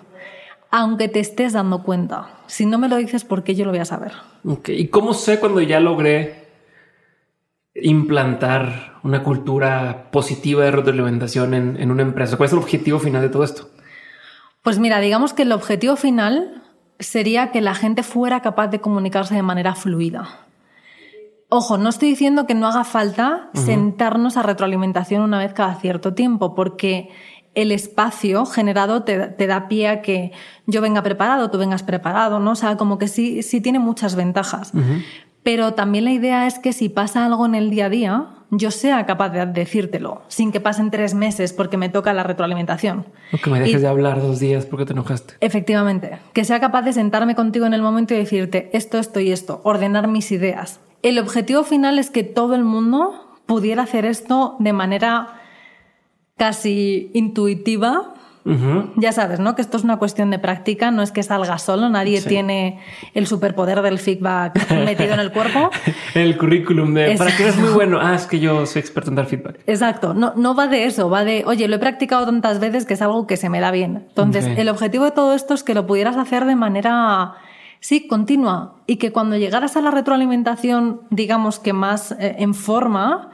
Aunque 0.72 1.08
te 1.08 1.20
estés 1.20 1.54
dando 1.54 1.84
cuenta. 1.84 2.30
Si 2.48 2.66
no 2.66 2.78
me 2.78 2.90
lo 2.90 2.98
dices, 2.98 3.24
¿por 3.24 3.44
qué 3.44 3.56
yo 3.56 3.66
lo 3.66 3.72
voy 3.72 3.80
a 3.80 3.86
saber? 3.86 4.14
¿Y 4.68 4.88
cómo 4.88 5.14
sé 5.14 5.40
cuando 5.40 5.62
ya 5.62 5.80
logré 5.80 6.45
implantar 7.76 9.00
una 9.04 9.24
cultura 9.24 10.10
positiva 10.12 10.64
de 10.64 10.72
retroalimentación 10.72 11.54
en, 11.54 11.78
en 11.78 11.92
una 11.92 12.02
empresa? 12.02 12.38
¿Cuál 12.38 12.48
es 12.48 12.54
el 12.54 12.60
objetivo 12.60 13.00
final 13.00 13.22
de 13.22 13.30
todo 13.30 13.44
esto? 13.44 13.70
Pues 14.62 14.80
mira, 14.80 15.00
digamos 15.00 15.34
que 15.34 15.44
el 15.44 15.52
objetivo 15.52 15.96
final 15.96 16.64
sería 17.00 17.52
que 17.52 17.62
la 17.62 17.76
gente 17.76 18.04
fuera 18.04 18.42
capaz 18.42 18.68
de 18.68 18.82
comunicarse 18.82 19.36
de 19.36 19.44
manera 19.44 19.76
fluida. 19.76 20.46
Ojo, 21.50 21.78
no 21.78 21.90
estoy 21.90 22.10
diciendo 22.10 22.48
que 22.48 22.56
no 22.56 22.68
haga 22.68 22.84
falta 22.84 23.50
sentarnos 23.54 24.36
a 24.36 24.44
retroalimentación 24.44 25.22
una 25.22 25.38
vez 25.38 25.54
cada 25.54 25.76
cierto 25.76 26.14
tiempo, 26.14 26.56
porque 26.56 27.10
el 27.54 27.72
espacio 27.72 28.46
generado 28.46 29.04
te, 29.04 29.48
da 29.48 29.68
pie 29.68 29.88
a 29.88 30.02
que 30.02 30.32
yo 30.66 30.82
venga 30.82 31.04
preparado, 31.04 31.50
tú 31.52 31.58
vengas 31.58 31.84
preparado, 31.84 32.40
¿no? 32.40 32.52
O 32.52 32.56
sea, 32.56 32.76
como 32.78 32.98
que 32.98 33.08
sí, 33.08 33.44
sí 33.44 33.62
tiene 33.62 33.80
muchas 33.80 34.16
ventajas. 34.16 34.74
Pero 35.46 35.76
también 35.76 36.06
la 36.06 36.12
idea 36.12 36.48
es 36.48 36.58
que 36.58 36.74
si 36.74 36.89
pasa 36.89 37.24
algo 37.24 37.46
en 37.46 37.54
el 37.54 37.70
día 37.70 37.86
a 37.86 37.89
día, 37.89 38.26
yo 38.50 38.72
sea 38.72 39.06
capaz 39.06 39.30
de 39.30 39.46
decírtelo, 39.46 40.24
sin 40.28 40.52
que 40.52 40.60
pasen 40.60 40.89
tres 40.89 41.14
meses 41.14 41.54
porque 41.54 41.78
me 41.78 41.88
toca 41.88 42.14
la 42.14 42.24
retroalimentación. 42.24 43.06
O 43.32 43.38
que 43.38 43.52
me 43.52 43.60
dejes 43.60 43.84
de 43.84 43.88
hablar 43.88 44.20
dos 44.20 44.39
días 44.39 44.66
porque 44.66 44.88
te 44.88 44.93
enojaste. 44.93 45.36
Efectivamente. 45.41 46.18
Que 46.34 46.46
sea 46.46 46.60
capaz 46.60 46.82
de 46.82 46.93
sentarme 46.93 47.36
contigo 47.36 47.68
en 47.68 47.76
el 47.76 47.84
momento 47.84 48.16
y 48.16 48.18
decirte 48.18 48.72
esto, 48.74 48.98
esto 48.98 49.20
y 49.20 49.32
esto, 49.32 49.62
ordenar 49.64 50.08
mis 50.08 50.32
ideas. 50.32 50.80
El 51.04 51.20
objetivo 51.20 51.64
final 51.64 52.00
es 52.00 52.10
que 52.10 52.24
todo 52.24 52.56
el 52.56 52.64
mundo 52.64 53.14
pudiera 53.46 53.84
hacer 53.84 54.06
esto 54.06 54.56
de 54.58 54.74
manera 54.74 55.41
casi 56.38 57.12
intuitiva, 57.14 58.16
ya 58.98 59.12
sabes, 59.12 59.39
¿no? 59.39 59.56
Que 59.56 59.62
esto 59.62 59.78
es 59.78 59.84
una 59.84 59.98
cuestión 59.98 60.30
de 60.30 60.38
práctica, 60.38 60.91
no 60.91 61.02
es 61.02 61.12
que 61.12 61.24
salga 61.24 61.58
solo, 61.58 61.89
nadie 61.89 62.22
tiene 62.22 62.80
el 63.14 63.26
superpoder 63.26 63.82
del 63.82 63.98
feedback 63.98 64.72
metido 64.86 65.16
en 65.16 65.20
el 65.20 65.32
cuerpo. 65.32 65.72
el 66.14 66.38
currículum 66.38 66.93
de 66.93 67.16
para 67.18 67.36
que 67.36 67.43
eres 67.43 67.58
muy 67.58 67.72
bueno. 67.72 68.00
Ah, 68.02 68.16
es 68.16 68.28
que 68.28 68.39
yo 68.39 68.66
soy 68.66 68.82
experto 68.82 69.10
en 69.10 69.16
dar 69.16 69.26
feedback. 69.26 69.60
Exacto, 69.66 70.14
no, 70.14 70.34
no 70.36 70.56
va 70.56 70.68
de 70.68 70.86
eso, 70.86 71.10
va 71.10 71.24
de, 71.24 71.43
oye, 71.48 71.68
lo 71.68 71.78
he 71.78 71.80
practicado 71.80 72.26
tantas 72.26 72.60
veces 72.60 72.86
que 72.86 72.93
es 72.93 73.02
algo 73.02 73.26
que 73.26 73.38
se 73.38 73.50
me 73.50 73.60
da 73.60 73.72
bien. 73.72 74.06
Entonces, 74.10 74.46
el 74.46 74.70
objetivo 74.70 75.06
de 75.06 75.12
todo 75.12 75.34
esto 75.34 75.54
es 75.56 75.64
que 75.64 75.74
lo 75.74 75.88
pudieras 75.88 76.16
hacer 76.18 76.46
de 76.46 76.56
manera 76.56 77.36
sí, 77.86 78.08
continua 78.08 78.76
y 78.88 78.98
que 78.98 79.12
cuando 79.12 79.38
llegaras 79.38 79.78
a 79.78 79.82
la 79.82 79.91
retroalimentación, 79.91 81.02
digamos 81.12 81.60
que 81.60 81.74
más 81.74 82.14
eh, 82.14 82.36
en 82.39 82.54
forma, 82.54 83.30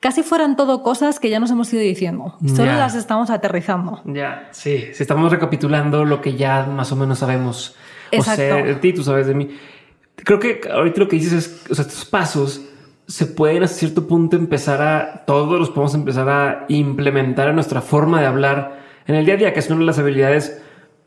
casi 0.00 0.22
fueran 0.22 0.56
todo 0.56 0.82
cosas 0.82 1.20
que 1.20 1.30
ya 1.30 1.40
nos 1.40 1.50
hemos 1.50 1.72
ido 1.72 1.82
diciendo. 1.82 2.36
Solo 2.46 2.72
las 2.72 2.94
estamos 2.94 3.30
aterrizando. 3.30 4.02
Ya, 4.04 4.48
sí. 4.52 4.88
Si 4.92 5.02
estamos 5.02 5.30
recapitulando 5.30 6.04
lo 6.04 6.20
que 6.20 6.34
ya 6.34 6.64
más 6.64 6.92
o 6.92 6.96
menos 6.96 7.18
sabemos. 7.18 7.74
Exacto. 8.10 8.42
O 8.42 8.46
sea, 8.46 8.62
de 8.62 8.74
ti, 8.76 8.92
tú 8.92 9.02
sabes 9.02 9.26
de 9.26 9.34
mí. 9.34 9.56
Creo 10.16 10.38
que 10.38 10.60
ahorita 10.70 11.00
lo 11.00 11.08
que 11.08 11.16
dices 11.16 11.32
es, 11.32 11.70
o 11.70 11.74
sea, 11.74 11.84
estos 11.84 12.04
pasos 12.04 12.62
se 13.06 13.26
pueden 13.26 13.62
a 13.62 13.68
cierto 13.68 14.06
punto 14.08 14.36
empezar 14.36 14.82
a, 14.82 15.24
todos 15.26 15.58
los 15.58 15.70
podemos 15.70 15.94
empezar 15.94 16.28
a 16.28 16.64
implementar 16.68 17.48
en 17.48 17.54
nuestra 17.54 17.80
forma 17.80 18.20
de 18.20 18.26
hablar 18.26 18.80
en 19.06 19.14
el 19.14 19.24
día 19.24 19.34
a 19.34 19.36
día, 19.36 19.52
que 19.52 19.60
es 19.60 19.70
una 19.70 19.80
de 19.80 19.86
las 19.86 19.98
habilidades 19.98 20.60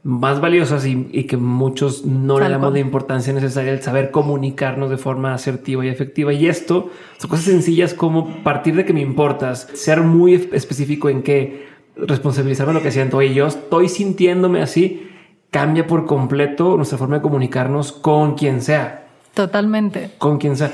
más 0.04 0.40
valiosas 0.40 0.86
y, 0.86 1.24
que 1.26 1.38
muchos 1.38 2.06
no 2.06 2.40
le 2.40 2.50
damos 2.50 2.72
la 2.72 2.80
importancia 2.80 3.34
necesaria 3.34 3.72
el 3.74 3.82
saber 3.82 4.12
comunicarnos 4.12 4.90
de 4.90 4.98
forma 4.98 5.34
asertiva 5.34 5.86
y 5.86 5.90
efectiva. 5.90 6.32
Y 6.32 6.48
esto 6.48 6.90
son 7.18 7.30
cosas 7.30 7.46
sencillas 7.46 7.94
como 7.94 8.42
partir 8.44 8.76
de 8.76 8.86
que 8.86 8.94
me 8.94 9.02
importas, 9.02 9.68
ser 9.74 10.02
muy 10.02 10.34
específico 10.34 11.10
en 11.10 11.22
que 11.22 11.68
responsabilizarme 11.96 12.74
lo 12.74 12.82
que 12.82 12.92
siento. 12.92 13.22
y 13.22 13.34
yo 13.34 13.48
estoy 13.48 13.90
sintiéndome 13.90 14.62
así, 14.62 15.10
cambia 15.52 15.86
por 15.86 16.06
completo 16.06 16.78
nuestra 16.78 16.98
forma 16.98 17.18
de 17.18 17.22
comunicarnos 17.22 17.92
con 17.92 18.36
quien 18.36 18.62
sea. 18.62 19.08
Totalmente. 19.34 20.12
Con 20.18 20.38
quien 20.38 20.56
sea. 20.56 20.72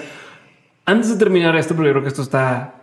Antes 0.85 1.09
de 1.09 1.17
terminar 1.17 1.55
esto, 1.55 1.75
porque 1.75 1.91
creo 1.91 2.03
que 2.03 2.09
esto 2.09 2.21
está 2.21 2.75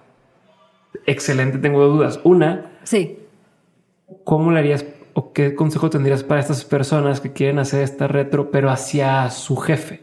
excelente, 1.06 1.58
tengo 1.58 1.86
dudas. 1.86 2.18
Una. 2.24 2.72
Sí. 2.82 3.18
¿Cómo 4.24 4.50
le 4.50 4.58
harías 4.58 4.84
o 5.14 5.32
qué 5.32 5.54
consejo 5.54 5.90
tendrías 5.90 6.22
para 6.22 6.40
estas 6.40 6.64
personas 6.64 7.20
que 7.20 7.32
quieren 7.32 7.58
hacer 7.58 7.82
esta 7.82 8.06
retro, 8.06 8.50
pero 8.50 8.70
hacia 8.70 9.30
su 9.30 9.56
jefe? 9.56 10.02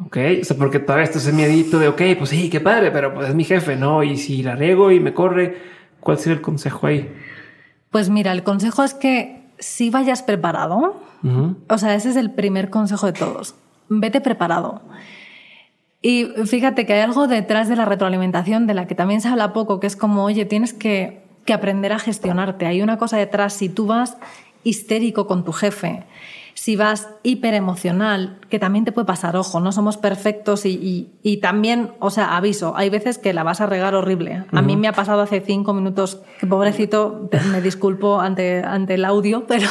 Ok, 0.00 0.18
o 0.40 0.44
sea, 0.44 0.56
porque 0.56 0.80
todavía 0.80 1.04
está 1.04 1.18
ese 1.18 1.32
miedito 1.32 1.78
de, 1.78 1.88
ok, 1.88 2.02
pues 2.18 2.30
sí, 2.30 2.50
qué 2.50 2.60
padre, 2.60 2.90
pero 2.90 3.14
pues 3.14 3.28
es 3.28 3.34
mi 3.34 3.44
jefe, 3.44 3.76
¿no? 3.76 4.02
Y 4.02 4.16
si 4.16 4.42
la 4.42 4.56
riego 4.56 4.90
y 4.90 5.00
me 5.00 5.14
corre, 5.14 5.56
¿cuál 6.00 6.18
sería 6.18 6.34
el 6.34 6.42
consejo 6.42 6.86
ahí? 6.86 7.12
Pues 7.90 8.10
mira, 8.10 8.32
el 8.32 8.42
consejo 8.42 8.82
es 8.82 8.92
que 8.92 9.44
si 9.58 9.90
vayas 9.90 10.22
preparado, 10.22 11.00
o 11.68 11.78
sea, 11.78 11.94
ese 11.94 12.10
es 12.10 12.16
el 12.16 12.32
primer 12.32 12.70
consejo 12.70 13.06
de 13.06 13.12
todos, 13.12 13.54
vete 13.88 14.20
preparado. 14.20 14.82
Y 16.02 16.26
fíjate 16.44 16.84
que 16.84 16.92
hay 16.92 17.00
algo 17.00 17.28
detrás 17.28 17.68
de 17.68 17.76
la 17.76 17.86
retroalimentación 17.86 18.66
de 18.66 18.74
la 18.74 18.86
que 18.86 18.94
también 18.94 19.22
se 19.22 19.28
habla 19.28 19.54
poco, 19.54 19.80
que 19.80 19.86
es 19.86 19.96
como, 19.96 20.24
oye, 20.24 20.44
tienes 20.44 20.74
que 20.74 21.23
que 21.44 21.52
aprender 21.52 21.92
a 21.92 21.98
gestionarte. 21.98 22.66
Hay 22.66 22.82
una 22.82 22.98
cosa 22.98 23.16
detrás, 23.16 23.54
si 23.54 23.68
tú 23.68 23.86
vas 23.86 24.16
histérico 24.62 25.26
con 25.26 25.44
tu 25.44 25.52
jefe, 25.52 26.04
si 26.54 26.76
vas 26.76 27.08
hiper 27.24 27.52
emocional, 27.52 28.38
que 28.48 28.58
también 28.58 28.84
te 28.84 28.92
puede 28.92 29.06
pasar, 29.06 29.36
ojo, 29.36 29.60
no 29.60 29.72
somos 29.72 29.96
perfectos 29.96 30.64
y, 30.64 31.10
y, 31.22 31.36
también, 31.38 31.90
o 31.98 32.10
sea, 32.10 32.36
aviso, 32.36 32.74
hay 32.76 32.90
veces 32.90 33.18
que 33.18 33.32
la 33.32 33.42
vas 33.42 33.60
a 33.60 33.66
regar 33.66 33.94
horrible. 33.94 34.44
A 34.52 34.62
mí 34.62 34.76
me 34.76 34.88
ha 34.88 34.92
pasado 34.92 35.20
hace 35.22 35.40
cinco 35.40 35.74
minutos, 35.74 36.22
que 36.38 36.46
pobrecito, 36.46 37.28
me 37.50 37.60
disculpo 37.60 38.20
ante, 38.20 38.62
ante 38.62 38.94
el 38.94 39.04
audio, 39.04 39.44
pero 39.48 39.68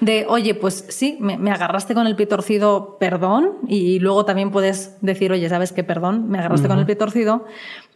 de, 0.00 0.24
oye, 0.28 0.54
pues 0.54 0.86
sí, 0.88 1.18
me, 1.20 1.36
me, 1.36 1.50
agarraste 1.50 1.94
con 1.94 2.06
el 2.06 2.14
pie 2.14 2.26
torcido, 2.26 2.96
perdón, 3.00 3.56
y 3.66 3.98
luego 3.98 4.24
también 4.24 4.50
puedes 4.50 4.96
decir, 5.00 5.32
oye, 5.32 5.48
¿sabes 5.48 5.72
qué? 5.72 5.82
Perdón, 5.82 6.28
me 6.28 6.38
agarraste 6.38 6.68
con 6.68 6.78
el 6.78 6.86
pie 6.86 6.94
torcido, 6.94 7.44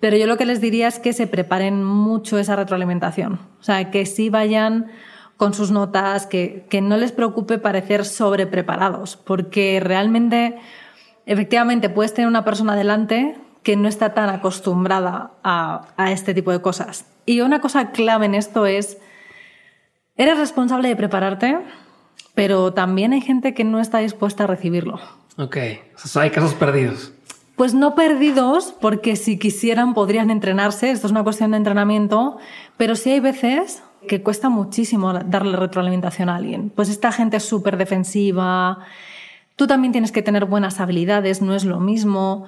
pero 0.00 0.16
yo 0.16 0.26
lo 0.26 0.36
que 0.36 0.46
les 0.46 0.60
diría 0.60 0.88
es 0.88 0.98
que 0.98 1.12
se 1.12 1.28
preparen 1.28 1.84
mucho 1.84 2.38
esa 2.38 2.56
retroalimentación, 2.56 3.34
o 3.60 3.62
sea, 3.62 3.90
que 3.90 4.06
sí 4.06 4.28
vayan 4.28 4.90
con 5.42 5.54
sus 5.54 5.72
notas, 5.72 6.28
que, 6.28 6.66
que 6.68 6.80
no 6.80 6.96
les 6.96 7.10
preocupe 7.10 7.58
parecer 7.58 8.04
sobrepreparados, 8.04 9.16
porque 9.16 9.80
realmente, 9.80 10.56
efectivamente, 11.26 11.88
puedes 11.88 12.14
tener 12.14 12.28
una 12.28 12.44
persona 12.44 12.76
delante 12.76 13.34
que 13.64 13.74
no 13.74 13.88
está 13.88 14.14
tan 14.14 14.30
acostumbrada 14.30 15.32
a, 15.42 15.88
a 15.96 16.12
este 16.12 16.32
tipo 16.32 16.52
de 16.52 16.62
cosas. 16.62 17.06
Y 17.26 17.40
una 17.40 17.60
cosa 17.60 17.90
clave 17.90 18.26
en 18.26 18.36
esto 18.36 18.66
es, 18.66 18.98
eres 20.14 20.38
responsable 20.38 20.86
de 20.86 20.94
prepararte, 20.94 21.58
pero 22.36 22.72
también 22.72 23.12
hay 23.12 23.20
gente 23.20 23.52
que 23.52 23.64
no 23.64 23.80
está 23.80 23.98
dispuesta 23.98 24.44
a 24.44 24.46
recibirlo. 24.46 25.00
Ok, 25.38 25.56
o 25.96 26.06
sea, 26.06 26.22
hay 26.22 26.30
casos 26.30 26.54
perdidos. 26.54 27.14
Pues 27.56 27.74
no 27.74 27.96
perdidos, 27.96 28.76
porque 28.80 29.16
si 29.16 29.40
quisieran 29.40 29.92
podrían 29.92 30.30
entrenarse, 30.30 30.92
esto 30.92 31.08
es 31.08 31.10
una 31.10 31.24
cuestión 31.24 31.50
de 31.50 31.56
entrenamiento, 31.56 32.38
pero 32.76 32.94
sí 32.94 33.10
hay 33.10 33.18
veces 33.18 33.82
que 34.06 34.22
cuesta 34.22 34.48
muchísimo 34.48 35.12
darle 35.12 35.56
retroalimentación 35.56 36.28
a 36.28 36.36
alguien. 36.36 36.70
Pues 36.70 36.88
esta 36.88 37.12
gente 37.12 37.36
es 37.36 37.44
súper 37.44 37.76
defensiva, 37.76 38.78
tú 39.56 39.66
también 39.66 39.92
tienes 39.92 40.12
que 40.12 40.22
tener 40.22 40.44
buenas 40.44 40.80
habilidades, 40.80 41.42
no 41.42 41.54
es 41.54 41.64
lo 41.64 41.80
mismo. 41.80 42.46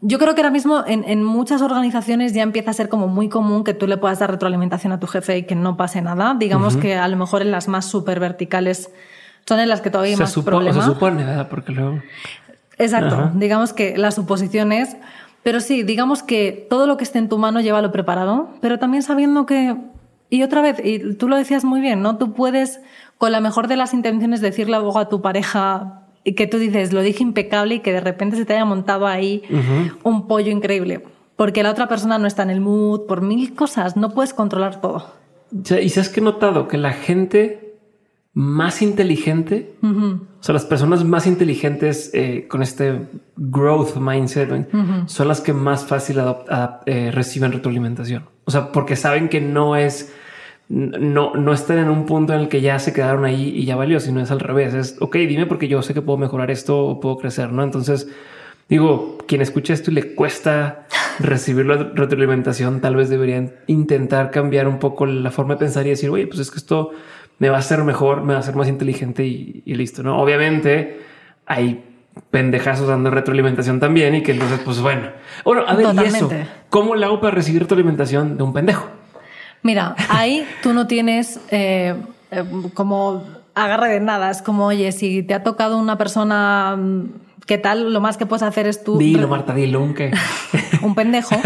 Yo 0.00 0.18
creo 0.18 0.34
que 0.34 0.42
ahora 0.42 0.50
mismo 0.50 0.84
en, 0.86 1.22
muchas 1.24 1.62
organizaciones 1.62 2.34
ya 2.34 2.42
empieza 2.42 2.70
a 2.70 2.74
ser 2.74 2.88
como 2.88 3.08
muy 3.08 3.28
común 3.28 3.64
que 3.64 3.72
tú 3.72 3.86
le 3.86 3.96
puedas 3.96 4.18
dar 4.18 4.30
retroalimentación 4.30 4.92
a 4.92 5.00
tu 5.00 5.06
jefe 5.06 5.38
y 5.38 5.42
que 5.44 5.54
no 5.54 5.76
pase 5.76 6.02
nada. 6.02 6.34
Digamos 6.38 6.76
que 6.76 6.96
a 6.96 7.08
lo 7.08 7.16
mejor 7.16 7.42
en 7.42 7.50
las 7.50 7.66
más 7.68 7.86
súper 7.86 8.20
verticales 8.20 8.90
son 9.46 9.60
en 9.60 9.68
las 9.68 9.80
que 9.80 9.90
todavía 9.90 10.14
hay 10.14 10.20
más 10.20 10.34
problemas. 10.34 10.84
Se 10.84 10.92
supone, 10.92 11.24
¿verdad? 11.24 11.48
Porque 11.48 11.72
luego... 11.72 12.02
Exacto. 12.78 13.30
Digamos 13.34 13.72
que 13.72 13.96
la 13.96 14.10
suposición 14.10 14.72
es... 14.72 14.96
Pero 15.42 15.60
sí, 15.60 15.84
digamos 15.84 16.24
que 16.24 16.66
todo 16.68 16.88
lo 16.88 16.96
que 16.96 17.04
esté 17.04 17.20
en 17.20 17.28
tu 17.28 17.38
mano 17.38 17.60
llévalo 17.60 17.92
preparado, 17.92 18.50
pero 18.60 18.80
también 18.80 19.04
sabiendo 19.04 19.46
que 19.46 19.76
y 20.28 20.42
otra 20.42 20.62
vez, 20.62 20.80
y 20.82 21.14
tú 21.14 21.28
lo 21.28 21.36
decías 21.36 21.64
muy 21.64 21.80
bien, 21.80 22.02
¿no? 22.02 22.18
Tú 22.18 22.32
puedes, 22.32 22.80
con 23.18 23.32
la 23.32 23.40
mejor 23.40 23.68
de 23.68 23.76
las 23.76 23.94
intenciones, 23.94 24.40
decirle 24.40 24.76
algo 24.76 24.98
a 24.98 25.08
tu 25.08 25.22
pareja 25.22 26.02
y 26.24 26.32
que 26.32 26.46
tú 26.46 26.58
dices, 26.58 26.92
lo 26.92 27.02
dije 27.02 27.22
impecable 27.22 27.76
y 27.76 27.80
que 27.80 27.92
de 27.92 28.00
repente 28.00 28.36
se 28.36 28.44
te 28.44 28.54
haya 28.54 28.64
montado 28.64 29.06
ahí 29.06 29.42
un 30.02 30.26
pollo 30.26 30.50
increíble. 30.50 31.04
Porque 31.36 31.62
la 31.62 31.70
otra 31.70 31.86
persona 31.86 32.18
no 32.18 32.26
está 32.26 32.42
en 32.42 32.50
el 32.50 32.60
mood, 32.60 33.06
por 33.06 33.20
mil 33.20 33.54
cosas, 33.54 33.96
no 33.96 34.10
puedes 34.10 34.34
controlar 34.34 34.80
todo. 34.80 35.06
Y 35.52 35.88
sabes 35.90 36.08
que 36.08 36.20
he 36.20 36.22
notado 36.22 36.66
que 36.66 36.78
la 36.78 36.92
gente 36.92 37.78
más 38.32 38.82
inteligente, 38.82 39.76
o 39.82 40.42
sea, 40.42 40.52
las 40.52 40.66
personas 40.66 41.04
más 41.04 41.26
inteligentes 41.26 42.10
eh, 42.12 42.46
con 42.48 42.62
este 42.62 43.08
growth 43.36 43.96
mindset 43.96 44.68
son 45.06 45.28
las 45.28 45.40
que 45.40 45.52
más 45.52 45.86
fácil 45.86 46.18
eh, 46.86 47.10
reciben 47.12 47.52
retroalimentación. 47.52 48.24
O 48.46 48.50
sea, 48.50 48.72
porque 48.72 48.96
saben 48.96 49.28
que 49.28 49.40
no 49.40 49.76
es, 49.76 50.14
no, 50.68 51.34
no 51.34 51.52
están 51.52 51.78
en 51.78 51.90
un 51.90 52.06
punto 52.06 52.32
en 52.32 52.40
el 52.40 52.48
que 52.48 52.60
ya 52.60 52.78
se 52.78 52.92
quedaron 52.92 53.24
ahí 53.24 53.52
y 53.54 53.66
ya 53.66 53.76
valió, 53.76 54.00
sino 54.00 54.20
es 54.20 54.30
al 54.30 54.40
revés. 54.40 54.72
Es, 54.72 54.96
ok, 55.00 55.16
dime 55.16 55.46
porque 55.46 55.68
yo 55.68 55.82
sé 55.82 55.92
que 55.92 56.02
puedo 56.02 56.16
mejorar 56.16 56.50
esto 56.50 56.78
o 56.78 57.00
puedo 57.00 57.18
crecer, 57.18 57.52
¿no? 57.52 57.62
Entonces, 57.62 58.08
digo, 58.68 59.18
quien 59.26 59.42
escucha 59.42 59.74
esto 59.74 59.90
y 59.90 59.94
le 59.94 60.14
cuesta 60.14 60.86
recibir 61.18 61.66
la 61.66 61.76
retroalimentación, 61.76 62.80
tal 62.80 62.96
vez 62.96 63.08
deberían 63.08 63.52
intentar 63.66 64.30
cambiar 64.30 64.68
un 64.68 64.78
poco 64.78 65.06
la 65.06 65.30
forma 65.30 65.54
de 65.54 65.60
pensar 65.60 65.86
y 65.86 65.90
decir, 65.90 66.10
oye, 66.10 66.26
pues 66.26 66.40
es 66.40 66.50
que 66.50 66.58
esto 66.58 66.92
me 67.38 67.48
va 67.48 67.56
a 67.56 67.60
hacer 67.60 67.82
mejor, 67.84 68.22
me 68.22 68.32
va 68.32 68.38
a 68.38 68.40
hacer 68.40 68.56
más 68.56 68.68
inteligente 68.68 69.24
y, 69.24 69.62
listo, 69.66 70.02
¿no? 70.02 70.20
Obviamente 70.20 71.00
hay 71.46 71.84
pendejazos 72.30 72.88
dando 72.88 73.10
retroalimentación 73.10 73.80
también 73.80 74.14
y 74.14 74.22
que 74.22 74.32
entonces, 74.32 74.60
pues 74.64 74.80
bueno. 74.80 75.10
Bueno, 75.44 75.64
a 75.66 75.74
ver, 75.74 75.86
¿y 75.94 76.06
eso? 76.06 76.30
¿Cómo 76.70 76.94
le 76.94 77.06
hago 77.06 77.20
para 77.20 77.34
recibir 77.34 77.62
retroalimentación 77.62 78.36
de 78.36 78.42
un 78.42 78.52
pendejo? 78.52 78.88
Mira, 79.62 79.94
ahí 80.08 80.46
tú 80.62 80.72
no 80.72 80.86
tienes 80.86 81.40
eh, 81.50 81.94
eh, 82.30 82.44
como 82.74 83.24
agarre 83.54 83.88
de 83.88 84.00
nada. 84.00 84.30
Es 84.30 84.42
como, 84.42 84.66
oye, 84.66 84.92
si 84.92 85.22
te 85.22 85.34
ha 85.34 85.42
tocado 85.42 85.78
una 85.78 85.98
persona 85.98 86.76
mm, 86.76 87.04
¿qué 87.46 87.58
tal? 87.58 87.92
Lo 87.92 88.00
más 88.00 88.16
que 88.16 88.26
puedes 88.26 88.42
hacer 88.42 88.66
es 88.66 88.84
tú. 88.84 88.98
Dilo, 88.98 89.28
Marta, 89.28 89.54
dilo, 89.54 89.80
un 89.80 89.94
qué. 89.94 90.12
un 90.82 90.94
pendejo. 90.94 91.36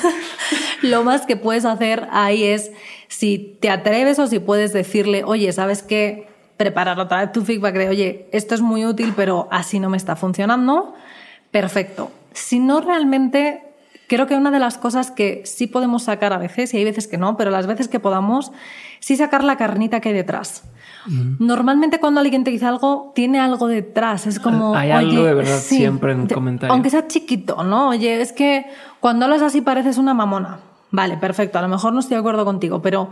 lo 0.82 1.04
más 1.04 1.26
que 1.26 1.36
puedes 1.36 1.64
hacer 1.64 2.06
ahí 2.10 2.44
es 2.44 2.72
si 3.08 3.58
te 3.60 3.68
atreves 3.68 4.18
o 4.18 4.26
si 4.26 4.38
puedes 4.38 4.72
decirle, 4.72 5.24
oye, 5.24 5.52
¿sabes 5.52 5.82
qué? 5.82 6.28
Preparar 6.56 6.98
otra 6.98 7.20
vez 7.20 7.32
tu 7.32 7.42
feedback 7.42 7.74
de, 7.74 7.88
oye, 7.88 8.28
esto 8.32 8.54
es 8.54 8.60
muy 8.60 8.84
útil, 8.84 9.12
pero 9.14 9.48
así 9.50 9.78
no 9.80 9.90
me 9.90 9.96
está 9.96 10.16
funcionando. 10.16 10.94
Perfecto. 11.50 12.10
Si 12.32 12.58
no 12.58 12.80
realmente, 12.80 13.62
creo 14.08 14.26
que 14.26 14.34
una 14.34 14.50
de 14.50 14.58
las 14.58 14.78
cosas 14.78 15.10
que 15.10 15.42
sí 15.44 15.66
podemos 15.66 16.04
sacar 16.04 16.32
a 16.32 16.38
veces, 16.38 16.72
y 16.74 16.78
hay 16.78 16.84
veces 16.84 17.08
que 17.08 17.18
no, 17.18 17.36
pero 17.36 17.50
las 17.50 17.66
veces 17.66 17.88
que 17.88 18.00
podamos, 18.00 18.52
sí 19.00 19.16
sacar 19.16 19.44
la 19.44 19.56
carnita 19.56 20.00
que 20.00 20.10
hay 20.10 20.14
detrás. 20.14 20.64
Normalmente 21.38 22.00
cuando 22.00 22.20
alguien 22.20 22.42
te 22.42 22.50
dice 22.50 22.66
algo, 22.66 23.12
tiene 23.14 23.38
algo 23.38 23.68
detrás. 23.68 24.26
Es 24.26 24.40
como. 24.40 24.74
Hay 24.74 24.90
algo 24.90 25.22
de 25.22 25.34
verdad 25.34 25.58
siempre 25.58 26.10
en 26.10 26.26
comentarios. 26.26 26.74
Aunque 26.74 26.90
sea 26.90 27.06
chiquito, 27.06 27.62
¿no? 27.62 27.90
Oye, 27.90 28.20
es 28.20 28.32
que 28.32 28.66
cuando 28.98 29.26
hablas 29.26 29.40
así 29.42 29.60
pareces 29.60 29.98
una 29.98 30.14
mamona. 30.14 30.58
Vale, 30.90 31.16
perfecto. 31.16 31.60
A 31.60 31.62
lo 31.62 31.68
mejor 31.68 31.92
no 31.92 32.00
estoy 32.00 32.16
de 32.16 32.20
acuerdo 32.20 32.44
contigo, 32.44 32.82
pero 32.82 33.10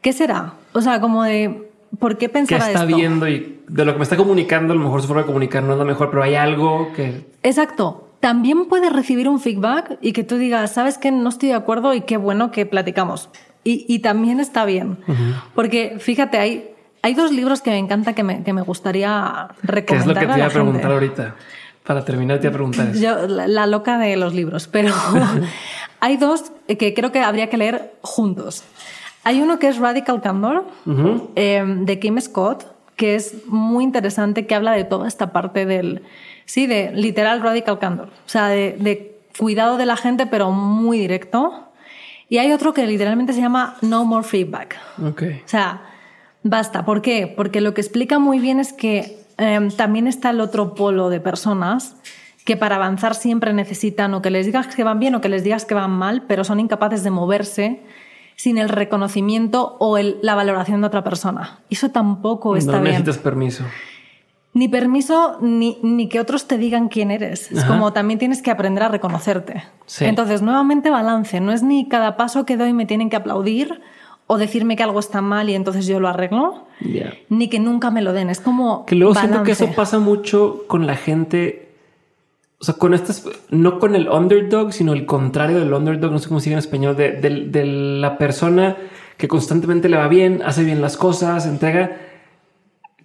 ¿qué 0.00 0.14
será? 0.14 0.54
O 0.72 0.80
sea, 0.80 0.98
como 0.98 1.24
de 1.24 1.70
¿Por 1.98 2.18
qué 2.18 2.28
pensar 2.28 2.60
que 2.60 2.66
está 2.66 2.84
viendo 2.84 3.28
y 3.28 3.60
de 3.68 3.84
lo 3.84 3.92
que 3.92 3.98
me 3.98 4.02
está 4.04 4.16
comunicando, 4.16 4.72
a 4.72 4.76
lo 4.76 4.82
mejor 4.82 5.00
su 5.02 5.08
forma 5.08 5.22
de 5.22 5.26
comunicar 5.26 5.62
no 5.62 5.72
es 5.72 5.78
la 5.78 5.84
mejor, 5.84 6.10
pero 6.10 6.22
hay 6.22 6.34
algo 6.34 6.92
que... 6.94 7.26
Exacto. 7.42 8.02
También 8.20 8.66
puedes 8.66 8.92
recibir 8.92 9.28
un 9.28 9.40
feedback 9.40 9.98
y 10.00 10.12
que 10.12 10.24
tú 10.24 10.36
digas, 10.36 10.72
sabes 10.72 10.98
que 10.98 11.10
no 11.10 11.28
estoy 11.28 11.50
de 11.50 11.54
acuerdo 11.54 11.94
y 11.94 12.02
qué 12.02 12.16
bueno 12.16 12.50
que 12.50 12.66
platicamos. 12.66 13.28
Y, 13.68 13.98
también 13.98 14.38
está 14.38 14.64
bien. 14.64 14.98
Porque 15.56 15.96
fíjate, 15.98 16.38
hay, 16.38 16.70
hay 17.02 17.14
dos 17.14 17.32
libros 17.32 17.62
que 17.62 17.70
me 17.70 17.78
encanta 17.78 18.12
que 18.14 18.22
me, 18.22 18.44
que 18.44 18.52
me 18.52 18.62
gustaría 18.62 19.48
recomendar. 19.60 19.84
¿Qué 19.86 19.96
es 19.96 20.06
lo 20.06 20.14
que 20.14 20.20
te 20.20 20.38
iba 20.38 20.46
a, 20.46 20.50
preguntar 20.50 20.92
ahorita? 20.92 21.34
Para 21.84 22.04
terminar, 22.04 22.38
te 22.38 22.46
iba 22.46 22.50
a 22.50 22.52
preguntar 22.52 22.88
eso. 22.90 23.00
Yo, 23.00 23.26
la 23.26 23.66
loca 23.66 23.98
de 23.98 24.16
los 24.16 24.34
libros, 24.34 24.68
pero 24.68 24.94
hay 26.00 26.16
dos 26.16 26.52
que 26.78 26.94
creo 26.94 27.10
que 27.10 27.18
habría 27.20 27.50
que 27.50 27.56
leer 27.56 27.94
juntos. 28.02 28.62
Hay 29.26 29.42
uno 29.42 29.58
que 29.58 29.66
es 29.66 29.78
Radical 29.78 30.22
Candor 30.22 30.64
eh, 31.34 31.64
de 31.66 31.98
Kim 31.98 32.20
Scott, 32.20 32.64
que 32.94 33.16
es 33.16 33.44
muy 33.48 33.82
interesante, 33.82 34.46
que 34.46 34.54
habla 34.54 34.70
de 34.70 34.84
toda 34.84 35.08
esta 35.08 35.32
parte 35.32 35.66
del, 35.66 36.02
sí, 36.44 36.68
de 36.68 36.92
literal 36.92 37.42
Radical 37.42 37.80
Candor, 37.80 38.06
o 38.06 38.28
sea, 38.28 38.46
de, 38.46 39.18
cuidado 39.36 39.78
de 39.78 39.86
la 39.86 39.96
gente, 39.96 40.26
pero 40.26 40.52
muy 40.52 41.00
directo. 41.00 41.70
Y 42.28 42.38
hay 42.38 42.52
otro 42.52 42.72
que 42.72 42.86
literalmente 42.86 43.32
se 43.32 43.40
llama 43.40 43.74
No 43.82 44.04
More 44.04 44.24
Feedback. 44.24 44.76
Okay. 45.10 45.42
O 45.44 45.48
sea, 45.48 45.82
basta. 46.44 46.84
¿Por 46.84 47.02
qué? 47.02 47.26
Porque 47.26 47.60
lo 47.60 47.74
que 47.74 47.80
explica 47.80 48.20
muy 48.20 48.38
bien 48.38 48.60
es 48.60 48.72
que 48.72 49.18
em, 49.38 49.72
también 49.72 50.06
está 50.06 50.30
el 50.30 50.40
otro 50.40 50.76
polo 50.76 51.10
de 51.10 51.18
personas 51.18 51.96
que 52.44 52.56
para 52.56 52.76
avanzar 52.76 53.16
siempre 53.16 53.52
necesitan 53.52 54.14
o 54.14 54.22
que 54.22 54.30
les 54.30 54.46
digas 54.46 54.68
que 54.68 54.84
van 54.84 55.00
bien 55.00 55.16
o 55.16 55.20
que 55.20 55.28
les 55.28 55.42
digas 55.42 55.64
que 55.64 55.74
van 55.74 55.90
mal, 55.90 56.22
pero 56.28 56.44
son 56.44 56.60
incapaces 56.60 57.02
de 57.02 57.10
moverse 57.10 57.82
sin 58.36 58.58
el 58.58 58.68
reconocimiento 58.68 59.76
o 59.80 59.98
la 59.98 60.34
valoración 60.34 60.82
de 60.82 60.86
otra 60.86 61.02
persona. 61.02 61.60
Eso 61.70 61.90
tampoco 61.90 62.56
está 62.56 62.72
bien. 62.72 62.84
No 62.84 62.90
necesitas 62.90 63.18
permiso. 63.18 63.64
Ni 64.52 64.68
permiso, 64.68 65.38
ni, 65.40 65.78
ni, 65.82 66.08
que 66.08 66.20
otros 66.20 66.46
te 66.46 66.56
digan 66.56 66.88
quién 66.88 67.10
eres. 67.10 67.52
Es 67.52 67.64
como 67.64 67.92
también 67.92 68.18
tienes 68.18 68.40
que 68.40 68.50
aprender 68.50 68.84
a 68.84 68.88
reconocerte. 68.88 69.64
Entonces, 70.00 70.40
nuevamente 70.40 70.88
balance. 70.88 71.40
No 71.40 71.52
es 71.52 71.62
ni 71.62 71.88
cada 71.88 72.16
paso 72.16 72.46
que 72.46 72.56
doy 72.56 72.72
me 72.72 72.86
tienen 72.86 73.10
que 73.10 73.16
aplaudir 73.16 73.82
o 74.26 74.38
decirme 74.38 74.76
que 74.76 74.82
algo 74.82 74.98
está 74.98 75.20
mal 75.20 75.50
y 75.50 75.54
entonces 75.54 75.86
yo 75.86 76.00
lo 76.00 76.08
arreglo, 76.08 76.66
ni 77.28 77.48
que 77.48 77.60
nunca 77.60 77.90
me 77.90 78.00
lo 78.00 78.12
den. 78.12 78.30
Es 78.30 78.40
como. 78.40 78.86
Que 78.86 78.94
luego 78.94 79.14
siento 79.14 79.42
que 79.42 79.52
eso 79.52 79.70
pasa 79.76 79.98
mucho 79.98 80.64
con 80.68 80.86
la 80.86 80.96
gente 80.96 81.65
o 82.58 82.64
sea, 82.64 82.74
con 82.74 82.94
estas, 82.94 83.24
no 83.50 83.78
con 83.78 83.94
el 83.94 84.08
underdog, 84.08 84.72
sino 84.72 84.92
el 84.94 85.04
contrario 85.04 85.58
del 85.58 85.72
underdog, 85.72 86.10
no 86.12 86.18
sé 86.18 86.28
cómo 86.28 86.40
sigue 86.40 86.54
en 86.54 86.58
español, 86.58 86.96
de, 86.96 87.64
la 88.00 88.16
persona 88.16 88.76
que 89.18 89.28
constantemente 89.28 89.88
le 89.88 89.96
va 89.96 90.08
bien, 90.08 90.42
hace 90.44 90.64
bien 90.64 90.80
las 90.80 90.96
cosas, 90.96 91.46
entrega 91.46 91.98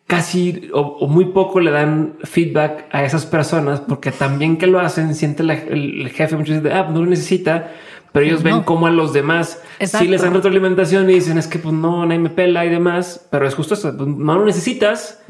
casi 0.07 0.69
o, 0.73 1.07
muy 1.07 1.25
poco 1.25 1.61
le 1.61 1.71
dan 1.71 2.15
feedback 2.23 2.85
a 2.91 3.05
esas 3.05 3.25
personas 3.25 3.79
porque 3.79 4.11
también 4.11 4.57
que 4.57 4.67
lo 4.67 4.79
hacen, 4.79 5.15
siente 5.15 5.43
el, 5.43 6.09
jefe 6.09 6.35
muchas 6.35 6.61
veces, 6.61 6.77
ah, 6.77 6.89
no 6.91 6.99
lo 7.01 7.05
necesita, 7.05 7.71
pero 8.11 8.25
ellos 8.25 8.43
ven 8.43 8.63
cómo 8.63 8.87
a 8.87 8.91
los 8.91 9.13
demás 9.13 9.61
si 9.79 10.07
les 10.07 10.21
dan 10.21 10.33
retroalimentación 10.33 11.09
y 11.09 11.13
dicen 11.13 11.37
es 11.37 11.47
que 11.47 11.59
pues 11.59 11.73
no, 11.73 12.05
nadie 12.05 12.19
me 12.19 12.29
pela 12.29 12.65
y 12.65 12.69
demás, 12.69 13.27
pero 13.31 13.47
es 13.47 13.55
justo 13.55 13.73
eso, 13.73 13.95
pues, 13.95 14.07
no 14.07 14.37
lo 14.37 14.45
necesitas. 14.45 15.21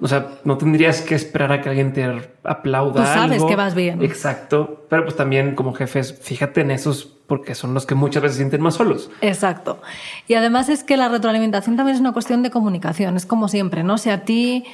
O 0.00 0.08
sea, 0.08 0.38
no 0.44 0.58
tendrías 0.58 1.00
que 1.00 1.14
esperar 1.14 1.52
a 1.52 1.60
que 1.60 1.68
alguien 1.68 1.92
te 1.92 2.04
aplauda. 2.42 3.04
Tú 3.04 3.06
sabes 3.06 3.44
que 3.44 3.56
vas 3.56 3.74
bien. 3.74 4.02
Exacto. 4.02 4.86
Pero 4.88 5.04
pues 5.04 5.16
también 5.16 5.54
como 5.54 5.72
jefes, 5.72 6.18
fíjate 6.20 6.62
en 6.62 6.70
esos 6.70 7.04
porque 7.26 7.54
son 7.54 7.72
los 7.72 7.86
que 7.86 7.94
muchas 7.94 8.22
veces 8.22 8.36
se 8.36 8.42
sienten 8.42 8.60
más 8.60 8.74
solos. 8.74 9.10
Exacto. 9.20 9.80
Y 10.28 10.34
además 10.34 10.68
es 10.68 10.84
que 10.84 10.96
la 10.96 11.08
retroalimentación 11.08 11.76
también 11.76 11.94
es 11.94 12.00
una 12.00 12.12
cuestión 12.12 12.42
de 12.42 12.50
comunicación. 12.50 13.16
Es 13.16 13.26
como 13.26 13.48
siempre, 13.48 13.82
¿no? 13.82 13.96
Si 13.96 14.10
a 14.10 14.24
ti 14.24 14.64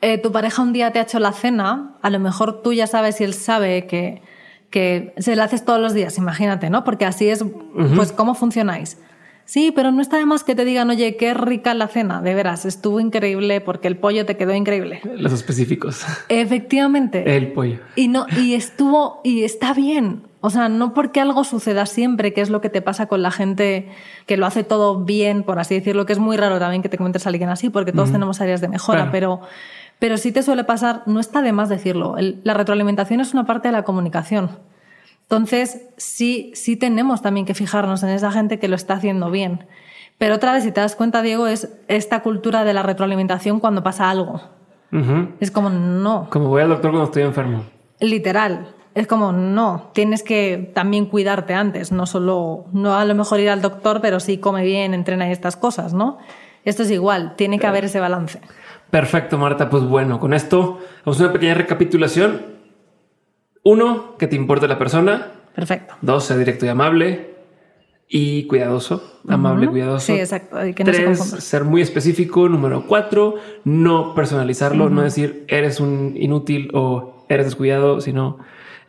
eh, 0.00 0.18
tu 0.18 0.32
pareja 0.32 0.60
un 0.62 0.72
día 0.72 0.92
te 0.92 0.98
ha 0.98 1.02
hecho 1.02 1.18
la 1.18 1.32
cena, 1.32 1.94
a 2.02 2.10
lo 2.10 2.18
mejor 2.18 2.62
tú 2.62 2.72
ya 2.72 2.86
sabes 2.86 3.20
y 3.20 3.24
él 3.24 3.34
sabe 3.34 3.86
que 3.86 4.20
que 4.70 5.14
se 5.18 5.36
la 5.36 5.44
haces 5.44 5.64
todos 5.64 5.80
los 5.80 5.94
días, 5.94 6.18
imagínate, 6.18 6.70
¿no? 6.70 6.84
Porque 6.84 7.04
así 7.04 7.28
es, 7.28 7.44
pues, 7.96 8.12
cómo 8.12 8.34
funcionáis. 8.34 8.98
Sí, 9.46 9.72
pero 9.76 9.92
no 9.92 10.00
está 10.00 10.16
de 10.16 10.24
más 10.24 10.42
que 10.42 10.54
te 10.54 10.64
digan, 10.64 10.88
oye, 10.88 11.16
qué 11.16 11.34
rica 11.34 11.74
la 11.74 11.86
cena, 11.86 12.22
de 12.22 12.34
veras, 12.34 12.64
estuvo 12.64 12.98
increíble 12.98 13.60
porque 13.60 13.88
el 13.88 13.98
pollo 13.98 14.24
te 14.24 14.36
quedó 14.36 14.54
increíble. 14.54 15.02
Los 15.04 15.32
específicos. 15.32 16.04
Efectivamente. 16.28 17.36
El 17.36 17.52
pollo. 17.52 17.78
Y 17.94 18.08
no, 18.08 18.26
y 18.38 18.54
estuvo, 18.54 19.20
y 19.22 19.44
está 19.44 19.74
bien. 19.74 20.22
O 20.40 20.50
sea, 20.50 20.68
no 20.68 20.92
porque 20.92 21.20
algo 21.20 21.44
suceda 21.44 21.86
siempre, 21.86 22.32
que 22.32 22.40
es 22.40 22.50
lo 22.50 22.60
que 22.60 22.68
te 22.70 22.82
pasa 22.82 23.06
con 23.06 23.22
la 23.22 23.30
gente 23.30 23.88
que 24.26 24.36
lo 24.36 24.46
hace 24.46 24.62
todo 24.62 25.04
bien, 25.04 25.42
por 25.42 25.58
así 25.58 25.74
decirlo, 25.74 26.06
que 26.06 26.14
es 26.14 26.18
muy 26.18 26.36
raro 26.36 26.58
también 26.58 26.82
que 26.82 26.88
te 26.88 26.98
comentes 26.98 27.26
a 27.26 27.30
alguien 27.30 27.48
así, 27.48 27.70
porque 27.70 27.92
todos 27.92 28.12
tenemos 28.12 28.40
áreas 28.40 28.60
de 28.60 28.68
mejora, 28.68 29.10
pero 29.10 29.40
pero 29.98 30.16
si 30.16 30.32
te 30.32 30.42
suele 30.42 30.64
pasar, 30.64 31.02
no 31.06 31.20
está 31.20 31.42
de 31.42 31.52
más 31.52 31.68
decirlo. 31.68 32.16
la 32.18 32.54
retroalimentación 32.54 33.20
es 33.20 33.32
una 33.32 33.46
parte 33.46 33.68
de 33.68 33.72
la 33.72 33.84
comunicación. 33.84 34.50
Entonces, 35.22 35.82
sí, 35.96 36.52
sí 36.54 36.76
tenemos 36.76 37.22
también 37.22 37.46
que 37.46 37.54
fijarnos 37.54 38.02
en 38.02 38.10
esa 38.10 38.30
gente 38.30 38.58
que 38.58 38.68
lo 38.68 38.76
está 38.76 38.94
haciendo 38.94 39.30
bien. 39.30 39.66
Pero 40.18 40.36
otra 40.36 40.52
vez, 40.52 40.64
si 40.64 40.72
te 40.72 40.80
das 40.80 40.96
cuenta, 40.96 41.22
Diego, 41.22 41.46
es 41.46 41.72
esta 41.88 42.20
cultura 42.22 42.64
de 42.64 42.74
la 42.74 42.82
retroalimentación 42.82 43.60
cuando 43.60 43.82
pasa 43.82 44.10
algo. 44.10 44.40
Es 45.40 45.50
como, 45.50 45.70
no. 45.70 46.28
Como 46.30 46.48
voy 46.50 46.62
al 46.62 46.68
doctor 46.68 46.92
cuando 46.92 47.06
estoy 47.06 47.24
enfermo. 47.24 47.64
Literal. 47.98 48.68
Es 48.94 49.08
como, 49.08 49.32
no, 49.32 49.90
tienes 49.92 50.22
que 50.22 50.70
también 50.72 51.06
cuidarte 51.06 51.52
antes, 51.52 51.90
no 51.90 52.06
solo, 52.06 52.66
no 52.72 52.94
a 52.94 53.04
lo 53.04 53.16
mejor 53.16 53.40
ir 53.40 53.50
al 53.50 53.60
doctor, 53.60 54.00
pero 54.00 54.20
sí 54.20 54.38
come 54.38 54.62
bien, 54.62 54.94
entrena 54.94 55.28
y 55.28 55.32
estas 55.32 55.56
cosas, 55.56 55.94
¿no? 55.94 56.18
Esto 56.64 56.84
es 56.84 56.92
igual, 56.92 57.34
tiene 57.34 57.58
que 57.58 57.66
haber 57.66 57.86
ese 57.86 57.98
balance. 57.98 58.40
Perfecto, 58.94 59.38
Marta. 59.38 59.70
Pues 59.70 59.82
bueno, 59.82 60.20
con 60.20 60.32
esto 60.32 60.78
vamos 61.04 61.20
a 61.20 61.24
una 61.24 61.32
pequeña 61.32 61.54
recapitulación. 61.54 62.42
Uno, 63.64 64.16
que 64.18 64.28
te 64.28 64.36
importe 64.36 64.68
la 64.68 64.78
persona. 64.78 65.32
Perfecto. 65.52 65.94
Dos, 66.00 66.26
ser 66.26 66.38
directo 66.38 66.64
y 66.64 66.68
amable 66.68 67.34
y 68.06 68.46
cuidadoso, 68.46 69.20
amable, 69.26 69.66
y 69.66 69.68
cuidadoso. 69.70 70.06
Sí, 70.06 70.12
exacto. 70.12 70.58
Tres, 70.76 71.18
ser 71.18 71.64
muy 71.64 71.82
específico. 71.82 72.48
Número 72.48 72.86
cuatro, 72.86 73.34
no 73.64 74.14
personalizarlo, 74.14 74.88
no 74.90 75.02
decir 75.02 75.44
eres 75.48 75.80
un 75.80 76.14
inútil 76.16 76.70
o 76.72 77.26
eres 77.28 77.46
descuidado, 77.46 78.00
sino 78.00 78.38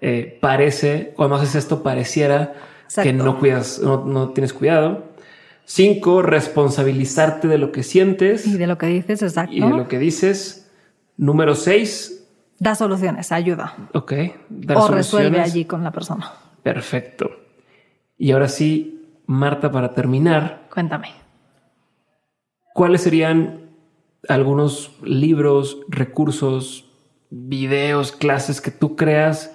eh, 0.01 0.37
parece, 0.39 1.13
cuando 1.15 1.37
haces 1.37 1.55
esto, 1.55 1.81
pareciera 1.81 2.53
que 3.01 3.11
no 3.11 3.39
cuidas, 3.39 3.81
no 3.81 4.29
tienes 4.33 4.53
cuidado. 4.53 5.14
Cinco, 5.65 6.21
responsabilizarte 6.21 7.47
de 7.47 7.57
lo 7.57 7.71
que 7.71 7.83
sientes. 7.83 8.45
Y 8.45 8.57
de 8.57 8.67
lo 8.67 8.77
que 8.77 8.85
dices, 8.85 9.21
exacto. 9.23 9.53
Y 9.53 9.61
de 9.61 9.69
lo 9.69 9.87
que 9.87 9.99
dices. 9.99 10.71
Número 11.17 11.55
seis. 11.55 12.27
Da 12.59 12.75
soluciones, 12.75 13.31
ayuda. 13.31 13.75
Ok. 13.93 14.13
o 14.75 14.87
resuelve 14.87 15.41
allí 15.41 15.65
con 15.65 15.83
la 15.83 15.91
persona. 15.91 16.31
Perfecto. 16.63 17.31
Y 18.17 18.31
ahora 18.31 18.47
sí, 18.47 19.21
Marta, 19.25 19.71
para 19.71 19.93
terminar. 19.93 20.67
Cuéntame. 20.73 21.09
¿Cuáles 22.73 23.01
serían 23.01 23.71
algunos 24.27 24.91
libros, 25.03 25.79
recursos, 25.89 26.91
videos, 27.29 28.11
clases 28.11 28.61
que 28.61 28.71
tú 28.71 28.95
creas 28.95 29.51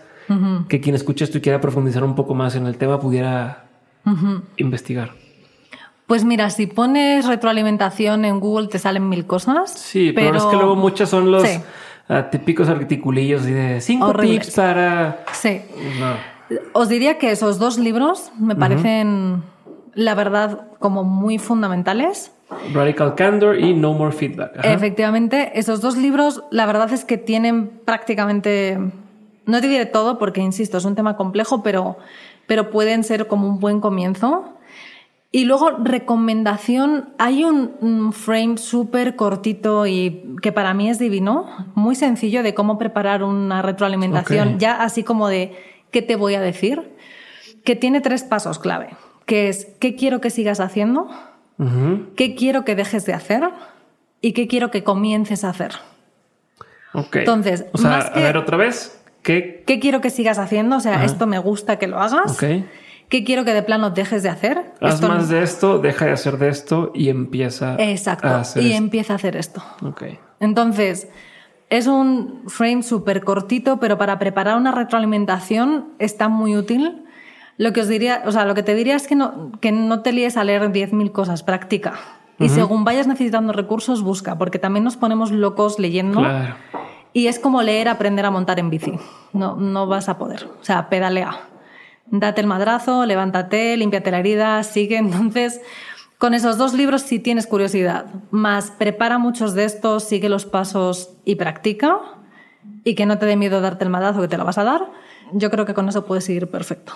que 0.68 0.80
quien 0.80 0.94
escucha 0.94 1.24
esto 1.24 1.38
y 1.38 1.40
quiera 1.40 1.60
profundizar 1.60 2.04
un 2.04 2.14
poco 2.14 2.34
más 2.34 2.54
en 2.54 2.66
el 2.66 2.78
tema 2.78 3.00
pudiera 3.00 3.68
investigar? 4.56 5.19
Pues 6.10 6.24
mira, 6.24 6.50
si 6.50 6.66
pones 6.66 7.24
retroalimentación 7.24 8.24
en 8.24 8.40
Google 8.40 8.66
te 8.66 8.80
salen 8.80 9.08
mil 9.08 9.28
cosas. 9.28 9.70
Sí, 9.70 10.10
pero, 10.12 10.38
es 10.38 10.42
que 10.42 10.56
luego 10.56 10.74
muchas 10.74 11.08
son 11.08 11.30
los 11.30 11.44
ah, 12.08 12.30
típicos 12.32 12.68
articulillos 12.68 13.44
de 13.44 13.80
cinco 13.80 14.12
tips 14.14 14.50
para. 14.50 15.24
Sí. 15.30 15.60
Os 16.72 16.88
diría 16.88 17.16
que 17.18 17.30
esos 17.30 17.60
dos 17.60 17.78
libros 17.78 18.32
me 18.40 18.56
parecen, 18.56 19.44
la 19.94 20.16
verdad, 20.16 20.66
como 20.80 21.04
muy 21.04 21.38
fundamentales. 21.38 22.32
Radical 22.74 23.14
Candor 23.14 23.60
y 23.60 23.72
No 23.72 23.92
More 23.92 24.10
Feedback. 24.10 24.64
Efectivamente, 24.64 25.52
esos 25.60 25.80
dos 25.80 25.96
libros, 25.96 26.42
la 26.50 26.66
verdad 26.66 26.92
es 26.92 27.04
que 27.04 27.18
tienen 27.18 27.68
prácticamente. 27.84 28.78
No 29.46 29.60
te 29.60 29.68
diré 29.68 29.86
todo 29.86 30.18
porque, 30.18 30.40
insisto, 30.40 30.78
es 30.78 30.84
un 30.84 30.96
tema 30.96 31.16
complejo, 31.16 31.62
pero, 31.62 31.98
pero 32.48 32.70
pueden 32.70 33.04
ser 33.04 33.28
como 33.28 33.46
un 33.46 33.60
buen 33.60 33.80
comienzo. 33.80 34.56
Y 35.32 35.44
luego, 35.44 35.70
recomendación, 35.70 37.10
hay 37.18 37.44
un, 37.44 38.12
frame 38.12 38.58
súper 38.58 39.14
cortito 39.14 39.86
y 39.86 40.36
que 40.42 40.50
para 40.50 40.74
mí 40.74 40.90
es 40.90 40.98
divino, 40.98 41.46
muy 41.76 41.94
sencillo 41.94 42.42
de 42.42 42.52
cómo 42.52 42.78
preparar 42.78 43.22
una 43.22 43.62
retroalimentación, 43.62 44.58
ya 44.58 44.82
así 44.82 45.04
como 45.04 45.28
de 45.28 45.56
qué 45.92 46.02
te 46.02 46.16
voy 46.16 46.34
a 46.34 46.40
decir, 46.40 46.96
que 47.64 47.76
tiene 47.76 48.00
tres 48.00 48.24
pasos 48.24 48.58
clave, 48.58 48.90
que 49.24 49.48
es 49.48 49.68
qué 49.78 49.94
quiero 49.94 50.20
que 50.20 50.30
sigas 50.30 50.58
haciendo, 50.58 51.08
qué 52.16 52.34
quiero 52.34 52.64
que 52.64 52.74
dejes 52.74 53.06
de 53.06 53.12
hacer 53.12 53.48
y 54.20 54.32
qué 54.32 54.48
quiero 54.48 54.72
que 54.72 54.82
comiences 54.82 55.44
a 55.44 55.50
hacer. 55.50 55.74
Ok. 56.92 57.16
Entonces, 57.16 57.66
a 57.84 58.10
ver 58.16 58.36
otra 58.36 58.56
vez, 58.56 59.00
¿qué? 59.22 59.62
¿Qué 59.64 59.78
quiero 59.78 60.00
que 60.00 60.10
sigas 60.10 60.38
haciendo? 60.38 60.76
O 60.76 60.80
sea, 60.80 61.04
esto 61.04 61.28
me 61.28 61.38
gusta 61.38 61.78
que 61.78 61.86
lo 61.86 62.00
hagas. 62.00 62.34
Okay. 62.34 62.68
¿Qué 63.10 63.24
quiero 63.24 63.44
que 63.44 63.52
de 63.52 63.64
plano 63.64 63.90
dejes 63.90 64.22
de 64.22 64.28
hacer? 64.28 64.72
Haz 64.80 65.02
más 65.02 65.28
de 65.28 65.42
esto, 65.42 65.80
deja 65.80 66.06
de 66.06 66.12
hacer 66.12 66.38
de 66.38 66.48
esto 66.48 66.92
y 66.94 67.08
empieza 67.08 67.74
Exacto, 67.74 68.28
a 68.28 68.40
hacer 68.40 68.62
y 68.62 68.72
empieza 68.72 69.14
a 69.14 69.16
hacer 69.16 69.36
esto. 69.36 69.60
Ok. 69.82 70.04
Entonces, 70.38 71.08
es 71.70 71.88
un 71.88 72.44
frame 72.46 72.84
súper 72.84 73.24
cortito, 73.24 73.80
pero 73.80 73.98
para 73.98 74.20
preparar 74.20 74.56
una 74.56 74.70
retroalimentación 74.70 75.88
está 75.98 76.28
muy 76.28 76.56
útil. 76.56 77.04
Lo 77.56 77.72
que 77.72 77.80
os 77.80 77.88
diría, 77.88 78.22
o 78.26 78.32
sea, 78.32 78.44
lo 78.44 78.54
que 78.54 78.62
te 78.62 78.76
diría 78.76 78.94
es 78.94 79.08
que 79.08 79.16
no, 79.16 79.50
que 79.60 79.72
no 79.72 80.02
te 80.02 80.12
líes 80.12 80.36
a 80.36 80.44
leer 80.44 80.70
10.000 80.70 81.10
cosas, 81.10 81.42
practica. 81.42 81.94
Y 82.38 82.48
según 82.48 82.84
vayas 82.84 83.06
necesitando 83.06 83.52
recursos, 83.52 84.02
busca, 84.02 84.38
porque 84.38 84.58
también 84.58 84.84
nos 84.84 84.96
ponemos 84.96 85.30
locos 85.30 85.78
leyendo. 85.78 86.20
Claro. 86.20 86.54
Y 87.12 87.26
es 87.26 87.38
como 87.38 87.60
leer, 87.60 87.88
aprender 87.88 88.24
a 88.24 88.30
montar 88.30 88.58
en 88.60 88.70
bici. 88.70 88.94
No, 89.32 89.56
no 89.56 89.88
vas 89.88 90.08
a 90.08 90.16
poder. 90.16 90.48
O 90.58 90.64
sea, 90.64 90.88
pedalea 90.88 91.49
date 92.10 92.40
el 92.40 92.46
madrazo, 92.46 93.06
levántate, 93.06 93.76
límpiate 93.76 94.10
la 94.10 94.18
herida, 94.18 94.62
sigue. 94.62 94.96
Entonces, 94.98 95.60
con 96.18 96.34
esos 96.34 96.58
dos 96.58 96.74
libros, 96.74 97.02
si 97.02 97.18
tienes 97.18 97.46
curiosidad, 97.46 98.06
más 98.30 98.70
prepara 98.70 99.18
muchos 99.18 99.54
de 99.54 99.64
estos, 99.64 100.04
sigue 100.04 100.28
los 100.28 100.44
pasos 100.44 101.14
y 101.24 101.36
practica, 101.36 101.98
y 102.84 102.94
que 102.94 103.06
no 103.06 103.18
te 103.18 103.26
dé 103.26 103.36
miedo 103.36 103.60
darte 103.60 103.84
el 103.84 103.90
madrazo 103.90 104.20
que 104.20 104.28
te 104.28 104.36
lo 104.36 104.44
vas 104.44 104.58
a 104.58 104.64
dar, 104.64 104.90
yo 105.32 105.50
creo 105.50 105.64
que 105.64 105.74
con 105.74 105.88
eso 105.88 106.04
puedes 106.04 106.24
seguir 106.24 106.48
perfecto. 106.48 106.92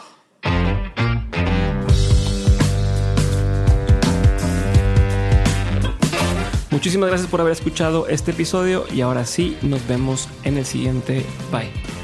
Muchísimas 6.70 7.08
gracias 7.08 7.30
por 7.30 7.40
haber 7.40 7.52
escuchado 7.52 8.08
este 8.08 8.32
episodio 8.32 8.84
y 8.92 9.00
ahora 9.00 9.24
sí, 9.24 9.56
nos 9.62 9.86
vemos 9.86 10.28
en 10.42 10.58
el 10.58 10.66
siguiente. 10.66 11.24
Bye. 11.50 12.03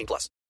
18 0.01 0.07
plus. 0.07 0.41